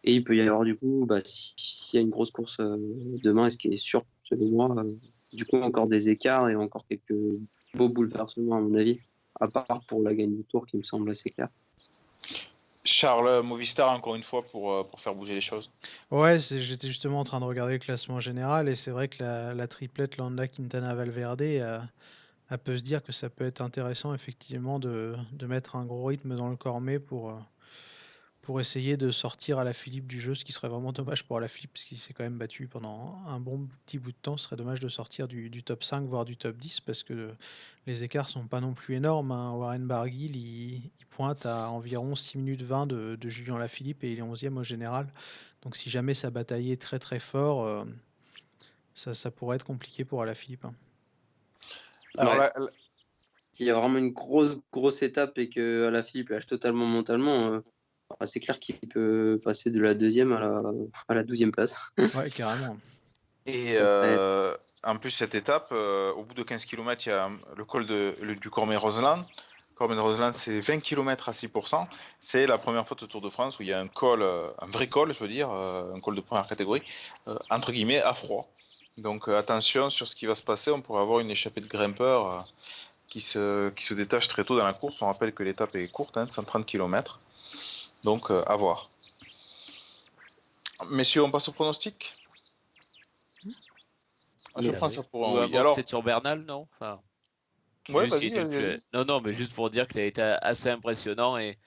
et, 0.04 0.13
il 0.13 0.23
peut 0.23 0.36
y 0.36 0.41
avoir 0.41 0.63
du 0.63 0.75
coup, 0.75 1.06
bah, 1.08 1.19
s'il 1.23 1.95
y 1.95 1.97
a 1.97 2.02
une 2.02 2.10
grosse 2.10 2.32
course 2.32 2.58
euh, 2.60 2.78
demain, 3.23 3.49
ce 3.49 3.58
qui 3.58 3.67
est 3.67 3.78
sûr 3.78 4.06
selon 4.23 4.45
moi, 4.47 4.75
euh, 4.78 4.93
du 5.34 5.45
coup 5.45 5.58
encore 5.58 5.88
des 5.88 6.10
écarts 6.10 6.49
et 6.49 6.56
encore 6.56 6.86
quelques 6.88 7.19
beaux 7.75 7.89
bouleversements 7.89 8.56
à 8.56 8.62
mon 8.62 8.73
avis, 8.75 8.99
à 9.39 9.47
part 9.47 9.82
pour 9.88 10.02
la 10.02 10.15
gagne 10.15 10.36
du 10.36 10.43
tour 10.43 10.65
qui 10.65 10.78
me 10.78 10.84
semble 10.84 11.10
assez 11.10 11.30
clair. 11.30 11.49
Charles 13.00 13.44
Movistar, 13.44 13.92
encore 13.92 14.16
une 14.16 14.24
fois, 14.24 14.46
pour, 14.46 14.86
pour 14.90 15.00
faire 15.00 15.16
bouger 15.16 15.36
les 15.36 15.42
choses. 15.42 15.72
Ouais, 16.12 16.38
j'étais 16.38 16.88
justement 16.88 17.20
en 17.20 17.24
train 17.24 17.40
de 17.40 17.46
regarder 17.46 17.74
le 17.74 17.80
classement 17.80 18.20
général 18.20 18.68
et 18.68 18.76
c'est 18.76 18.92
vrai 18.92 19.08
que 19.08 19.24
la, 19.24 19.68
triplette 19.68 20.18
Landa, 20.18 20.50
Quintana, 20.50 20.94
Valverde 20.96 21.42
a, 21.42 21.84
elle 22.50 22.58
peut 22.58 22.76
se 22.76 22.84
dire 22.84 23.02
que 23.02 23.12
ça 23.12 23.30
peut 23.30 23.46
être 23.46 23.62
intéressant 23.62 24.14
effectivement 24.14 24.80
de, 24.80 25.16
de 25.32 25.46
mettre 25.46 25.76
un 25.76 25.86
gros 25.86 26.06
rythme 26.06 26.36
dans 26.36 26.50
le 26.50 26.58
Cormet 26.58 27.00
pour, 27.00 27.30
euh, 27.30 27.36
pour 28.50 28.60
essayer 28.60 28.98
de 28.98 29.12
sortir 29.12 29.60
à 29.60 29.64
la 29.64 29.74
Philippe 29.74 30.08
du 30.08 30.20
jeu, 30.20 30.34
ce 30.34 30.44
qui 30.44 30.54
serait 30.54 30.70
vraiment 30.70 30.92
dommage 30.92 31.24
pour 31.24 31.40
la 31.40 31.48
Philippe, 31.48 31.74
parce 31.74 31.86
qu'il 31.86 32.00
s'est 32.00 32.14
quand 32.14 32.24
même 32.24 32.40
battu 32.40 32.66
pendant 32.66 33.20
un 33.28 33.40
bon 33.40 33.68
petit 33.86 34.00
bout 34.00 34.12
de 34.12 34.18
temps. 34.20 34.38
Ce 34.38 34.46
serait 34.46 34.56
dommage 34.56 34.80
de 34.80 34.90
sortir 34.90 35.28
du, 35.28 35.52
du 35.52 35.62
top 35.62 35.84
5, 35.84 36.08
voire 36.08 36.26
du 36.26 36.36
top 36.36 36.58
10, 36.58 36.80
parce 36.80 37.04
que 37.04 37.30
les 37.86 38.04
écarts 38.04 38.28
sont 38.28 38.48
pas 38.48 38.60
non 38.60 38.74
plus 38.74 38.96
énormes. 38.96 39.32
Hein. 39.32 39.52
Warren 39.54 39.86
Barguil, 39.86 40.36
il, 40.36 40.82
pointe 41.12 41.46
à 41.46 41.70
environ 41.70 42.16
6 42.16 42.40
minutes 42.40 42.64
20 42.64 42.88
de, 42.88 43.18
de 43.18 43.30
Julien 43.30 43.60
Lafilippe 43.60 44.04
et 44.04 44.14
il 44.14 44.18
est 44.18 44.24
11e 44.24 44.58
au 44.58 44.64
général. 44.64 45.14
Donc 45.62 45.76
si 45.76 45.92
jamais 45.92 46.16
ça 46.16 46.32
bataillait 46.32 46.78
très 46.78 46.98
très 46.98 47.20
fort, 47.20 47.68
euh, 47.68 47.86
ça, 48.96 49.14
ça, 49.14 49.30
pourrait 49.30 49.58
être 49.58 49.66
compliqué 49.66 50.06
pour 50.06 50.24
Alaphilippe. 50.24 50.66
Hein. 50.66 50.74
Alors 52.18 52.50
S'il 53.54 53.68
y 53.68 53.70
a 53.70 53.76
vraiment 53.76 54.00
une 54.00 54.12
grosse, 54.12 54.58
grosse 54.74 55.04
étape 55.04 55.38
et 55.38 55.50
que 55.50 55.88
la 55.94 56.02
Philippe 56.02 56.30
lâche 56.30 56.48
totalement 56.48 56.88
mentalement, 56.88 57.52
euh, 57.52 57.60
c'est 58.26 58.39
clair 58.39 58.60
qu'il 58.60 58.78
peut 58.78 59.39
passer 59.43 59.69
de 59.69 59.80
la 59.80 59.93
deuxième 59.93 60.34
à 60.34 60.39
la, 60.39 60.62
à 61.08 61.13
la 61.13 61.24
douzième 61.24 61.52
place. 61.52 61.76
ouais, 61.98 62.30
carrément. 62.30 62.78
Et 63.45 63.76
euh, 63.78 64.56
en 64.84 64.98
plus, 64.98 65.12
cette 65.12 65.36
étape, 65.36 65.69
euh, 65.72 66.12
au 66.13 66.24
bout 66.24 66.34
de 66.34 66.43
15 66.43 66.65
km, 66.65 67.06
il 67.06 67.10
y 67.10 67.12
a 67.13 67.30
le 67.56 67.65
col 67.65 67.86
de, 67.86 68.15
du 68.41 68.50
Cormet-Roseland. 68.50 69.24
Cormet-Roseland, 69.76 70.34
c'est 70.34 70.60
20 70.60 70.80
km 70.82 71.30
à 71.30 71.32
6%. 71.32 71.88
C'est 72.19 72.48
la 72.48 72.58
première 72.58 72.88
fois 72.88 72.98
au 73.02 73.06
Tour 73.06 73.22
de 73.22 73.30
France 73.30 73.60
où 73.60 73.63
il 73.63 73.69
y 73.69 73.74
a 73.74 73.80
un 73.80 73.88
col, 73.88 74.22
un 74.24 74.67
vrai 74.72 74.88
col, 74.88 75.13
je 75.13 75.19
veux 75.19 75.30
dire, 75.30 75.50
un 75.50 76.00
col 76.02 76.15
de 76.15 76.22
première 76.22 76.48
catégorie, 76.48 76.84
entre 77.50 77.72
guillemets, 77.72 78.02
à 78.02 78.13
froid. 78.13 78.50
Donc 79.00 79.28
euh, 79.28 79.38
attention 79.38 79.89
sur 79.89 80.08
ce 80.08 80.15
qui 80.15 80.26
va 80.26 80.36
se 80.36 80.43
passer, 80.43 80.72
on 80.72 80.82
pourrait 80.82 81.02
avoir 81.02 81.19
une 81.19 81.32
échappée 81.32 81.62
de 81.62 81.67
grimpeurs 81.67 82.30
euh, 82.30 82.41
qui, 83.10 83.22
se, 83.22 83.69
qui 83.69 83.84
se 83.84 83.93
détache 83.93 84.28
très 84.28 84.43
tôt 84.43 84.58
dans 84.58 84.65
la 84.65 84.74
course. 84.74 85.02
On 85.02 85.08
rappelle 85.08 85.34
que 85.34 85.43
l'étape 85.43 85.76
est 85.76 85.88
courte, 85.88 86.15
130 86.15 86.62
hein, 86.62 86.65
km. 86.65 87.19
Donc 88.04 88.32
euh, 88.32 88.44
à 88.48 88.56
voir. 88.56 88.90
Messieurs, 90.92 91.24
on 91.24 91.32
passe 91.32 91.50
au 91.50 91.52
pronostic? 91.52 92.16
Ah, 94.56 94.62
Je 94.62 94.72
pense 94.72 95.06
pour 95.12 95.40
Alors... 95.40 95.76
peut-être 95.76 95.90
sur 95.90 96.02
Bernal, 96.02 96.44
non? 96.46 96.68
Enfin, 96.74 97.02
Ouais, 97.90 98.08
vas-y, 98.08 98.32
Non, 98.94 99.06
non, 99.06 99.22
mais 99.22 99.34
juste 99.34 99.54
pour 99.54 99.70
dire 99.70 99.88
qu'il 99.88 100.00
a 100.00 100.06
été 100.06 100.22
assez 100.22 100.70
impressionnant 100.70 101.38
et 101.38 101.58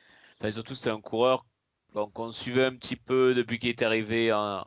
surtout 0.51 0.75
c'est 0.75 0.91
un 0.91 1.01
coureur 1.01 1.45
qu'on 2.15 2.33
suivait 2.33 2.65
un 2.65 2.75
petit 2.75 2.97
peu 2.97 3.35
depuis 3.35 3.59
qu'il 3.59 3.71
est 3.71 3.83
arrivé 3.83 4.33
en, 4.33 4.67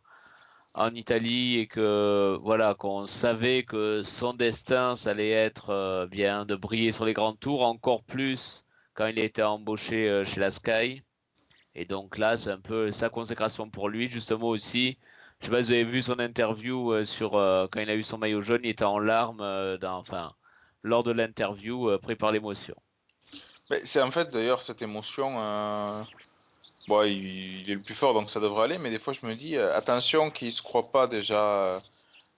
en 0.74 0.94
Italie 0.94 1.58
et 1.60 1.68
que 1.68 2.38
voilà 2.42 2.74
qu'on 2.76 3.08
savait 3.08 3.64
que 3.64 4.04
son 4.04 4.34
destin 4.34 4.96
ça 4.96 5.12
allait 5.12 5.32
être 5.32 5.70
euh, 5.70 6.08
bien 6.08 6.46
de 6.46 6.56
briller 6.56 6.92
sur 6.92 7.06
les 7.06 7.14
grands 7.14 7.36
tours 7.36 7.64
encore 7.66 8.04
plus 8.04 8.64
quand 8.94 9.08
il 9.08 9.20
a 9.20 9.24
été 9.24 9.42
embauché 9.42 10.10
euh, 10.10 10.24
chez 10.24 10.40
la 10.40 10.52
Sky 10.52 11.04
et 11.76 11.86
donc 11.86 12.18
là 12.18 12.38
c'est 12.38 12.52
un 12.52 12.60
peu 12.60 12.92
sa 12.92 13.10
consécration 13.10 13.70
pour 13.70 13.90
lui 13.90 14.10
justement 14.10 14.48
aussi 14.48 14.98
je 15.42 15.46
sais 15.46 15.52
pas 15.52 15.64
si 15.64 15.70
vous 15.70 15.74
avez 15.74 15.84
vu 15.84 16.02
son 16.02 16.20
interview 16.20 16.94
euh, 16.94 17.06
sur 17.06 17.32
quand 17.32 17.80
il 17.80 17.90
a 17.90 17.96
eu 17.96 18.04
son 18.04 18.18
maillot 18.18 18.42
jaune 18.42 18.62
il 18.64 18.70
était 18.70 18.84
en 18.86 19.00
larmes 19.00 19.78
dans, 19.78 19.98
enfin 19.98 20.34
lors 20.84 21.04
de 21.04 21.12
l'interview 21.12 21.98
pris 22.00 22.16
par 22.16 22.32
l'émotion 22.32 22.76
c'est 23.84 24.02
en 24.02 24.12
fait 24.12 24.32
d'ailleurs 24.32 24.62
cette 24.62 24.82
émotion 24.82 25.38
Bon, 26.88 27.02
il, 27.04 27.70
est 27.70 27.74
le 27.74 27.82
plus 27.82 27.96
fort, 27.96 28.14
donc 28.14 28.30
ça 28.30 28.40
devrait 28.40 28.66
aller, 28.66 28.78
mais 28.78 28.92
des 28.92 29.00
fois 29.00 29.14
je 29.14 29.26
me 29.26 29.34
dis, 29.34 29.58
euh, 29.58 29.76
attention 29.76 30.30
qu'il 30.30 30.50
ne 30.50 30.52
se 30.52 30.62
croit 30.62 30.92
pas 30.92 31.08
déjà 31.08 31.42
euh, 31.42 31.80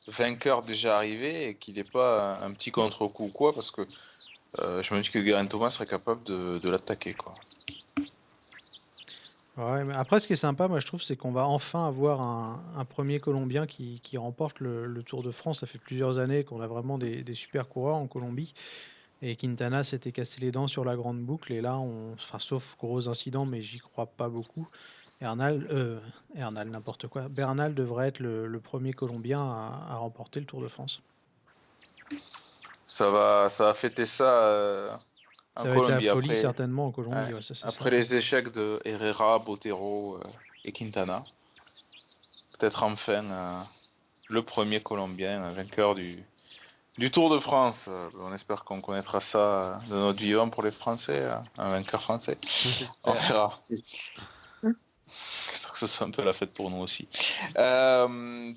vainqueur 0.08 0.64
déjà 0.64 0.96
arrivé 0.96 1.50
et 1.50 1.56
qu'il 1.56 1.76
n'ait 1.76 1.84
pas 1.84 2.40
un, 2.42 2.54
petit 2.54 2.72
contre-coup 2.72 3.26
ou 3.26 3.30
quoi, 3.30 3.54
parce 3.54 3.72
que 3.72 3.82
euh, 4.60 4.82
je 4.84 4.94
me 4.94 5.02
dis 5.02 5.10
que 5.10 5.20
Guerin 5.20 5.48
Thomas 5.48 5.70
serait 5.72 5.86
capable 5.86 6.24
de, 6.24 6.60
de 6.60 6.70
l'attaquer. 6.70 7.14
quoi. 7.14 7.34
Après, 9.58 10.20
ce 10.20 10.28
qui 10.28 10.34
est 10.34 10.36
sympa, 10.36 10.68
moi 10.68 10.80
je 10.80 10.86
trouve, 10.86 11.02
c'est 11.02 11.16
qu'on 11.16 11.32
va 11.32 11.48
enfin 11.48 11.88
avoir 11.88 12.22
un, 12.22 12.86
premier 12.86 13.20
Colombien 13.20 13.66
qui, 13.66 14.02
remporte 14.16 14.60
le, 14.60 15.02
Tour 15.04 15.24
de 15.24 15.32
France. 15.32 15.62
Ça 15.62 15.68
fait 15.68 15.80
plusieurs 15.80 16.20
années 16.20 16.44
qu'on 16.44 16.62
a 16.62 16.68
vraiment 16.68 16.98
des, 16.98 17.24
des 17.24 17.36
super 17.36 17.68
coureurs 17.68 17.96
en 17.96 18.08
Colombie. 18.08 18.54
Et 19.22 19.36
Quintana 19.36 19.84
s'était 19.84 20.12
cassé 20.12 20.40
les 20.42 20.52
dents 20.52 20.68
sur 20.68 20.86
la 20.86 20.96
grande 20.96 21.22
boucle. 21.22 21.52
Et 21.52 21.62
là, 21.62 21.78
enfin, 21.78 22.40
sauf 22.40 22.76
gros 22.78 23.10
incidents, 23.10 23.46
mais 23.46 23.62
j'y 23.62 23.80
crois 23.80 24.06
pas 24.06 24.30
beaucoup. 24.30 24.68
Ernal, 25.22 25.68
euh, 25.72 26.00
n'importe 26.36 27.08
quoi. 27.08 27.28
Bernal 27.28 27.74
devrait 27.74 28.10
être 28.10 28.20
le, 28.20 28.60
premier 28.60 28.94
Colombien 28.94 29.42
à, 29.42 29.96
remporter 29.96 30.40
le 30.40 30.46
Tour 30.46 30.62
de 30.62 30.68
France. 30.68 31.02
Ça 32.84 33.10
va, 33.10 33.50
ça 33.50 33.66
va 33.66 33.74
fêter 33.74 34.06
ça. 34.06 34.44
Euh, 34.44 34.96
ça 35.58 35.64
va 35.64 35.76
être 35.76 35.90
la 35.90 36.14
folie 36.14 36.36
certainement 36.36 36.88
en 36.88 36.92
Colombie. 36.92 37.34
après 37.64 37.92
les 37.92 38.16
échecs 38.16 38.52
de 38.54 38.80
Herrera, 38.86 39.40
Botero 39.40 40.16
euh, 40.16 40.28
et 40.66 40.72
Quintana, 40.72 41.24
peut-être 42.58 42.84
enfin 42.84 43.26
euh, 43.26 43.62
le 44.30 44.42
premier 44.42 44.82
Colombien 44.82 45.52
vainqueur 45.52 45.96
du, 45.96 46.18
du 46.98 47.12
Tour 47.12 47.30
de 47.30 47.40
France. 47.40 47.86
Euh, 47.88 48.10
on 48.20 48.34
espère 48.34 48.64
qu'on 48.64 48.82
connaîtra 48.82 49.20
ça 49.20 49.80
de 49.90 49.96
notre 49.96 50.20
vivant 50.20 50.50
pour 50.50 50.64
les 50.64 50.72
Français, 50.72 51.28
un 51.58 51.72
vainqueur 51.72 52.02
français. 52.02 52.38
On 53.04 53.14
verra. 53.14 53.60
que 54.62 55.78
ce 55.80 55.88
soit 55.88 56.08
un 56.08 56.12
peu 56.12 56.24
la 56.24 56.34
fête 56.34 56.54
pour 56.54 56.70
nous 56.70 56.78
aussi. 56.78 57.08
Euh, 57.58 58.54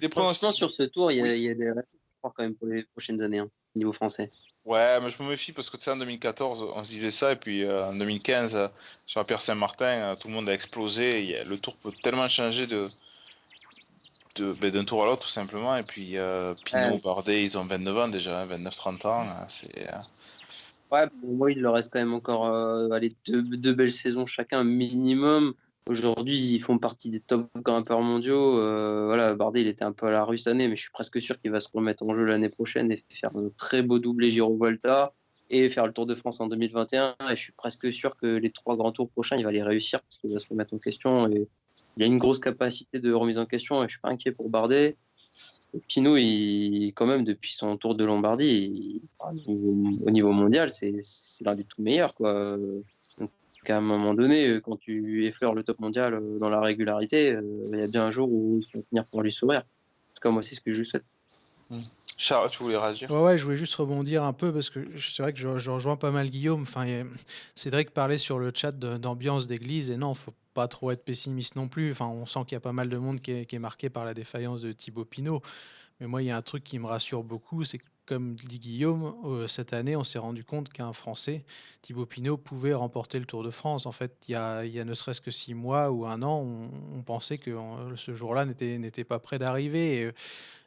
des 0.00 0.08
pronostics 0.08 0.52
sur 0.52 0.70
ce 0.70 0.84
tour, 0.84 1.12
il 1.12 1.18
y 1.18 1.48
a, 1.48 1.54
des 1.54 1.70
rêves 1.70 1.84
quand 2.22 2.32
même 2.38 2.54
pour 2.54 2.66
les 2.66 2.82
prochaines 2.84 3.22
années, 3.22 3.38
hein, 3.38 3.48
niveau 3.76 3.92
français. 3.92 4.30
Ouais, 4.66 5.00
mais 5.00 5.10
je 5.10 5.22
me 5.22 5.28
méfie 5.28 5.52
parce 5.52 5.70
que 5.70 5.76
tu 5.76 5.84
sais, 5.84 5.92
en 5.92 5.96
2014, 5.96 6.62
on 6.74 6.84
se 6.84 6.90
disait 6.90 7.12
ça, 7.12 7.32
et 7.32 7.36
puis 7.36 7.62
euh, 7.62 7.86
en 7.86 7.94
2015, 7.94 8.70
sur 9.06 9.20
la 9.20 9.24
Pierre 9.24 9.40
Saint-Martin, 9.40 10.16
tout 10.16 10.28
le 10.28 10.34
monde 10.34 10.48
a 10.48 10.52
explosé. 10.52 11.42
le 11.44 11.56
tour 11.56 11.76
peut 11.76 11.92
tellement 12.02 12.28
changer 12.28 12.66
de, 12.66 12.90
ben, 14.38 14.70
d'un 14.70 14.84
tour 14.84 15.02
à 15.02 15.06
l'autre 15.06 15.22
tout 15.22 15.28
simplement. 15.28 15.76
Et 15.76 15.82
puis 15.82 16.16
euh, 16.16 16.54
Pinot, 16.64 16.98
Bardet, 17.02 17.42
ils 17.42 17.58
ont 17.58 17.64
29 17.64 17.98
ans 17.98 18.08
déjà, 18.08 18.44
29-30 18.46 19.06
ans. 19.06 19.20
Hein, 19.22 19.46
c'est, 19.48 19.88
euh. 19.88 19.98
Ouais, 20.90 21.08
pour 21.08 21.32
moi, 21.32 21.50
il 21.50 21.60
leur 21.60 21.74
reste 21.74 21.92
quand 21.92 21.98
même 21.98 22.14
encore 22.14 22.46
euh, 22.46 22.98
deux, 23.26 23.42
deux, 23.42 23.74
belles 23.74 23.92
saisons 23.92 24.26
chacun 24.26 24.62
minimum. 24.62 25.54
Aujourd'hui, 25.86 26.36
ils 26.36 26.60
font 26.60 26.78
partie 26.78 27.10
des 27.10 27.20
top 27.20 27.48
grimpeurs 27.56 28.00
mondiaux. 28.00 28.54
voilà, 29.06 29.34
Bardet, 29.34 29.60
il 29.60 29.68
était 29.68 29.84
un 29.84 29.92
peu 29.92 30.06
à 30.06 30.10
la 30.10 30.24
rue 30.24 30.38
cette 30.38 30.48
année, 30.48 30.68
mais 30.68 30.76
je 30.76 30.82
suis 30.82 30.90
presque 30.90 31.22
sûr 31.22 31.40
qu'il 31.40 31.52
va 31.52 31.60
se 31.60 31.68
remettre 31.72 32.02
en 32.02 32.14
jeu 32.14 32.24
l'année 32.24 32.48
prochaine 32.48 32.90
et 32.90 33.02
faire 33.08 33.36
un 33.36 33.50
très 33.56 33.82
beau 33.82 33.98
doublé 33.98 34.30
Giro 34.30 34.56
Volta 34.56 35.14
et 35.50 35.68
faire 35.68 35.86
le 35.86 35.92
Tour 35.92 36.06
de 36.06 36.14
France 36.14 36.40
en 36.40 36.48
2021. 36.48 37.14
Et 37.30 37.36
je 37.36 37.40
suis 37.40 37.52
presque 37.52 37.92
sûr 37.92 38.16
que 38.16 38.26
les 38.26 38.50
trois 38.50 38.76
grands 38.76 38.92
tours 38.92 39.10
prochains, 39.10 39.36
il 39.36 39.44
va 39.44 39.52
les 39.52 39.62
réussir 39.62 40.00
parce 40.02 40.18
qu'il 40.18 40.32
va 40.32 40.38
se 40.38 40.48
remettre 40.48 40.74
en 40.74 40.78
question. 40.78 41.28
Et 41.28 41.48
il 41.96 42.02
a 42.02 42.06
une 42.06 42.18
grosse 42.18 42.40
capacité 42.40 42.98
de 42.98 43.12
remise 43.12 43.38
en 43.38 43.46
question 43.46 43.82
et 43.82 43.86
je 43.86 43.92
suis 43.92 44.00
pas 44.00 44.10
inquiet 44.10 44.32
pour 44.32 44.48
Bardet. 44.50 44.96
Pinot, 45.88 46.16
il, 46.16 46.92
quand 46.94 47.06
même, 47.06 47.24
depuis 47.24 47.52
son 47.52 47.76
tour 47.76 47.94
de 47.94 48.04
Lombardie, 48.04 49.02
au 49.20 50.10
niveau 50.10 50.32
mondial, 50.32 50.70
c'est 50.70 50.94
l'un 51.42 51.54
des 51.54 51.64
tout 51.64 51.82
meilleurs. 51.82 52.14
Quoi. 52.14 52.56
Donc, 53.66 53.70
à 53.70 53.78
un 53.78 53.80
moment 53.80 54.14
donné, 54.14 54.60
quand 54.62 54.76
tu 54.76 55.26
effleures 55.26 55.52
le 55.52 55.64
top 55.64 55.80
mondial 55.80 56.14
euh, 56.14 56.38
dans 56.38 56.48
la 56.48 56.60
régularité, 56.60 57.32
euh, 57.32 57.42
il 57.72 57.78
y 57.80 57.82
a 57.82 57.88
bien 57.88 58.04
un 58.04 58.12
jour 58.12 58.30
où 58.30 58.60
il 58.62 58.78
va 58.78 58.84
finir 58.88 59.04
pour 59.06 59.22
lui 59.22 59.32
sourire. 59.32 59.62
En 59.62 60.14
tout 60.14 60.20
cas, 60.22 60.30
moi, 60.30 60.40
c'est 60.40 60.54
ce 60.54 60.60
que 60.60 60.70
je 60.70 60.78
lui 60.78 60.86
souhaite. 60.86 61.02
Mmh. 61.70 61.80
Charles, 62.16 62.48
tu 62.50 62.62
voulais 62.62 62.76
réagir? 62.76 63.10
Ouais, 63.10 63.20
ouais, 63.20 63.36
je 63.36 63.42
voulais 63.42 63.56
juste 63.56 63.74
rebondir 63.74 64.22
un 64.22 64.32
peu 64.32 64.52
parce 64.52 64.70
que 64.70 64.86
c'est 65.00 65.20
vrai 65.20 65.32
que 65.32 65.40
je, 65.40 65.48
rejoins 65.68 65.96
pas 65.96 66.12
mal 66.12 66.30
Guillaume. 66.30 66.62
Enfin, 66.62 66.86
Cédric 67.56 67.90
parlait 67.90 68.18
sur 68.18 68.38
le 68.38 68.52
chat 68.54 68.70
d'ambiance 68.70 69.48
d'église 69.48 69.90
et 69.90 69.96
non, 69.96 70.14
faut 70.14 70.32
pas 70.54 70.68
trop 70.68 70.92
être 70.92 71.04
pessimiste 71.04 71.56
non 71.56 71.66
plus. 71.66 71.90
Enfin, 71.90 72.06
on 72.06 72.24
sent 72.24 72.40
qu'il 72.46 72.54
y 72.54 72.56
a 72.56 72.60
pas 72.60 72.72
mal 72.72 72.88
de 72.88 72.96
monde 72.96 73.20
qui 73.20 73.32
est, 73.32 73.58
marqué 73.58 73.90
par 73.90 74.04
la 74.04 74.14
défaillance 74.14 74.60
de 74.60 74.70
Thibaut 74.70 75.04
Pinot. 75.04 75.42
Mais 75.98 76.06
moi, 76.06 76.22
il 76.22 76.26
y 76.26 76.30
a 76.30 76.36
un 76.36 76.42
truc 76.42 76.62
qui 76.62 76.78
me 76.78 76.86
rassure 76.86 77.24
beaucoup, 77.24 77.64
c'est 77.64 77.78
que 77.78 77.84
comme 78.06 78.36
dit 78.36 78.58
Guillaume, 78.58 79.14
euh, 79.24 79.48
cette 79.48 79.72
année, 79.72 79.96
on 79.96 80.04
s'est 80.04 80.18
rendu 80.18 80.44
compte 80.44 80.72
qu'un 80.72 80.92
Français, 80.92 81.44
Thibaut 81.82 82.06
Pinot, 82.06 82.36
pouvait 82.36 82.72
remporter 82.72 83.18
le 83.18 83.26
Tour 83.26 83.42
de 83.42 83.50
France. 83.50 83.86
En 83.86 83.92
fait, 83.92 84.16
il 84.28 84.32
y 84.32 84.34
a, 84.36 84.62
ne 84.62 84.94
serait-ce 84.94 85.20
que 85.20 85.30
six 85.30 85.54
mois 85.54 85.90
ou 85.90 86.06
un 86.06 86.22
an, 86.22 86.40
on, 86.94 87.02
pensait 87.02 87.38
que 87.38 87.50
ce 87.96 88.14
jour-là 88.14 88.44
n'était, 88.44 89.04
pas 89.04 89.18
prêt 89.18 89.38
d'arriver. 89.38 90.12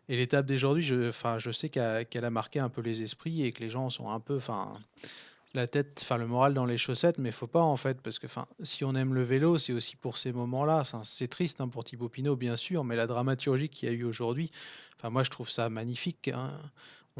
Et, 0.09 0.15
l'étape 0.15 0.45
d'aujourd'hui, 0.45 0.83
je, 0.83 1.11
je 1.37 1.51
sais 1.51 1.69
qu'elle 1.69 2.25
a 2.25 2.29
marqué 2.29 2.59
un 2.59 2.69
peu 2.69 2.81
les 2.81 3.03
esprits 3.03 3.43
et 3.43 3.51
que 3.51 3.61
les 3.61 3.69
gens 3.69 3.89
sont 3.89 4.09
un 4.09 4.19
peu, 4.19 4.39
la 5.53 5.67
tête, 5.67 5.99
enfin 6.01 6.17
le 6.17 6.27
moral 6.27 6.53
dans 6.53 6.65
les 6.65 6.77
chaussettes, 6.77 7.17
mais 7.17 7.31
faut 7.31 7.47
pas 7.47 7.61
en 7.61 7.77
fait, 7.77 8.01
parce 8.01 8.19
que 8.19 8.27
enfin, 8.27 8.47
si 8.61 8.83
on 8.83 8.93
aime 8.95 9.13
le 9.13 9.23
vélo, 9.23 9.57
c'est 9.57 9.73
aussi 9.73 9.95
pour 9.95 10.17
ces 10.17 10.31
moments-là. 10.31 10.83
C'est 11.03 11.27
triste 11.27 11.59
hein, 11.61 11.67
pour 11.67 11.83
Thibaut 11.83 12.09
Pinot, 12.09 12.35
bien 12.35 12.55
sûr, 12.55 12.83
mais 12.83 12.95
la 12.95 13.07
dramaturgie 13.07 13.69
qu'il 13.69 13.89
y 13.89 13.91
a 13.91 13.95
eu 13.95 14.03
aujourd'hui, 14.03 14.51
enfin 14.97 15.09
moi 15.09 15.23
je 15.23 15.29
trouve 15.29 15.49
ça 15.49 15.69
magnifique. 15.69 16.27
Hein. 16.27 16.51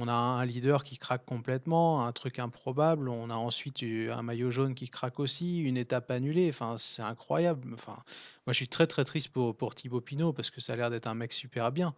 On 0.02 0.08
a 0.08 0.14
un 0.14 0.46
leader 0.46 0.86
qui 0.86 0.98
craque 0.98 1.26
complètement, 1.26 2.06
un 2.06 2.14
truc 2.14 2.40
improbable. 2.40 3.10
On 3.10 3.30
a 3.30 3.36
ensuite 3.36 3.84
un 3.84 4.22
maillot 4.22 4.50
jaune 4.50 4.74
qui 4.74 4.88
craque 4.90 5.20
aussi, 5.20 5.60
une 5.60 5.76
étape 5.76 6.10
annulée. 6.10 6.48
Enfin, 6.50 6.78
c'est 6.78 7.02
incroyable. 7.02 7.74
Enfin, 7.74 7.98
moi 8.46 8.54
je 8.54 8.54
suis 8.54 8.70
très 8.70 8.88
très 8.88 9.04
triste 9.04 9.28
pour, 9.28 9.58
pour 9.58 9.76
Thibaut 9.76 10.00
Pinot 10.00 10.32
parce 10.32 10.52
que 10.52 10.62
ça 10.62 10.74
a 10.74 10.76
l'air 10.78 10.90
d'être 10.90 11.08
un 11.08 11.16
mec 11.16 11.34
super 11.34 11.74
bien. 11.74 11.94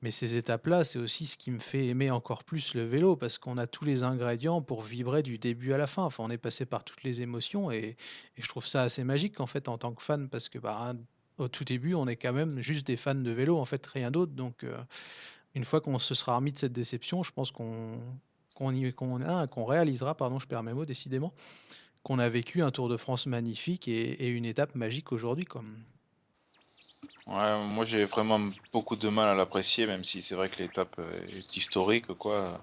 Mais 0.00 0.10
ces 0.10 0.36
étapes-là, 0.36 0.84
c'est 0.84 0.98
aussi 0.98 1.26
ce 1.26 1.36
qui 1.36 1.50
me 1.50 1.58
fait 1.58 1.86
aimer 1.86 2.10
encore 2.10 2.44
plus 2.44 2.74
le 2.74 2.84
vélo, 2.84 3.16
parce 3.16 3.38
qu'on 3.38 3.58
a 3.58 3.66
tous 3.66 3.84
les 3.84 4.02
ingrédients 4.02 4.60
pour 4.60 4.82
vibrer 4.82 5.22
du 5.22 5.38
début 5.38 5.72
à 5.72 5.78
la 5.78 5.86
fin. 5.86 6.02
Enfin, 6.02 6.24
on 6.24 6.30
est 6.30 6.38
passé 6.38 6.66
par 6.66 6.84
toutes 6.84 7.02
les 7.04 7.22
émotions 7.22 7.70
et, 7.70 7.96
je 8.36 8.48
trouve 8.48 8.66
ça 8.66 8.82
assez 8.82 9.04
magique 9.04 9.40
en 9.40 9.46
fait 9.46 9.68
en 9.68 9.78
tant 9.78 9.92
que 9.94 10.02
fan, 10.02 10.28
parce 10.28 10.48
que 10.48 10.58
bah, 10.58 10.94
au 11.38 11.48
tout 11.48 11.64
début, 11.64 11.94
on 11.94 12.06
est 12.06 12.16
quand 12.16 12.32
même 12.32 12.60
juste 12.60 12.86
des 12.86 12.96
fans 12.96 13.14
de 13.14 13.30
vélo, 13.30 13.58
en 13.58 13.64
fait, 13.64 13.86
rien 13.86 14.10
d'autre. 14.10 14.32
Donc, 14.32 14.62
euh, 14.64 14.76
une 15.54 15.64
fois 15.64 15.80
qu'on 15.80 15.98
se 15.98 16.14
sera 16.14 16.36
remis 16.36 16.52
de 16.52 16.58
cette 16.58 16.72
déception, 16.72 17.22
je 17.22 17.32
pense 17.32 17.50
qu'on 17.50 17.98
qu'on 18.54 18.72
qu'on 18.92 19.46
qu'on 19.48 19.64
réalisera, 19.64 20.14
pardon, 20.14 20.38
je 20.38 20.46
perds 20.46 20.62
mes 20.62 20.72
mots 20.72 20.84
décidément, 20.84 21.32
qu'on 22.02 22.18
a 22.18 22.28
vécu 22.28 22.62
un 22.62 22.70
Tour 22.70 22.88
de 22.88 22.96
France 22.96 23.26
magnifique 23.26 23.88
et, 23.88 24.28
une 24.28 24.44
étape 24.44 24.74
magique 24.74 25.12
aujourd'hui. 25.12 25.46
Ouais, 27.26 27.66
moi 27.68 27.84
j'ai 27.84 28.04
vraiment 28.04 28.40
beaucoup 28.72 28.96
de 28.96 29.08
mal 29.08 29.28
à 29.28 29.34
l'apprécier, 29.34 29.86
même 29.86 30.04
si 30.04 30.22
c'est 30.22 30.34
vrai 30.34 30.48
que 30.48 30.62
l'étape 30.62 30.94
euh, 30.98 31.26
est 31.32 31.56
historique, 31.56 32.06
quoi. 32.18 32.60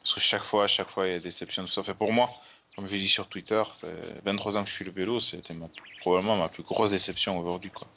Parce 0.00 0.14
que 0.14 0.20
chaque 0.20 0.42
fois, 0.42 0.68
chaque 0.68 0.88
fois, 0.88 1.08
il 1.08 1.10
y 1.10 1.14
a 1.14 1.18
des 1.18 1.24
déceptions, 1.24 1.64
tout 1.64 1.68
ça. 1.68 1.82
Fait 1.82 1.94
pour 1.94 2.12
moi, 2.12 2.30
comme 2.76 2.86
j'ai 2.86 2.98
dit 2.98 3.08
sur 3.08 3.28
Twitter, 3.28 3.62
c'est 3.72 4.24
23 4.24 4.58
ans 4.58 4.62
que 4.62 4.70
je 4.70 4.74
suis 4.74 4.84
le 4.84 4.92
vélo, 4.92 5.18
c'était 5.18 5.54
probablement 6.00 6.36
ma 6.36 6.48
plus 6.48 6.62
grosse 6.62 6.90
déception 6.90 7.36
aujourd'hui, 7.38 7.70
quoi. 7.70 7.88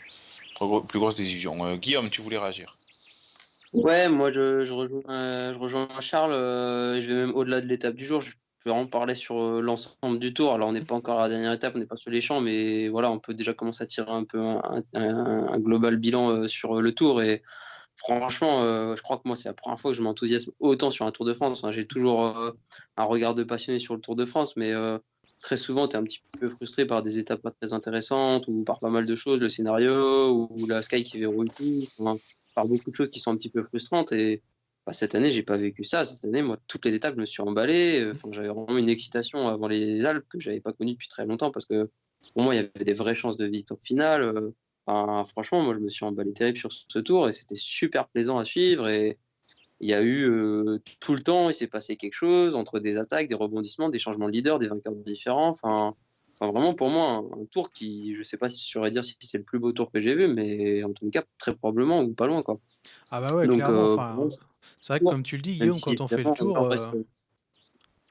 Plus, 0.87 0.99
grosse 0.99 1.15
décision. 1.15 1.65
Euh, 1.65 1.75
Guillaume, 1.75 2.09
tu 2.09 2.21
voulais 2.21 2.37
réagir 2.37 2.78
Ouais, 3.73 4.09
moi 4.09 4.31
je, 4.31 4.71
rejoins, 4.71 5.01
euh, 5.09 5.53
je 5.53 5.59
rejoins 5.59 5.87
Charles, 6.01 6.31
je 6.31 7.07
vais 7.07 7.15
même 7.15 7.35
au-delà 7.35 7.61
de 7.61 7.67
l'étape 7.67 7.95
du 7.95 8.05
jour. 8.05 8.21
Je 8.21 8.31
vais 8.65 8.71
vraiment 8.71 8.87
parler 8.87 9.15
sur 9.15 9.41
euh, 9.41 9.61
l'ensemble 9.61 10.19
du 10.19 10.33
tour. 10.33 10.53
Alors, 10.53 10.67
on 10.67 10.73
n'est 10.73 10.83
pas 10.83 10.95
encore 10.95 11.19
à 11.19 11.23
la 11.23 11.29
dernière 11.29 11.53
étape, 11.53 11.75
on 11.75 11.79
n'est 11.79 11.85
pas 11.85 11.95
sur 11.95 12.11
les 12.11 12.19
champs, 12.19 12.41
mais 12.41 12.89
voilà, 12.89 13.09
on 13.09 13.19
peut 13.19 13.33
déjà 13.33 13.53
commencer 13.53 13.83
à 13.83 13.87
tirer 13.87 14.11
un 14.11 14.25
peu 14.25 14.39
un, 14.93 15.59
global 15.59 15.95
bilan 15.95 16.29
euh, 16.29 16.47
sur 16.49 16.81
le 16.81 16.91
tour. 16.93 17.21
Et 17.21 17.41
franchement, 17.95 18.63
euh, 18.63 18.97
je 18.97 19.01
crois 19.01 19.17
que 19.17 19.21
moi, 19.25 19.37
c'est 19.37 19.47
la 19.47 19.53
première 19.53 19.79
fois 19.79 19.91
que 19.91 19.97
je 19.97 20.01
m'enthousiasme 20.01 20.51
autant 20.59 20.91
sur 20.91 21.05
un 21.05 21.11
Tour 21.11 21.25
de 21.25 21.33
France. 21.33 21.63
J'ai 21.71 21.87
toujours 21.87 22.35
un 22.97 23.03
regard 23.03 23.33
de 23.33 23.43
passionné 23.43 23.79
sur 23.79 23.95
le 23.95 24.01
Tour 24.01 24.17
de 24.17 24.25
France, 24.25 24.57
mais 24.57 24.73
très 25.41 25.55
souvent, 25.55 25.87
tu 25.87 25.95
es 25.95 25.99
un 25.99 26.03
petit 26.03 26.21
peu 26.37 26.49
frustré 26.49 26.85
par 26.85 27.01
des 27.01 27.17
étapes 27.17 27.41
pas 27.41 27.51
très 27.51 27.71
intéressantes 27.71 28.45
ou 28.49 28.65
par 28.65 28.81
pas 28.81 28.89
mal 28.89 29.05
de 29.05 29.15
choses, 29.15 29.39
le 29.39 29.47
scénario 29.47 30.31
ou 30.33 30.67
la 30.67 30.81
Sky 30.81 31.03
qui 31.03 31.17
verrouille 31.17 31.47
tout, 31.47 31.87
par 32.55 32.65
beaucoup 32.65 32.91
de 32.91 32.95
choses 32.95 33.11
qui 33.11 33.19
sont 33.19 33.31
un 33.31 33.37
petit 33.37 33.49
peu 33.49 33.63
frustrantes. 33.63 34.11
Et 34.11 34.41
bah, 34.85 34.93
cette 34.93 35.15
année, 35.15 35.31
j'ai 35.31 35.43
pas 35.43 35.57
vécu 35.57 35.83
ça. 35.83 36.05
Cette 36.05 36.25
année, 36.25 36.41
moi, 36.41 36.57
toutes 36.67 36.85
les 36.85 36.95
étapes, 36.95 37.15
je 37.15 37.21
me 37.21 37.25
suis 37.25 37.41
emballé. 37.41 38.09
Enfin, 38.11 38.29
j'avais 38.31 38.49
vraiment 38.49 38.77
une 38.77 38.89
excitation 38.89 39.47
avant 39.47 39.67
les 39.67 40.05
Alpes 40.05 40.25
que 40.29 40.39
j'avais 40.39 40.61
pas 40.61 40.73
connue 40.73 40.93
depuis 40.93 41.07
très 41.07 41.25
longtemps 41.25 41.51
parce 41.51 41.65
que 41.65 41.89
pour 42.33 42.43
moi, 42.43 42.55
il 42.55 42.57
y 42.57 42.59
avait 42.59 42.85
des 42.85 42.93
vraies 42.93 43.15
chances 43.15 43.37
de 43.37 43.45
victoire 43.45 43.79
finale. 43.81 44.23
Euh, 44.23 44.51
enfin, 44.85 45.23
franchement, 45.25 45.61
moi, 45.61 45.73
je 45.73 45.79
me 45.79 45.89
suis 45.89 46.05
emballé 46.05 46.33
terrible 46.33 46.57
sur 46.57 46.71
ce 46.71 46.99
tour 46.99 47.27
et 47.29 47.31
c'était 47.31 47.55
super 47.55 48.07
plaisant 48.09 48.37
à 48.37 48.45
suivre. 48.45 48.87
Et 48.87 49.17
il 49.79 49.89
y 49.89 49.93
a 49.93 50.01
eu 50.01 50.27
euh, 50.29 50.79
tout 50.99 51.15
le 51.15 51.21
temps, 51.21 51.49
il 51.49 51.53
s'est 51.53 51.67
passé 51.67 51.95
quelque 51.95 52.13
chose 52.13 52.55
entre 52.55 52.79
des 52.79 52.97
attaques, 52.97 53.29
des 53.29 53.35
rebondissements, 53.35 53.89
des 53.89 53.99
changements 53.99 54.27
de 54.27 54.33
leader, 54.33 54.59
des 54.59 54.67
vainqueurs 54.67 54.95
différents. 54.95 55.49
Enfin, 55.49 55.93
vraiment, 56.47 56.73
pour 56.73 56.89
moi, 56.89 57.23
un, 57.33 57.45
tour 57.51 57.71
qui, 57.71 58.15
je 58.15 58.23
sais 58.23 58.37
pas 58.37 58.49
si 58.49 58.65
je 58.65 58.71
saurais 58.71 58.91
dire 58.91 59.03
si 59.03 59.17
c'est 59.19 59.37
le 59.37 59.43
plus 59.43 59.59
beau 59.59 59.71
tour 59.71 59.91
que 59.91 60.01
j'ai 60.01 60.15
vu, 60.15 60.27
mais 60.27 60.83
en 60.83 60.93
tout 60.93 61.09
cas, 61.09 61.23
très 61.37 61.53
probablement 61.53 62.01
ou 62.01 62.13
pas 62.13 62.27
loin. 62.27 62.43
Quoi. 62.43 62.59
Ah 63.11 63.21
bah 63.21 63.35
ouais, 63.35 63.47
clairement. 63.47 64.27
C'est 64.81 64.93
vrai 64.93 64.99
que 64.99 65.05
comme 65.05 65.23
tu 65.23 65.35
le 65.35 65.41
dis, 65.41 65.53
Guillaume, 65.53 65.79
quand 65.81 65.99
on 65.99 66.07
fait 66.07 66.23
le 66.23 66.33
tour. 66.33 66.57
Euh, 66.57 66.75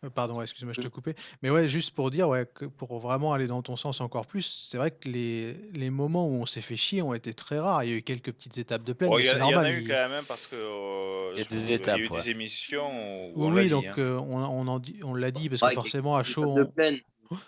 euh, 0.05 0.11
pardon, 0.11 0.41
excuse-moi, 0.41 0.75
je 0.75 0.81
te 0.81 0.87
mmh. 0.87 0.91
coupais. 0.91 1.15
Mais 1.43 1.51
ouais, 1.51 1.69
juste 1.69 1.93
pour 1.93 2.11
dire, 2.11 2.29
ouais, 2.29 2.47
que 2.53 2.67
pour 2.67 2.99
vraiment 2.99 3.33
aller 3.33 3.47
dans 3.47 3.63
ton 3.63 3.77
sens 3.77 4.01
encore 4.01 4.27
plus, 4.27 4.69
c'est 4.71 4.77
vrai 4.77 4.91
que 4.91 5.09
les, 5.09 5.55
les 5.73 5.91
moments 5.91 6.29
où 6.29 6.35
on 6.35 6.47
s'est 6.47 6.61
fait 6.61 6.77
chier 6.77 7.03
ont 7.03 7.15
été 7.15 7.35
très 7.35 7.59
rares. 7.59 7.83
Il 7.83 7.91
y 7.91 7.93
a 7.95 7.97
eu 7.97 8.03
quelques 8.03 8.33
petites 8.33 8.59
étapes 8.59 8.85
de 8.85 8.93
plaine. 8.93 9.11
Oh, 9.13 9.19
il 9.19 9.27
y, 9.27 9.31
en 9.31 9.59
a 9.59 9.73
eu 9.73 9.89
quand 9.89 10.09
même 10.09 10.25
parce 10.27 10.47
que 10.47 10.55
euh, 10.55 11.33
il 11.35 11.39
y 11.39 11.43
a 11.43 11.45
des 11.47 11.73
étapes. 11.73 11.97
Il 11.99 12.05
y 12.05 12.09
a 12.09 12.15
eu 12.15 12.21
des 12.21 12.31
émissions. 12.31 13.33
Où 13.35 13.51
oui, 13.51 13.69
donc 13.69 13.87
hein. 13.87 14.25
on, 14.29 14.69
on, 14.69 14.83
on 15.03 15.15
l'a 15.15 15.31
dit 15.31 15.49
parce 15.49 15.63
que 15.63 15.81
forcément 15.81 16.17
à 16.17 16.23
chaud. 16.23 16.55
De 16.55 16.65
plaine. 16.65 16.99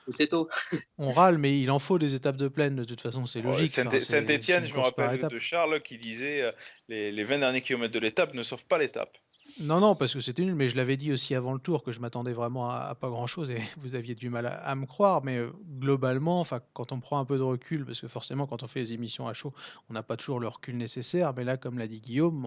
C'est 0.09 0.28
tôt. 0.28 0.49
on 0.99 1.12
râle, 1.12 1.39
mais 1.39 1.59
il 1.59 1.70
en 1.70 1.78
faut 1.78 1.99
des 1.99 2.14
étapes 2.14 2.37
de 2.37 2.49
plaine, 2.49 2.76
de 2.76 2.85
toute 2.85 3.01
façon, 3.01 3.26
c'est 3.26 3.43
logique. 3.43 3.70
Saint-Etienne, 3.70 4.66
je 4.66 4.74
me 4.74 4.81
rappelle 4.81 5.28
de 5.28 5.39
Charles 5.39 5.83
qui 5.83 5.99
disait 5.99 6.43
euh, 6.43 6.53
les, 6.89 7.12
les 7.12 7.24
20 7.24 7.39
derniers 7.39 7.61
kilomètres 7.61 7.95
de 7.95 7.99
l'étape 7.99 8.35
ne 8.35 8.43
sauvent 8.43 8.66
pas 8.66 8.78
l'étape. 8.78 9.16
Non, 9.59 9.81
non, 9.81 9.95
parce 9.95 10.14
que 10.14 10.20
c'était 10.20 10.45
nul, 10.45 10.55
mais 10.55 10.68
je 10.68 10.76
l'avais 10.76 10.97
dit 10.97 11.12
aussi 11.12 11.35
avant 11.35 11.53
le 11.53 11.59
tour 11.59 11.83
que 11.83 11.93
je 11.93 12.01
m'attendais 12.01 12.33
vraiment 12.33 12.70
à, 12.70 12.95
pas 12.95 13.09
grand-chose 13.09 13.51
et 13.51 13.61
vous 13.78 13.95
aviez 13.95 14.14
du 14.14 14.31
mal 14.31 14.47
à, 14.47 14.74
me 14.74 14.87
croire, 14.87 15.24
mais 15.24 15.39
euh, 15.39 15.51
globalement, 15.78 16.41
enfin, 16.41 16.61
quand 16.72 16.93
on 16.93 17.01
prend 17.01 17.18
un 17.18 17.24
peu 17.24 17.37
de 17.37 17.43
recul, 17.43 17.85
parce 17.85 18.01
que 18.01 18.09
forcément, 18.09 18.47
quand 18.47 18.62
on 18.62 18.68
fait 18.68 18.81
les 18.81 18.93
émissions 18.93 19.26
à 19.26 19.35
chaud, 19.35 19.53
on 19.89 19.95
n'a 19.95 20.03
pas 20.03 20.16
toujours 20.16 20.41
le 20.41 20.49
recul 20.49 20.76
nécessaire, 20.76 21.35
mais 21.37 21.45
là, 21.45 21.57
comme 21.57 21.78
l'a 21.78 21.89
dit 21.89 22.01
Guillaume, 22.01 22.47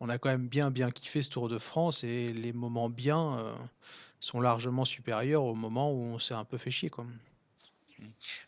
on, 0.00 0.08
a 0.08 0.18
quand 0.18 0.30
même 0.30 0.48
bien, 0.48 0.70
bien 0.70 0.90
kiffé 0.90 1.22
ce 1.22 1.30
Tour 1.30 1.48
de 1.48 1.58
France 1.58 2.04
et 2.04 2.28
les 2.28 2.52
moments 2.52 2.88
bien. 2.88 3.38
Euh, 3.38 3.54
sont 4.20 4.40
largement 4.40 4.84
supérieurs 4.84 5.44
au 5.44 5.54
moment 5.54 5.92
où 5.92 6.02
on 6.14 6.18
s'est 6.18 6.34
un 6.34 6.44
peu 6.44 6.58
fait 6.58 6.70
chier. 6.70 6.90
Quoi. 6.90 7.06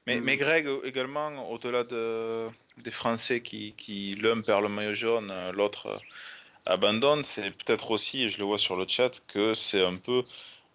Mais, 0.07 0.21
mais 0.21 0.37
Greg, 0.37 0.69
également, 0.85 1.51
au-delà 1.51 1.85
de, 1.85 2.49
des 2.79 2.91
Français 2.91 3.41
qui, 3.41 4.19
l'un 4.21 4.41
perd 4.41 4.63
le 4.63 4.69
maillot 4.69 4.95
jaune, 4.95 5.33
l'autre 5.53 5.87
euh, 5.87 5.99
abandonne, 6.67 7.25
c'est 7.25 7.51
peut-être 7.51 7.91
aussi, 7.91 8.25
et 8.25 8.29
je 8.29 8.39
le 8.39 8.45
vois 8.45 8.59
sur 8.59 8.77
le 8.77 8.87
chat, 8.87 9.11
que 9.29 9.55
c'est 9.55 9.85
un 9.85 9.97
peu 9.97 10.23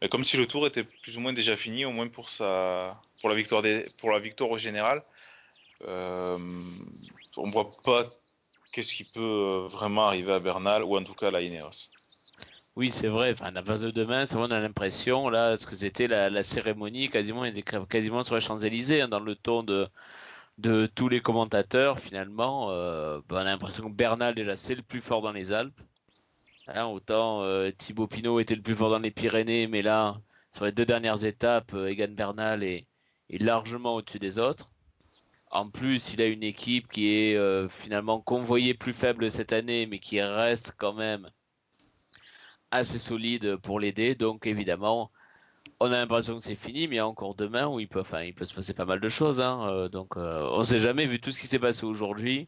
comme 0.09 0.23
si 0.23 0.37
le 0.37 0.45
tour 0.45 0.67
était 0.67 0.83
plus 0.83 1.17
ou 1.17 1.19
moins 1.19 1.33
déjà 1.33 1.55
fini, 1.55 1.85
au 1.85 1.91
moins 1.91 2.07
pour, 2.07 2.29
sa, 2.29 3.01
pour, 3.21 3.29
la, 3.29 3.35
victoire 3.35 3.63
pour 3.97 4.11
la 4.11 4.19
victoire 4.19 4.49
au 4.51 4.57
général. 4.57 5.01
Euh, 5.87 6.37
on 7.37 7.47
ne 7.47 7.51
voit 7.51 7.69
pas 7.83 8.05
qu'est-ce 8.71 8.93
qui 8.93 9.03
peut 9.03 9.67
vraiment 9.69 10.07
arriver 10.07 10.33
à 10.33 10.39
Bernal, 10.39 10.83
ou 10.83 10.97
en 10.97 11.03
tout 11.03 11.13
cas 11.13 11.27
à 11.27 11.31
la 11.31 11.41
Ineos. 11.41 11.89
Oui, 12.77 12.91
c'est 12.91 13.07
vrai. 13.07 13.31
Enfin, 13.31 13.51
la 13.51 13.61
base 13.61 13.81
de 13.81 13.91
demain, 13.91 14.25
c'est 14.25 14.35
on 14.35 14.43
a 14.51 14.59
l'impression, 14.59 15.29
là, 15.29 15.55
ce 15.55 15.65
que 15.65 15.75
c'était 15.75 16.07
la, 16.07 16.43
cérémonie, 16.43 17.09
quasiment, 17.09 17.43
quasiment 17.89 18.23
sur 18.25 18.35
les 18.35 18.41
Champs-Élysées, 18.41 19.01
hein, 19.01 19.07
dans 19.07 19.19
le 19.21 19.35
ton 19.35 19.63
de, 19.63 19.87
de 20.57 20.85
tous 20.87 21.09
les 21.09 21.21
commentateurs, 21.21 21.99
finalement. 21.99 22.71
Euh, 22.71 23.21
ben, 23.29 23.37
on 23.37 23.39
a 23.39 23.43
l'impression 23.45 23.89
que 23.89 23.95
Bernal, 23.95 24.35
déjà, 24.35 24.55
c'est 24.57 24.75
le 24.75 24.83
plus 24.83 25.01
fort 25.01 25.21
dans 25.21 25.31
les 25.31 25.51
Alpes. 25.53 25.79
Hein, 26.67 26.85
autant 26.85 27.43
euh, 27.43 27.71
Thibaut 27.71 28.07
Pinot 28.07 28.39
était 28.39 28.55
le 28.55 28.61
plus 28.61 28.75
fort 28.75 28.89
dans 28.89 28.99
les 28.99 29.11
Pyrénées, 29.11 29.67
mais 29.67 29.81
là, 29.81 30.19
sur 30.51 30.65
les 30.65 30.71
deux 30.73 30.85
dernières 30.85 31.25
étapes, 31.25 31.73
euh, 31.73 31.87
Egan 31.87 32.09
Bernal 32.11 32.63
est 32.63 32.87
largement 33.29 33.95
au-dessus 33.95 34.19
des 34.19 34.39
autres. 34.39 34.71
En 35.51 35.69
plus, 35.69 36.13
il 36.13 36.21
a 36.21 36.27
une 36.27 36.43
équipe 36.43 36.89
qui 36.89 37.09
est 37.15 37.69
finalement 37.69 38.19
convoyée 38.21 38.73
plus 38.73 38.93
faible 38.93 39.31
cette 39.31 39.53
année, 39.53 39.85
mais 39.85 39.99
qui 39.99 40.21
reste 40.21 40.75
quand 40.77 40.93
même 40.93 41.29
assez 42.71 42.99
solide 42.99 43.57
pour 43.57 43.79
l'aider. 43.79 44.15
Donc 44.15 44.47
évidemment, 44.47 45.11
on 45.79 45.87
a 45.87 45.97
l'impression 45.97 46.37
que 46.37 46.43
c'est 46.43 46.55
fini, 46.55 46.87
mais 46.87 47.01
encore 47.01 47.35
demain 47.35 47.67
où 47.67 47.79
il 47.79 47.87
peut, 47.87 48.01
enfin, 48.01 48.21
il 48.23 48.33
peut 48.33 48.45
se 48.45 48.53
passer 48.53 48.73
pas 48.73 48.85
mal 48.85 48.99
de 48.99 49.09
choses. 49.09 49.39
Hein. 49.39 49.67
Euh, 49.69 49.89
donc 49.89 50.17
euh, 50.17 50.47
on 50.53 50.59
ne 50.59 50.63
sait 50.63 50.79
jamais, 50.79 51.05
vu 51.05 51.19
tout 51.19 51.31
ce 51.31 51.39
qui 51.39 51.47
s'est 51.47 51.59
passé 51.59 51.85
aujourd'hui 51.85 52.47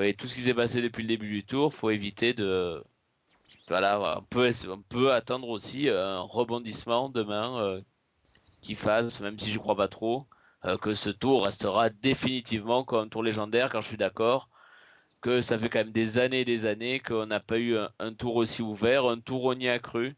et 0.00 0.14
tout 0.14 0.26
ce 0.26 0.34
qui 0.34 0.40
s'est 0.40 0.54
passé 0.54 0.82
depuis 0.82 1.02
le 1.02 1.08
début 1.08 1.30
du 1.30 1.44
tour, 1.44 1.72
faut 1.72 1.90
éviter 1.90 2.34
de. 2.34 2.82
Voilà, 3.68 4.18
on 4.18 4.22
peut, 4.24 4.50
on 4.68 4.82
peut 4.82 5.12
attendre 5.12 5.48
aussi 5.48 5.88
un 5.88 6.20
rebondissement 6.20 7.08
demain 7.08 7.58
euh, 7.60 7.80
qui 8.62 8.74
fasse, 8.74 9.20
même 9.20 9.38
si 9.38 9.52
je 9.52 9.58
crois 9.58 9.76
pas 9.76 9.88
trop, 9.88 10.26
que 10.80 10.94
ce 10.94 11.10
tour 11.10 11.44
restera 11.44 11.90
définitivement 11.90 12.84
comme 12.84 13.08
tour 13.10 13.22
légendaire, 13.22 13.70
car 13.70 13.82
je 13.82 13.88
suis 13.88 13.96
d'accord 13.96 14.48
que 15.24 15.40
ça 15.40 15.58
fait 15.58 15.70
quand 15.70 15.78
même 15.78 15.90
des 15.90 16.18
années 16.18 16.40
et 16.42 16.44
des 16.44 16.66
années 16.66 17.00
qu'on 17.00 17.24
n'a 17.24 17.40
pas 17.40 17.58
eu 17.58 17.78
un, 17.98 18.12
tour 18.12 18.36
aussi 18.36 18.60
ouvert, 18.60 19.06
un 19.06 19.18
tour 19.18 19.46
on 19.46 19.54
y 19.54 19.70
a 19.70 19.78
cru. 19.78 20.14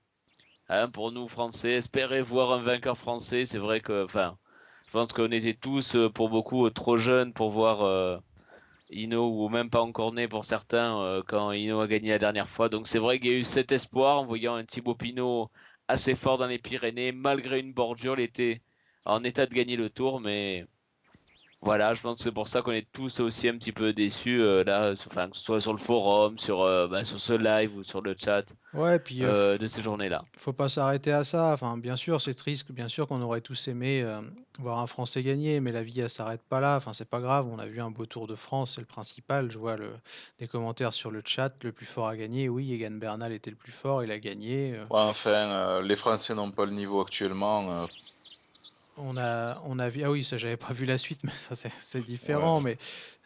Hein, 0.68 0.90
pour 0.90 1.12
nous 1.12 1.28
Français, 1.28 1.74
espérer 1.74 2.22
voir 2.22 2.52
un 2.52 2.60
vainqueur 2.60 2.98
français, 2.98 3.46
c'est 3.46 3.58
vrai 3.58 3.80
que, 3.80 4.04
enfin, 4.04 4.36
je 4.88 4.92
pense 4.92 5.12
qu'on 5.12 5.30
était 5.30 5.54
tous, 5.54 5.94
euh, 5.94 6.10
pour 6.10 6.28
beaucoup, 6.28 6.68
trop 6.70 6.96
jeunes 6.96 7.32
pour 7.32 7.50
voir, 7.50 7.82
euh, 7.82 8.18
ou 8.90 9.48
même 9.48 9.70
pas 9.70 9.80
encore 9.80 10.12
né 10.12 10.26
pour 10.26 10.44
certains 10.44 11.22
quand 11.28 11.52
Ino 11.52 11.80
a 11.80 11.86
gagné 11.86 12.10
la 12.10 12.18
dernière 12.18 12.48
fois. 12.48 12.68
Donc 12.68 12.88
c'est 12.88 12.98
vrai 12.98 13.20
qu'il 13.20 13.30
y 13.30 13.34
a 13.34 13.38
eu 13.38 13.44
cet 13.44 13.70
espoir 13.72 14.20
en 14.20 14.26
voyant 14.26 14.56
un 14.56 14.64
Thibaut 14.64 14.96
Pinot 14.96 15.50
assez 15.88 16.16
fort 16.16 16.38
dans 16.38 16.48
les 16.48 16.58
Pyrénées, 16.58 17.12
malgré 17.12 17.60
une 17.60 17.72
bordure, 17.72 18.18
il 18.18 18.24
était 18.24 18.62
en 19.04 19.22
état 19.24 19.46
de 19.46 19.54
gagner 19.54 19.76
le 19.76 19.88
tour, 19.90 20.20
mais 20.20 20.66
voilà, 21.66 21.94
je 21.94 22.00
pense 22.00 22.18
que 22.18 22.22
c'est 22.22 22.30
pour 22.30 22.46
ça 22.46 22.62
qu'on 22.62 22.70
est 22.70 22.86
tous 22.92 23.18
aussi 23.18 23.48
un 23.48 23.58
petit 23.58 23.72
peu 23.72 23.92
déçus 23.92 24.40
euh, 24.40 24.62
là, 24.62 24.92
enfin, 24.92 25.28
que 25.28 25.36
ce 25.36 25.42
soit 25.42 25.60
sur 25.60 25.72
le 25.72 25.80
forum, 25.80 26.38
sur, 26.38 26.62
euh, 26.62 26.86
bah, 26.86 27.04
sur 27.04 27.18
ce 27.18 27.32
live 27.32 27.76
ou 27.76 27.82
sur 27.82 28.00
le 28.02 28.14
chat 28.16 28.44
Ouais, 28.72 29.00
puis 29.00 29.24
euh, 29.24 29.58
de 29.58 29.66
ces 29.66 29.82
journées-là. 29.82 30.22
faut 30.38 30.52
pas 30.52 30.68
s'arrêter 30.68 31.10
à 31.10 31.24
ça. 31.24 31.52
Enfin, 31.52 31.76
bien 31.76 31.96
sûr, 31.96 32.20
c'est 32.20 32.34
triste, 32.34 32.70
bien 32.70 32.86
sûr 32.86 33.08
qu'on 33.08 33.20
aurait 33.20 33.40
tous 33.40 33.66
aimé 33.66 34.06
voir 34.60 34.78
un 34.78 34.86
Français 34.86 35.24
gagner, 35.24 35.58
mais 35.58 35.72
la 35.72 35.82
vie, 35.82 36.00
elle 36.00 36.08
s'arrête 36.10 36.42
pas 36.48 36.60
là. 36.60 36.76
Enfin, 36.76 36.92
c'est 36.92 37.08
pas 37.08 37.20
grave. 37.20 37.48
On 37.50 37.58
a 37.58 37.66
vu 37.66 37.80
un 37.80 37.90
beau 37.90 38.06
Tour 38.06 38.28
de 38.28 38.36
France, 38.36 38.74
c'est 38.76 38.80
le 38.80 38.86
principal. 38.86 39.50
Je 39.50 39.58
vois 39.58 39.76
le, 39.76 39.90
des 40.38 40.46
commentaires 40.46 40.94
sur 40.94 41.10
le 41.10 41.20
chat. 41.24 41.52
Le 41.64 41.72
plus 41.72 41.86
fort 41.86 42.06
a 42.06 42.16
gagné. 42.16 42.48
Oui, 42.48 42.72
Egan 42.72 42.92
Bernal 42.92 43.32
était 43.32 43.50
le 43.50 43.56
plus 43.56 43.72
fort, 43.72 44.04
il 44.04 44.12
a 44.12 44.20
gagné. 44.20 44.78
enfin, 44.90 45.80
les 45.82 45.96
Français 45.96 46.34
n'ont 46.34 46.52
pas 46.52 46.64
le 46.64 46.72
niveau 46.72 47.00
actuellement. 47.00 47.88
On 48.98 49.16
a, 49.16 49.60
on 49.64 49.78
a 49.78 49.88
vu, 49.88 50.02
ah 50.04 50.10
oui, 50.10 50.24
ça 50.24 50.38
j'avais 50.38 50.56
pas 50.56 50.72
vu 50.72 50.86
la 50.86 50.98
suite, 50.98 51.22
mais 51.24 51.32
ça 51.34 51.54
c'est 51.54 52.06
différent. 52.06 52.60
Mais 52.60 52.78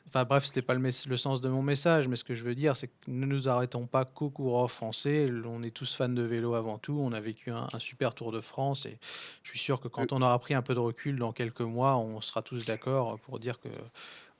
enfin 0.08 0.24
bref, 0.24 0.44
c'était 0.44 0.62
pas 0.62 0.74
le, 0.74 0.80
le, 0.80 1.16
sens 1.16 1.40
de 1.40 1.48
mon 1.48 1.62
message. 1.62 2.08
Mais 2.08 2.16
ce 2.16 2.24
que 2.24 2.34
je 2.34 2.42
veux 2.42 2.54
dire, 2.54 2.76
c'est 2.76 2.88
que 2.88 2.92
ne 3.08 3.26
nous 3.26 3.48
arrêtons 3.48 3.86
pas 3.86 4.04
qu'au 4.04 4.30
coureur 4.30 4.70
français. 4.70 5.30
On 5.44 5.62
est 5.62 5.70
tous 5.70 5.94
fans 5.94 6.08
de 6.08 6.22
vélo 6.22 6.54
avant 6.54 6.78
tout. 6.78 6.98
On 7.00 7.12
a 7.12 7.20
vécu 7.20 7.50
un, 7.50 7.68
super 7.78 8.14
Tour 8.14 8.32
de 8.32 8.40
France 8.40 8.86
et 8.86 8.98
je 9.44 9.50
suis 9.50 9.58
sûr 9.58 9.80
que 9.80 9.88
quand 9.88 10.12
on 10.12 10.22
aura 10.22 10.38
pris 10.38 10.54
un 10.54 10.62
peu 10.62 10.74
de 10.74 10.80
recul 10.80 11.18
dans 11.18 11.32
quelques 11.32 11.60
mois, 11.60 11.96
on 11.96 12.20
sera 12.20 12.42
tous 12.42 12.64
d'accord 12.64 13.18
pour 13.20 13.38
dire 13.38 13.60
que 13.60 13.68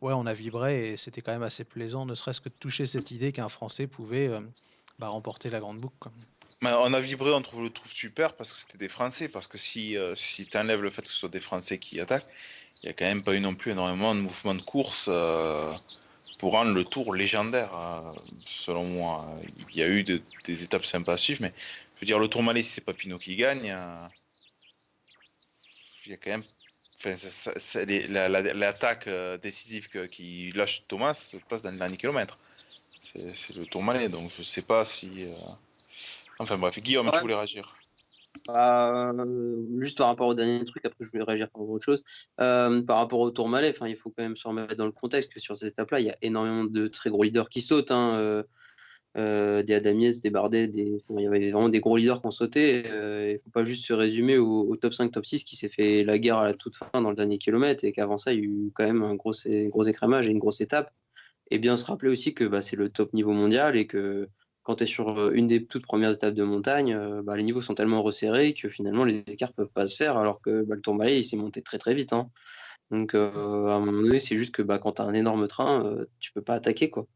ouais, 0.01 0.13
on 0.15 0.27
a 0.27 0.33
vibré 0.33 0.91
et 0.91 0.97
c'était 0.97 1.21
quand 1.21 1.33
même 1.33 1.43
assez 1.43 1.65
plaisant, 1.65 2.07
ne 2.07 2.15
serait-ce 2.15 2.41
que 2.41 2.49
de 2.49 2.55
toucher 2.59 2.87
cette 2.87 3.11
idée 3.11 3.33
qu'un 3.33 3.49
Français 3.49 3.87
pouvait 3.87 4.29
euh, 4.29 4.41
bah, 5.01 5.09
remporter 5.09 5.49
la 5.49 5.61
grande 5.61 5.79
boucle. 5.79 6.11
On 6.63 6.93
a 6.93 7.01
vibré, 7.01 7.31
on 7.33 7.41
trouve 7.41 7.63
le 7.63 7.71
trouve 7.71 7.91
super 7.91 8.35
parce 8.35 8.53
que 8.53 8.61
c'était 8.61 8.77
des 8.77 8.89
Français. 8.89 9.29
Parce 9.29 9.47
que 9.47 9.57
si, 9.57 9.97
euh, 9.97 10.15
si 10.15 10.47
tu 10.47 10.59
enlèves 10.59 10.83
le 10.83 10.91
fait 10.91 11.01
que 11.01 11.09
ce 11.09 11.17
soit 11.17 11.31
des 11.31 11.41
Français 11.41 11.79
qui 11.79 11.99
attaquent, 12.01 12.27
il 12.83 12.87
n'y 12.87 12.91
a 12.91 12.93
quand 12.93 13.07
même 13.07 13.25
pas 13.25 13.35
eu 13.35 13.41
non 13.41 13.55
plus 13.55 13.71
énormément 13.71 14.15
de 14.15 14.21
mouvements 14.21 14.55
de 14.55 14.61
course 14.61 15.07
euh, 15.11 15.73
pour 16.39 16.53
rendre 16.53 16.75
le 16.75 16.85
tour 16.85 17.15
légendaire. 17.15 17.75
Euh, 17.75 18.13
selon 18.45 18.85
moi, 18.85 19.25
il 19.71 19.77
y 19.77 19.83
a 19.83 19.89
eu 19.89 20.05
des 20.05 20.63
étapes 20.63 20.85
sympas 20.85 21.15
à 21.15 21.17
suivre, 21.17 21.41
mais 21.41 21.53
je 21.95 22.01
veux 22.01 22.07
dire, 22.07 22.19
le 22.19 22.29
tour 22.29 22.43
Malais, 22.43 22.61
si 22.61 22.73
c'est 22.73 22.85
pas 22.85 22.93
Pinot 22.93 23.19
qui 23.19 23.37
gagne, 23.37 23.65
il 26.05 26.11
y 26.11 26.13
a 26.13 26.17
quand 26.19 26.31
même. 26.31 26.45
L'attaque 28.55 29.09
décisive 29.43 29.89
qui 30.11 30.53
lâche 30.55 30.83
Thomas 30.87 31.15
se 31.15 31.39
passe 31.39 31.63
dans 31.63 31.71
le 31.71 31.79
dernier 31.79 31.97
kilomètre. 31.97 32.37
C'est 33.35 33.57
le 33.57 33.65
tour 33.65 33.83
Malais, 33.83 34.09
donc 34.09 34.31
je 34.31 34.43
sais 34.43 34.63
pas 34.63 34.85
si. 34.85 35.27
Enfin 36.39 36.57
bref, 36.57 36.79
Guillaume, 36.81 37.11
tu 37.13 37.21
voulais 37.21 37.35
réagir 37.35 37.75
bah, 38.47 39.13
juste 39.79 39.99
par 39.99 40.09
rapport 40.09 40.29
au 40.29 40.35
dernier 40.35 40.65
truc, 40.65 40.85
après 40.85 41.05
je 41.05 41.11
voulais 41.11 41.25
réagir 41.25 41.51
par 41.51 41.63
autre 41.63 41.85
chose. 41.85 42.03
Euh, 42.41 42.83
par 42.83 42.99
rapport 42.99 43.21
au 43.21 43.31
Tour 43.31 43.49
Malais, 43.49 43.75
il 43.87 43.97
faut 43.97 44.11
quand 44.11 44.23
même 44.23 44.37
se 44.37 44.47
remettre 44.47 44.77
dans 44.77 44.87
le 44.87 44.93
contexte 44.93 45.33
que 45.33 45.41
sur 45.41 45.57
cette 45.57 45.73
étape-là, 45.73 46.01
il 46.01 46.07
y 46.07 46.11
a 46.11 46.17
énormément 46.23 46.65
de 46.65 46.89
très 46.89 47.11
gros 47.11 47.23
leaders 47.23 47.49
qui 47.49 47.61
sautent. 47.61 47.91
Hein, 47.91 48.15
euh, 48.15 48.43
euh, 49.17 49.65
des 49.65 49.75
Adamiez, 49.75 50.13
des 50.21 50.31
Bardet, 50.31 50.69
des... 50.69 51.03
il 51.11 51.21
y 51.21 51.27
avait 51.27 51.51
vraiment 51.51 51.69
des 51.69 51.81
gros 51.81 51.97
leaders 51.97 52.21
qui 52.21 52.27
ont 52.29 52.31
sauté. 52.31 52.85
il 52.87 53.33
ne 53.33 53.39
faut 53.39 53.51
pas 53.51 53.65
juste 53.65 53.85
se 53.85 53.93
résumer 53.93 54.39
au, 54.39 54.77
top 54.77 54.95
5, 54.95 55.11
top 55.11 55.27
6 55.27 55.43
qui 55.43 55.57
s'est 55.57 55.69
fait 55.69 56.05
la 56.05 56.19
guerre 56.21 56.39
à 56.39 56.45
la 56.45 56.55
toute 56.55 56.77
fin 56.77 56.89
dans 56.95 57.11
le 57.11 57.17
dernier 57.17 57.39
kilomètre 57.39 57.85
et 57.85 57.91
qu'avant 57.91 58.19
ça, 58.19 58.33
il 58.33 58.39
y 58.39 58.43
a 58.43 58.45
eu 58.45 58.71
quand 58.73 58.85
même 58.85 59.03
un 59.03 59.17
gros, 59.17 59.33
gros 59.45 59.83
écrémage 59.85 60.29
et 60.29 60.31
une 60.31 60.39
grosse 60.39 60.61
étape. 60.61 60.93
Et 61.51 61.59
bien 61.59 61.77
se 61.77 61.85
rappeler 61.85 62.11
aussi 62.11 62.35
que 62.35 62.45
bah, 62.45 62.63
c'est 62.63 62.77
le 62.77 62.89
top 62.89 63.13
niveau 63.13 63.33
mondial 63.33 63.77
et 63.77 63.87
que 63.87 64.29
quand 64.63 64.77
tu 64.77 64.85
es 64.85 64.87
sur 64.87 65.19
euh, 65.19 65.33
une 65.33 65.49
des 65.49 65.67
toutes 65.67 65.85
premières 65.85 66.13
étapes 66.13 66.35
de 66.35 66.45
montagne, 66.45 66.95
euh, 66.95 67.23
bah, 67.23 67.37
les 67.37 67.43
niveaux 67.43 67.61
sont 67.61 67.75
tellement 67.75 68.03
resserrés 68.03 68.55
que 68.55 68.69
finalement 68.69 69.05
les 69.05 69.19
écarts 69.27 69.53
peuvent 69.53 69.71
pas 69.73 69.87
se 69.87 69.97
faire, 69.97 70.17
alors 70.17 70.41
que 70.41 70.63
bah, 70.63 70.75
le 70.75 70.81
Tourmalet 70.81 71.21
il 71.21 71.25
s'est 71.25 71.37
monté 71.37 71.63
très 71.63 71.79
très 71.79 71.95
vite. 71.95 72.13
Hein. 72.13 72.31
Donc 72.91 73.15
euh, 73.15 73.67
à 73.67 73.75
un 73.75 73.81
moment 73.81 74.03
donné, 74.03 74.21
c'est 74.21 74.37
juste 74.37 74.55
que 74.55 74.63
quand 74.63 74.93
tu 74.93 75.03
as 75.03 75.05
un 75.05 75.15
énorme 75.15 75.49
train, 75.49 75.97
tu 76.19 76.33
peux 76.33 76.43
pas 76.43 76.55
attaquer. 76.55 76.91
quoi. 76.91 77.07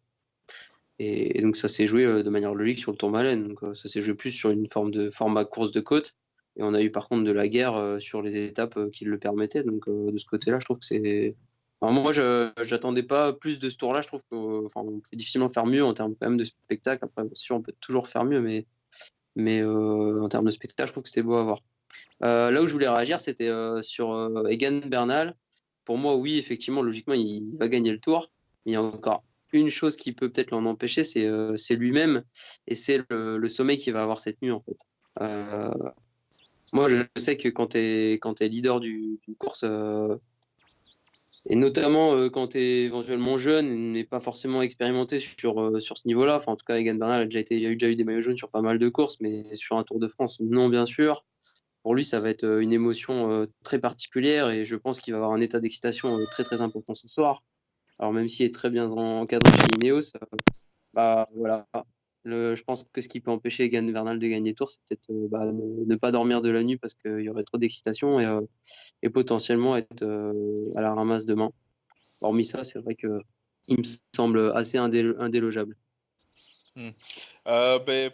Et, 0.99 1.43
donc 1.43 1.57
ça 1.57 1.69
s'est 1.69 1.87
joué 1.87 2.05
de 2.05 2.31
manière 2.31 2.55
logique 2.55 2.79
sur 2.79 2.93
le 2.93 2.97
Tourmalet. 2.97 3.37
Donc 3.37 3.61
ça 3.75 3.89
s'est 3.89 4.01
joué 4.01 4.15
plus 4.15 4.31
sur 4.31 4.51
une 4.51 4.69
forme 4.69 4.91
de 4.91 5.11
format 5.11 5.45
course 5.45 5.73
de 5.73 5.81
côte. 5.81 6.15
Et 6.57 6.63
on 6.63 6.75
a 6.75 6.83
eu 6.83 6.93
par 6.93 7.09
contre 7.09 7.25
de 7.25 7.33
la 7.33 7.49
guerre 7.49 7.97
sur 8.01 8.23
les 8.23 8.47
étapes 8.47 8.79
qui 8.93 9.05
le 9.05 9.19
permettaient. 9.19 9.65
Donc 9.65 9.89
de 9.89 10.17
ce 10.17 10.27
côté-là, 10.27 10.61
je 10.61 10.65
trouve 10.65 10.79
que 10.79 10.87
c'est 10.87 11.35
moi, 11.91 12.13
je 12.13 12.71
n'attendais 12.71 13.03
pas 13.03 13.33
plus 13.33 13.59
de 13.59 13.69
ce 13.71 13.77
tour-là. 13.77 14.01
Je 14.01 14.09
trouve 14.09 14.23
qu'on 14.31 14.69
peut 14.69 15.17
difficilement 15.17 15.49
faire 15.49 15.67
mieux 15.67 15.85
en 15.85 15.95
termes 15.95 16.37
de 16.37 16.45
spectacle. 16.45 17.05
Après, 17.05 17.25
sûr, 17.35 17.57
on 17.57 17.63
peut 17.63 17.75
toujours 17.81 18.09
faire 18.09 18.25
mieux, 18.25 18.41
mais, 18.41 18.67
mais 19.37 19.61
euh, 19.61 20.23
en 20.23 20.29
termes 20.29 20.47
de 20.47 20.51
spectacle, 20.51 20.89
je 20.89 20.93
trouve 20.93 21.03
que 21.03 21.09
c'était 21.09 21.23
beau 21.23 21.35
à 21.35 21.43
voir. 21.43 21.63
Euh, 22.23 22.51
là 22.51 22.63
où 22.63 22.67
je 22.67 22.73
voulais 22.73 22.89
réagir, 22.89 23.21
c'était 23.21 23.49
euh, 23.49 23.83
sur 23.83 24.31
Egan 24.49 24.81
Bernal. 24.87 25.37
Pour 25.85 25.99
moi, 25.99 26.17
oui, 26.17 26.39
effectivement, 26.39 26.83
logiquement, 26.83 27.15
il 27.15 27.57
va 27.59 27.69
gagner 27.69 27.93
le 27.93 28.01
tour. 28.01 28.31
Il 28.65 28.73
y 28.73 28.77
a 28.77 28.83
encore 28.83 29.25
une 29.53 29.71
chose 29.71 29.97
qui 29.97 30.13
peut 30.13 30.31
peut-être 30.31 30.51
l'en 30.51 30.65
empêcher, 30.67 31.05
c'est 31.05 31.77
lui-même 31.77 32.25
et 32.67 32.75
c'est 32.75 33.03
le, 33.09 33.49
sommeil 33.49 33.79
qu'il 33.79 33.93
va 33.93 34.03
avoir 34.03 34.19
cette 34.19 34.41
nuit, 34.43 34.51
en 34.51 34.61
fait. 34.61 34.79
moi, 36.73 36.89
je 36.89 37.05
sais 37.17 37.37
que 37.37 37.49
quand 37.49 37.69
tu 37.69 37.79
es, 37.79 38.15
es, 38.15 38.49
leader 38.49 38.81
d'une 38.81 39.19
course, 39.39 39.65
et 41.47 41.57
notamment 41.57 42.15
euh, 42.15 42.31
quand 42.31 42.49
tu 42.49 42.59
es 42.59 42.85
éventuellement 42.85 43.37
jeune 43.39 43.93
n'est 43.93 44.05
pas 44.05 44.21
forcément 44.21 44.63
expérimenté 44.63 45.21
sur, 45.21 45.61
euh, 45.61 45.81
sur 45.81 45.99
ce 45.99 46.07
niveau-là. 46.07 46.37
Enfin, 46.37 46.53
en 46.53 46.57
tout 46.57 46.65
cas, 46.65 46.77
Egan 46.77 46.95
Bernal 46.95 47.23
a 47.23 47.25
déjà, 47.25 47.43
déjà 47.43 47.89
eu 47.89 47.97
des 47.97 48.05
maillots 48.05 48.23
jaunes 48.23 48.37
sur 48.37 48.51
pas 48.51 48.63
mal 48.63 48.79
de 48.79 48.89
courses, 48.89 49.19
mais 49.21 49.55
sur 49.55 49.77
un 49.77 49.85
Tour 49.85 49.99
de 49.99 50.09
France, 50.09 50.41
non, 50.41 50.69
bien 50.69 50.87
sûr. 50.87 51.25
Pour 51.83 51.95
lui, 51.95 52.05
ça 52.05 52.21
va 52.21 52.31
être 52.31 52.45
euh, 52.45 52.61
une 52.61 52.73
émotion 52.73 53.47
très 53.63 53.79
particulière 53.79 54.49
et 54.49 54.65
je 54.65 54.77
pense 54.77 55.01
qu'il 55.01 55.13
va 55.13 55.19
avoir 55.19 55.33
un 55.33 55.41
état 55.41 55.61
d'excitation 55.61 56.19
très 56.31 56.45
très 56.45 56.63
important 56.63 56.95
ce 56.95 57.09
soir. 57.09 57.43
Alors, 57.99 58.13
même 58.13 58.29
s'il 58.29 58.47
est 58.47 58.55
très 58.55 58.71
bien 58.71 58.89
encadré 58.91 59.53
chez 59.53 59.87
Ineos, 59.87 60.13
bah 60.95 61.29
voilà, 61.37 61.67
je 62.25 62.63
pense 62.63 62.85
que 62.93 63.01
ce 63.01 63.09
qui 63.09 63.21
peut 63.21 63.31
empêcher 63.31 63.65
Egan 63.65 63.83
Bernal 63.85 64.19
de 64.19 64.27
gagner 64.27 64.55
tour, 64.55 64.71
c'est 64.71 64.81
peut-être 64.89 65.11
euh, 65.11 65.29
bah, 65.29 65.45
ne, 65.53 65.95
pas 65.97 66.11
dormir 66.11 66.41
de 66.41 66.51
la 66.51 66.63
nuit 66.63 66.77
parce 66.77 66.95
qu'il 66.95 67.21
y 67.21 67.29
aurait 67.29 67.45
trop 67.45 67.59
d'excitation 67.59 68.21
et, 68.21 68.27
euh, 68.27 68.41
potentiellement 69.13 69.77
être 69.77 70.03
euh, 70.03 70.73
à 70.77 70.81
la 70.81 70.95
ramasse 70.95 71.27
demain. 71.27 71.51
Hormis 72.21 72.45
ça, 72.45 72.65
c'est 72.65 72.79
vrai 72.79 72.95
que 72.95 73.21
il 73.69 73.79
me 73.79 73.85
semble 74.15 74.53
assez 74.55 74.79
indélogeable. 74.79 75.77
Hmm. 76.77 76.91
Ben, 77.47 78.13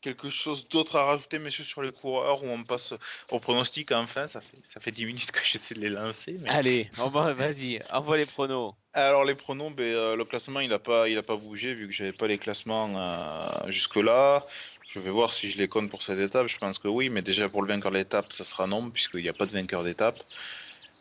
quelque 0.00 0.30
chose 0.30 0.68
d'autre 0.68 0.96
à 0.96 1.04
rajouter, 1.04 1.38
messieurs, 1.38 1.64
sur 1.64 1.82
les 1.82 1.92
coureurs, 1.92 2.42
où 2.42 2.48
on 2.48 2.64
passe 2.64 2.94
au 3.30 3.38
pronostic 3.38 3.92
enfin 3.92 4.28
Ça 4.28 4.40
fait, 4.40 4.58
ça 4.68 4.80
fait 4.80 4.92
10 4.92 5.06
minutes 5.06 5.30
que 5.30 5.40
j'essaie 5.44 5.74
de 5.74 5.80
les 5.80 5.88
lancer. 5.88 6.36
Allez, 6.46 6.88
vas-y, 6.96 7.80
envoie 7.90 8.16
les 8.16 8.26
pronos. 8.26 8.74
Alors, 8.92 9.24
les 9.24 9.34
pronos, 9.34 9.72
ben, 9.72 9.84
euh, 9.84 10.16
le 10.16 10.24
classement, 10.24 10.60
il 10.60 10.70
n'a 10.70 10.78
pas, 10.78 11.08
il 11.08 11.16
a 11.16 11.22
pas 11.22 11.36
bougé, 11.36 11.74
vu 11.74 11.86
que 11.86 11.92
j'avais 11.92 12.12
pas 12.12 12.26
les 12.26 12.38
classements 12.38 12.92
euh, 12.96 13.70
jusque-là. 13.70 14.44
Je 14.88 14.98
vais 14.98 15.10
voir 15.10 15.32
si 15.32 15.48
je 15.48 15.58
les 15.58 15.68
compte 15.68 15.88
pour 15.88 16.02
cette 16.02 16.18
étape. 16.18 16.48
Je 16.48 16.58
pense 16.58 16.80
que 16.80 16.88
oui, 16.88 17.08
mais 17.08 17.22
déjà 17.22 17.48
pour 17.48 17.62
le 17.62 17.68
vainqueur 17.68 17.92
de 17.92 17.98
l'étape, 17.98 18.32
ça 18.32 18.42
sera 18.42 18.66
non, 18.66 18.90
puisqu'il 18.90 19.22
n'y 19.22 19.28
a 19.28 19.32
pas 19.32 19.46
de 19.46 19.52
vainqueur 19.52 19.84
d'étape. 19.84 20.18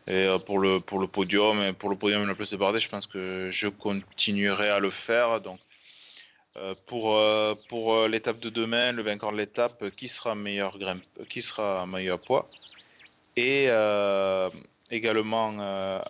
Et 0.08 0.28
euh, 0.28 0.38
pour 0.38 0.60
le, 0.60 0.80
pour 0.80 1.00
le 1.00 1.08
podium, 1.08 1.74
pour 1.74 1.90
le 1.90 1.96
podium 1.96 2.24
et 2.24 2.28
la 2.28 2.36
place 2.36 2.52
de 2.52 2.58
Bardet, 2.58 2.80
je 2.80 2.90
pense 2.90 3.08
que 3.08 3.50
je 3.52 3.68
continuerai 3.68 4.70
à 4.70 4.80
le 4.80 4.92
faire. 4.92 5.42
Donc, 5.42 5.60
pour 6.88 7.16
euh, 7.16 7.56
pour 7.68 7.94
euh, 7.94 8.08
l'étape 8.08 8.40
de 8.40 8.50
demain, 8.50 8.92
le 8.92 9.04
vainqueur 9.04 9.32
de 9.32 9.38
l'étape, 9.38 9.90
qui 9.92 10.08
sera 10.08 10.36
meilleur 10.36 10.78
qui 11.30 11.42
sera 11.42 11.86
meilleur 11.86 12.20
poids, 12.22 12.46
et 13.36 13.70
également 14.92 16.02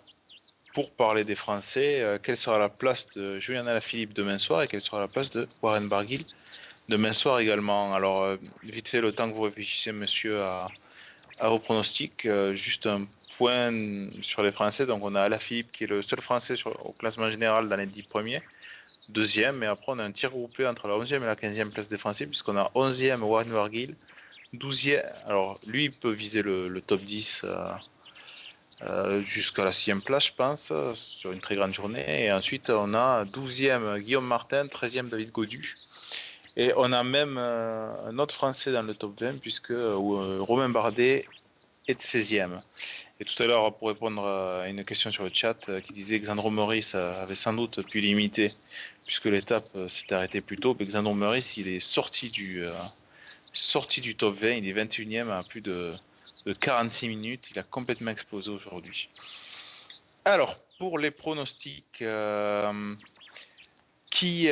pour 0.74 0.94
parler 0.96 1.24
des 1.24 1.34
Français, 1.34 2.18
quelle 2.22 2.36
sera 2.36 2.58
la 2.58 2.68
place 2.68 3.08
de 3.10 3.38
Julien 3.38 3.66
Alaphilippe 3.66 4.14
demain 4.14 4.38
soir 4.38 4.62
et 4.62 4.68
quelle 4.68 4.80
sera 4.80 5.00
la 5.00 5.08
place 5.08 5.30
de 5.30 5.46
Warren 5.62 5.88
Barguil 5.88 6.24
demain 6.88 7.12
soir 7.12 7.38
également. 7.38 7.92
Alors 7.92 8.36
vite 8.64 8.88
fait, 8.88 9.00
le 9.00 9.12
temps 9.12 9.28
que 9.28 9.34
vous 9.34 9.42
réfléchissez, 9.42 9.92
monsieur, 9.92 10.42
à, 10.42 10.68
vos 11.42 11.58
pronostics, 11.58 12.26
juste 12.54 12.86
un 12.86 13.02
point 13.36 13.72
sur 14.22 14.42
les 14.42 14.50
Français. 14.50 14.86
Donc 14.86 15.04
on 15.04 15.14
a 15.14 15.22
Alaphilippe 15.22 15.70
qui 15.70 15.84
est 15.84 15.88
le 15.88 16.02
seul 16.02 16.20
Français 16.20 16.54
au 16.84 16.92
classement 16.92 17.30
général 17.30 17.68
dans 17.68 17.76
les 17.76 17.86
10 17.86 18.02
premiers 18.04 18.42
deuxième, 19.10 19.62
et 19.62 19.66
après 19.66 19.92
on 19.92 19.98
a 19.98 20.04
un 20.04 20.12
tir 20.12 20.30
groupé 20.30 20.66
entre 20.66 20.88
la 20.88 20.94
11e 20.94 21.16
et 21.16 21.26
la 21.26 21.36
15e 21.36 21.70
place 21.70 21.88
défensive, 21.88 22.28
puisqu'on 22.28 22.56
a 22.56 22.70
11e 22.74 23.20
Warren 23.20 23.52
Wargill, 23.52 23.94
12e, 24.54 25.02
alors 25.26 25.58
lui 25.66 25.90
peut 25.90 26.10
viser 26.10 26.42
le, 26.42 26.80
top 26.80 27.02
10 27.02 27.42
euh, 27.44 27.70
euh, 28.82 29.22
jusqu'à 29.22 29.64
la 29.64 29.70
6e 29.70 30.00
place, 30.00 30.26
je 30.26 30.34
pense, 30.34 30.72
sur 30.94 31.32
une 31.32 31.40
très 31.40 31.56
grande 31.56 31.74
journée, 31.74 32.24
et 32.24 32.32
ensuite 32.32 32.70
on 32.70 32.94
a 32.94 33.24
12e 33.24 34.00
Guillaume 34.00 34.26
Martin, 34.26 34.66
13e 34.66 35.08
David 35.08 35.30
Godu, 35.30 35.76
et 36.56 36.72
on 36.76 36.92
a 36.92 37.04
même 37.04 37.36
euh, 37.38 38.08
un 38.08 38.18
autre 38.18 38.34
Français 38.34 38.72
dans 38.72 38.82
le 38.82 38.94
top 38.94 39.12
20, 39.20 39.40
puisque 39.40 39.72
Romain 39.72 40.68
Bardet 40.68 41.26
est 41.86 42.00
16e. 42.00 42.60
Et 43.20 43.24
tout 43.24 43.40
à 43.42 43.46
l'heure, 43.46 43.76
pour 43.76 43.88
répondre 43.88 44.26
à 44.26 44.66
une 44.68 44.82
question 44.82 45.10
sur 45.10 45.24
le 45.24 45.30
chat 45.32 45.70
qui 45.82 45.92
disait 45.92 46.18
que 46.18 46.24
Xandro 46.24 46.48
Maurice 46.48 46.94
avait 46.94 47.34
sans 47.36 47.52
doute 47.52 47.86
pu 47.86 48.00
limiter, 48.00 48.54
puisque 49.10 49.24
l'étape 49.24 49.66
euh, 49.74 49.88
s'est 49.88 50.12
arrêtée 50.12 50.40
plus 50.40 50.56
tôt, 50.56 50.76
mais 50.78 50.86
Xandro 50.86 51.14
Maurice, 51.14 51.56
il 51.56 51.66
est 51.66 51.80
sorti 51.80 52.30
du, 52.30 52.64
euh, 52.64 52.72
sorti 53.52 54.00
du 54.00 54.14
top 54.14 54.36
20, 54.36 54.50
il 54.50 54.68
est 54.68 54.72
21e 54.72 55.30
à 55.30 55.42
plus 55.42 55.60
de, 55.60 55.92
de 56.46 56.52
46 56.52 57.08
minutes, 57.08 57.50
il 57.50 57.58
a 57.58 57.64
complètement 57.64 58.12
explosé 58.12 58.52
aujourd'hui. 58.52 59.08
Alors, 60.24 60.54
pour 60.78 60.96
les 60.96 61.10
pronostics, 61.10 62.04
qui, 64.12 64.48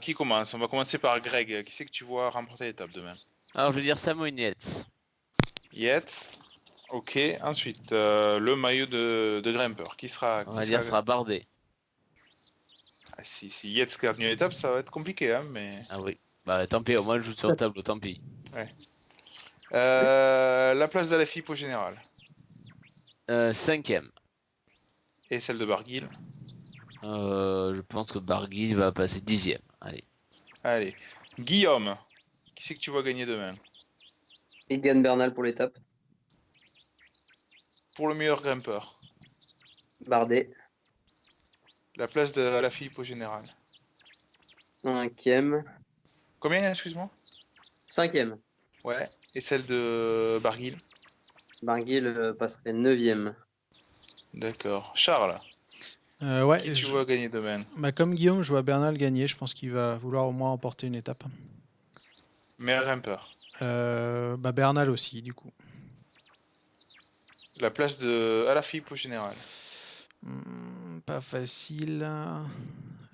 qui 0.00 0.14
commence? 0.14 0.54
On 0.54 0.58
va 0.58 0.66
commencer 0.66 0.96
par 0.96 1.20
Greg. 1.20 1.62
Qui 1.64 1.74
c'est 1.74 1.84
que 1.84 1.90
tu 1.90 2.04
vois 2.04 2.30
remporter 2.30 2.64
l'étape 2.64 2.90
demain? 2.92 3.18
Alors, 3.54 3.72
je 3.72 3.76
veux 3.76 3.82
dire 3.82 3.98
Samuel 3.98 4.40
Yates. 4.40 4.86
Yates, 5.74 6.38
Ok, 6.94 7.18
ensuite, 7.42 7.92
euh, 7.92 8.38
le 8.38 8.54
maillot 8.54 8.86
de, 8.86 9.40
de 9.42 9.52
grimpeur. 9.52 9.96
Qui 9.96 10.06
sera 10.06 10.44
On 10.46 10.54
va 10.54 10.64
dire 10.64 10.80
sera 10.80 11.02
Bardet. 11.02 11.44
Ah, 13.16 13.22
si, 13.22 13.48
si 13.48 13.70
Yates 13.70 13.96
gagne 14.00 14.18
l'étape, 14.18 14.52
ça 14.52 14.72
va 14.72 14.78
être 14.80 14.90
compliqué, 14.90 15.32
hein, 15.32 15.44
mais... 15.52 15.80
Ah 15.88 16.00
oui. 16.00 16.16
Bah 16.46 16.66
tant 16.66 16.82
pis, 16.82 16.96
au 16.96 17.04
moins 17.04 17.18
je 17.18 17.26
joue 17.26 17.32
sur 17.32 17.48
le 17.48 17.56
tableau, 17.56 17.82
tant 17.82 17.98
pis. 17.98 18.20
Ouais. 18.52 18.68
Euh, 19.72 20.74
la 20.74 20.88
place 20.88 21.08
de 21.08 21.16
la 21.16 21.24
FIP 21.24 21.48
au 21.48 21.54
général. 21.54 22.00
Euh, 23.30 23.52
cinquième. 23.52 24.10
Et 25.30 25.40
celle 25.40 25.58
de 25.58 25.64
Barguil 25.64 26.08
euh, 27.04 27.74
Je 27.74 27.80
pense 27.80 28.12
que 28.12 28.18
Barguil 28.18 28.74
va 28.74 28.92
passer 28.92 29.20
dixième. 29.20 29.62
Allez. 29.80 30.04
Allez. 30.62 30.94
Guillaume, 31.38 31.96
qui 32.54 32.64
c'est 32.64 32.74
que 32.74 32.80
tu 32.80 32.90
vois 32.90 33.02
gagner 33.02 33.26
demain 33.26 33.54
Egan 34.70 35.00
Bernal 35.00 35.34
pour 35.34 35.42
l'étape 35.42 35.76
pour 37.96 38.08
le 38.08 38.14
meilleur 38.14 38.42
grimpeur 38.42 38.94
Bardet. 40.06 40.50
La 41.96 42.08
place 42.08 42.32
de 42.32 42.42
la 42.42 42.70
Philippe 42.70 42.98
au 42.98 43.04
général. 43.04 43.44
Cinquième. 44.82 45.64
Combien, 46.40 46.70
excuse-moi? 46.70 47.08
Cinquième. 47.88 48.38
Ouais. 48.82 49.08
Et 49.34 49.40
celle 49.40 49.64
de 49.64 50.38
Barguil? 50.42 50.76
Barguil 51.62 52.06
euh, 52.06 52.34
passerait 52.34 52.72
neuvième. 52.72 53.34
D'accord. 54.34 54.92
Charles? 54.96 55.38
Euh, 56.22 56.44
ouais, 56.44 56.60
Qui 56.60 56.72
tu 56.72 56.86
vois 56.86 57.04
gagner 57.04 57.28
demain? 57.28 57.62
Bah, 57.78 57.92
Comme 57.92 58.14
Guillaume, 58.14 58.42
je 58.42 58.50
vois 58.50 58.62
Bernal 58.62 58.96
gagner. 58.98 59.26
Je 59.26 59.36
pense 59.36 59.54
qu'il 59.54 59.70
va 59.70 59.96
vouloir 59.96 60.26
au 60.26 60.32
moins 60.32 60.50
emporter 60.50 60.86
une 60.86 60.94
étape. 60.94 61.24
Meilleur 62.58 62.84
grimpeur 62.84 63.30
euh, 63.62 64.36
bah, 64.36 64.52
Bernal 64.52 64.90
aussi, 64.90 65.22
du 65.22 65.32
coup. 65.32 65.52
La 67.60 67.70
place 67.70 67.98
de 67.98 68.46
Alaphilippe 68.48 68.90
au 68.90 68.96
général. 68.96 69.34
Hmm, 70.22 70.73
pas 71.06 71.20
facile. 71.20 72.08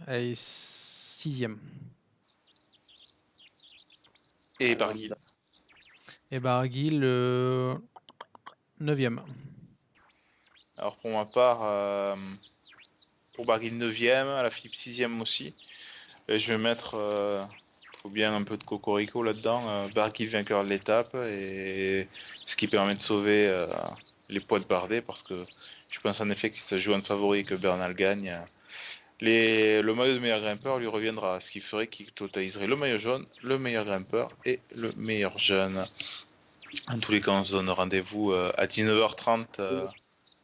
Elle 0.07 0.25
est 0.25 0.41
sixième. 0.41 1.59
Et 4.59 4.75
Barguil. 4.75 5.15
Et 6.31 6.41
Barguil, 6.41 7.01
euh, 7.03 7.75
neuvième. 8.79 9.23
Alors 10.77 10.97
pour 10.97 11.11
ma 11.11 11.25
part, 11.25 11.61
euh, 11.63 12.15
pour 13.35 13.47
Barguil 13.47 13.75
9e, 13.75 14.29
Alaphilippe 14.29 14.75
6e 14.75 15.21
aussi. 15.21 15.55
Et 16.29 16.39
je 16.39 16.53
vais 16.53 16.59
mettre, 16.59 16.95
euh, 16.95 17.43
faut 18.03 18.11
bien 18.11 18.35
un 18.35 18.45
peu 18.45 18.57
de 18.57 18.65
cocorico 18.65 19.23
là-dedans, 19.23 19.69
euh, 19.69 19.89
Barguil 19.89 20.29
vainqueur 20.29 20.63
de 20.65 20.69
l'étape, 20.69 21.15
et 21.15 22.07
ce 22.45 22.57
qui 22.57 22.69
permet 22.69 22.95
de 22.95 23.01
sauver 23.01 23.49
euh, 23.49 23.67
les 24.29 24.41
poids 24.41 24.61
de 24.61 24.67
Bardet 24.67 25.03
parce 25.03 25.23
que 25.23 25.45
je 25.91 25.99
pense 26.01 26.21
en 26.21 26.31
effet 26.31 26.51
que 26.51 26.57
si 26.57 26.63
ça 26.63 26.79
joue 26.79 26.95
un 26.95 27.03
favori 27.03 27.41
et 27.41 27.45
que 27.45 27.55
Bernal 27.55 27.95
gagne, 27.95 28.39
les, 29.21 29.83
le 29.83 29.95
maillot 29.95 30.15
de 30.15 30.19
meilleur 30.19 30.41
grimpeur 30.41 30.79
lui 30.79 30.87
reviendra, 30.87 31.41
ce 31.41 31.51
qui 31.51 31.61
ferait 31.61 31.87
qu'il 31.87 32.11
totaliserait 32.13 32.67
le 32.67 32.77
maillot 32.77 32.99
jaune, 32.99 33.25
le 33.43 33.59
meilleur 33.59 33.85
grimpeur 33.85 34.31
et 34.45 34.61
le 34.77 34.93
meilleur 34.97 35.39
jeune. 35.39 35.85
En 36.89 36.99
tous 36.99 37.13
les 37.13 37.21
cas, 37.21 37.33
on 37.33 37.45
se 37.45 37.53
donne 37.53 37.69
rendez-vous 37.69 38.33
euh, 38.33 38.53
à 38.57 38.67
19h30. 38.67 39.47
Euh. 39.59 39.87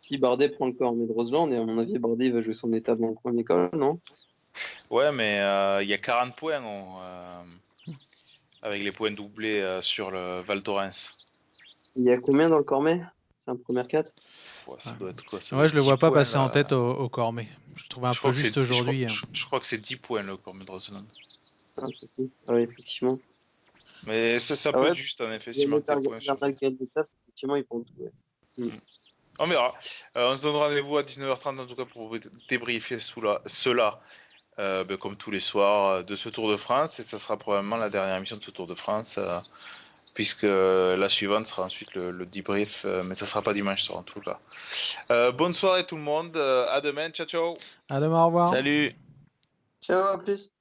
Si 0.02 0.18
Bardet 0.18 0.50
prend 0.50 0.66
le 0.66 0.72
corps 0.72 0.94
de 0.94 1.10
Roseland, 1.12 1.50
et 1.52 1.56
à 1.56 1.64
mon 1.64 1.78
avis, 1.78 1.98
Bardet 1.98 2.30
va 2.30 2.40
jouer 2.40 2.54
son 2.54 2.72
étape 2.72 2.98
dans 2.98 3.08
le 3.08 3.14
premier 3.14 3.44
col, 3.44 3.70
non? 3.72 4.00
Ouais, 4.90 5.12
mais 5.12 5.40
euh, 5.40 5.82
il 5.82 5.88
y 5.88 5.94
a 5.94 5.98
40 5.98 6.36
points 6.36 6.62
avec 8.62 8.82
les 8.82 8.92
points 8.92 9.10
doublés 9.12 9.78
sur 9.80 10.10
le 10.10 10.42
Val 10.42 10.62
Thorens. 10.62 11.12
Il 11.94 12.04
y 12.04 12.10
a 12.10 12.18
combien 12.18 12.48
dans 12.48 12.58
le 12.58 12.64
Cormet 12.64 13.00
c'est 13.46 13.52
un 13.52 13.56
premier 13.56 13.86
4 13.86 14.12
ouais, 14.66 14.76
ça 14.78 14.92
doit 14.92 15.10
être 15.10 15.24
quoi 15.24 15.38
Ouais, 15.52 15.68
je 15.68 15.74
le 15.74 15.82
vois 15.82 15.96
pas 15.96 16.10
passer 16.10 16.36
en 16.36 16.48
tête 16.48 16.72
au, 16.72 16.90
au 16.90 17.08
Cormet. 17.08 17.48
Je 17.76 17.88
trouve 17.88 18.04
un 18.06 18.12
je 18.12 18.20
peu 18.20 18.32
juste 18.32 18.56
aujourd'hui. 18.56 19.08
Je, 19.08 19.24
hein. 19.24 19.28
je, 19.32 19.44
crois 19.44 19.60
que 19.60 19.66
c'est 19.66 19.78
10 19.78 19.96
points 19.96 20.22
le 20.22 20.36
Cormet 20.36 20.64
de 20.64 20.70
Roseland. 20.70 21.04
Ah, 21.78 21.86
oui, 22.48 22.62
effectivement. 22.62 23.18
Mais 24.06 24.38
ça, 24.38 24.56
ça 24.56 24.70
ah, 24.70 24.72
peut 24.72 24.80
ouais. 24.80 24.88
être 24.90 24.94
juste 24.94 25.20
en 25.20 25.30
effet. 25.32 25.52
Si 25.52 25.66
points 25.66 25.80
effectivement, 25.80 27.56
ils 27.56 27.64
font 27.64 27.80
tout. 27.80 27.92
Ouais. 27.98 28.12
Mm. 28.58 28.70
On 29.38 29.46
verra. 29.46 29.74
Euh, 30.16 30.32
on 30.32 30.36
se 30.36 30.42
donne 30.42 30.56
rendez-vous 30.56 30.96
à 30.96 31.02
19h30 31.02 31.60
en 31.60 31.66
tout 31.66 31.76
cas 31.76 31.84
pour 31.84 32.08
vous 32.08 32.18
débriefer 32.48 32.98
la, 33.20 33.42
cela. 33.46 34.00
Euh, 34.58 34.84
ben, 34.84 34.96
comme 34.96 35.16
tous 35.16 35.30
les 35.30 35.40
soirs 35.40 36.02
de 36.02 36.14
ce 36.14 36.30
Tour 36.30 36.50
de 36.50 36.56
France 36.56 36.98
et 36.98 37.02
ça 37.02 37.18
sera 37.18 37.36
probablement 37.36 37.76
la 37.76 37.90
dernière 37.90 38.16
émission 38.16 38.38
de 38.38 38.42
ce 38.42 38.50
Tour 38.50 38.66
de 38.66 38.72
France 38.72 39.18
euh, 39.18 39.38
puisque 40.16 40.44
la 40.44 41.08
suivante 41.10 41.46
sera 41.46 41.64
ensuite 41.64 41.94
le, 41.94 42.10
le 42.10 42.24
debrief, 42.24 42.86
euh, 42.86 43.04
mais 43.04 43.14
ça 43.14 43.26
sera 43.26 43.42
pas 43.42 43.52
dimanche 43.52 43.82
soir 43.82 43.98
en 43.98 44.02
tout 44.02 44.20
cas. 44.20 44.38
Euh, 45.10 45.30
bonne 45.30 45.52
soirée 45.52 45.84
tout 45.84 45.96
le 45.96 46.02
monde, 46.02 46.34
euh, 46.38 46.66
à 46.70 46.80
demain, 46.80 47.10
ciao 47.10 47.26
ciao. 47.26 47.58
À 47.90 48.00
demain, 48.00 48.22
au 48.22 48.26
revoir. 48.26 48.48
Salut. 48.48 48.96
Ciao, 49.82 50.14
à 50.14 50.18
plus. 50.18 50.55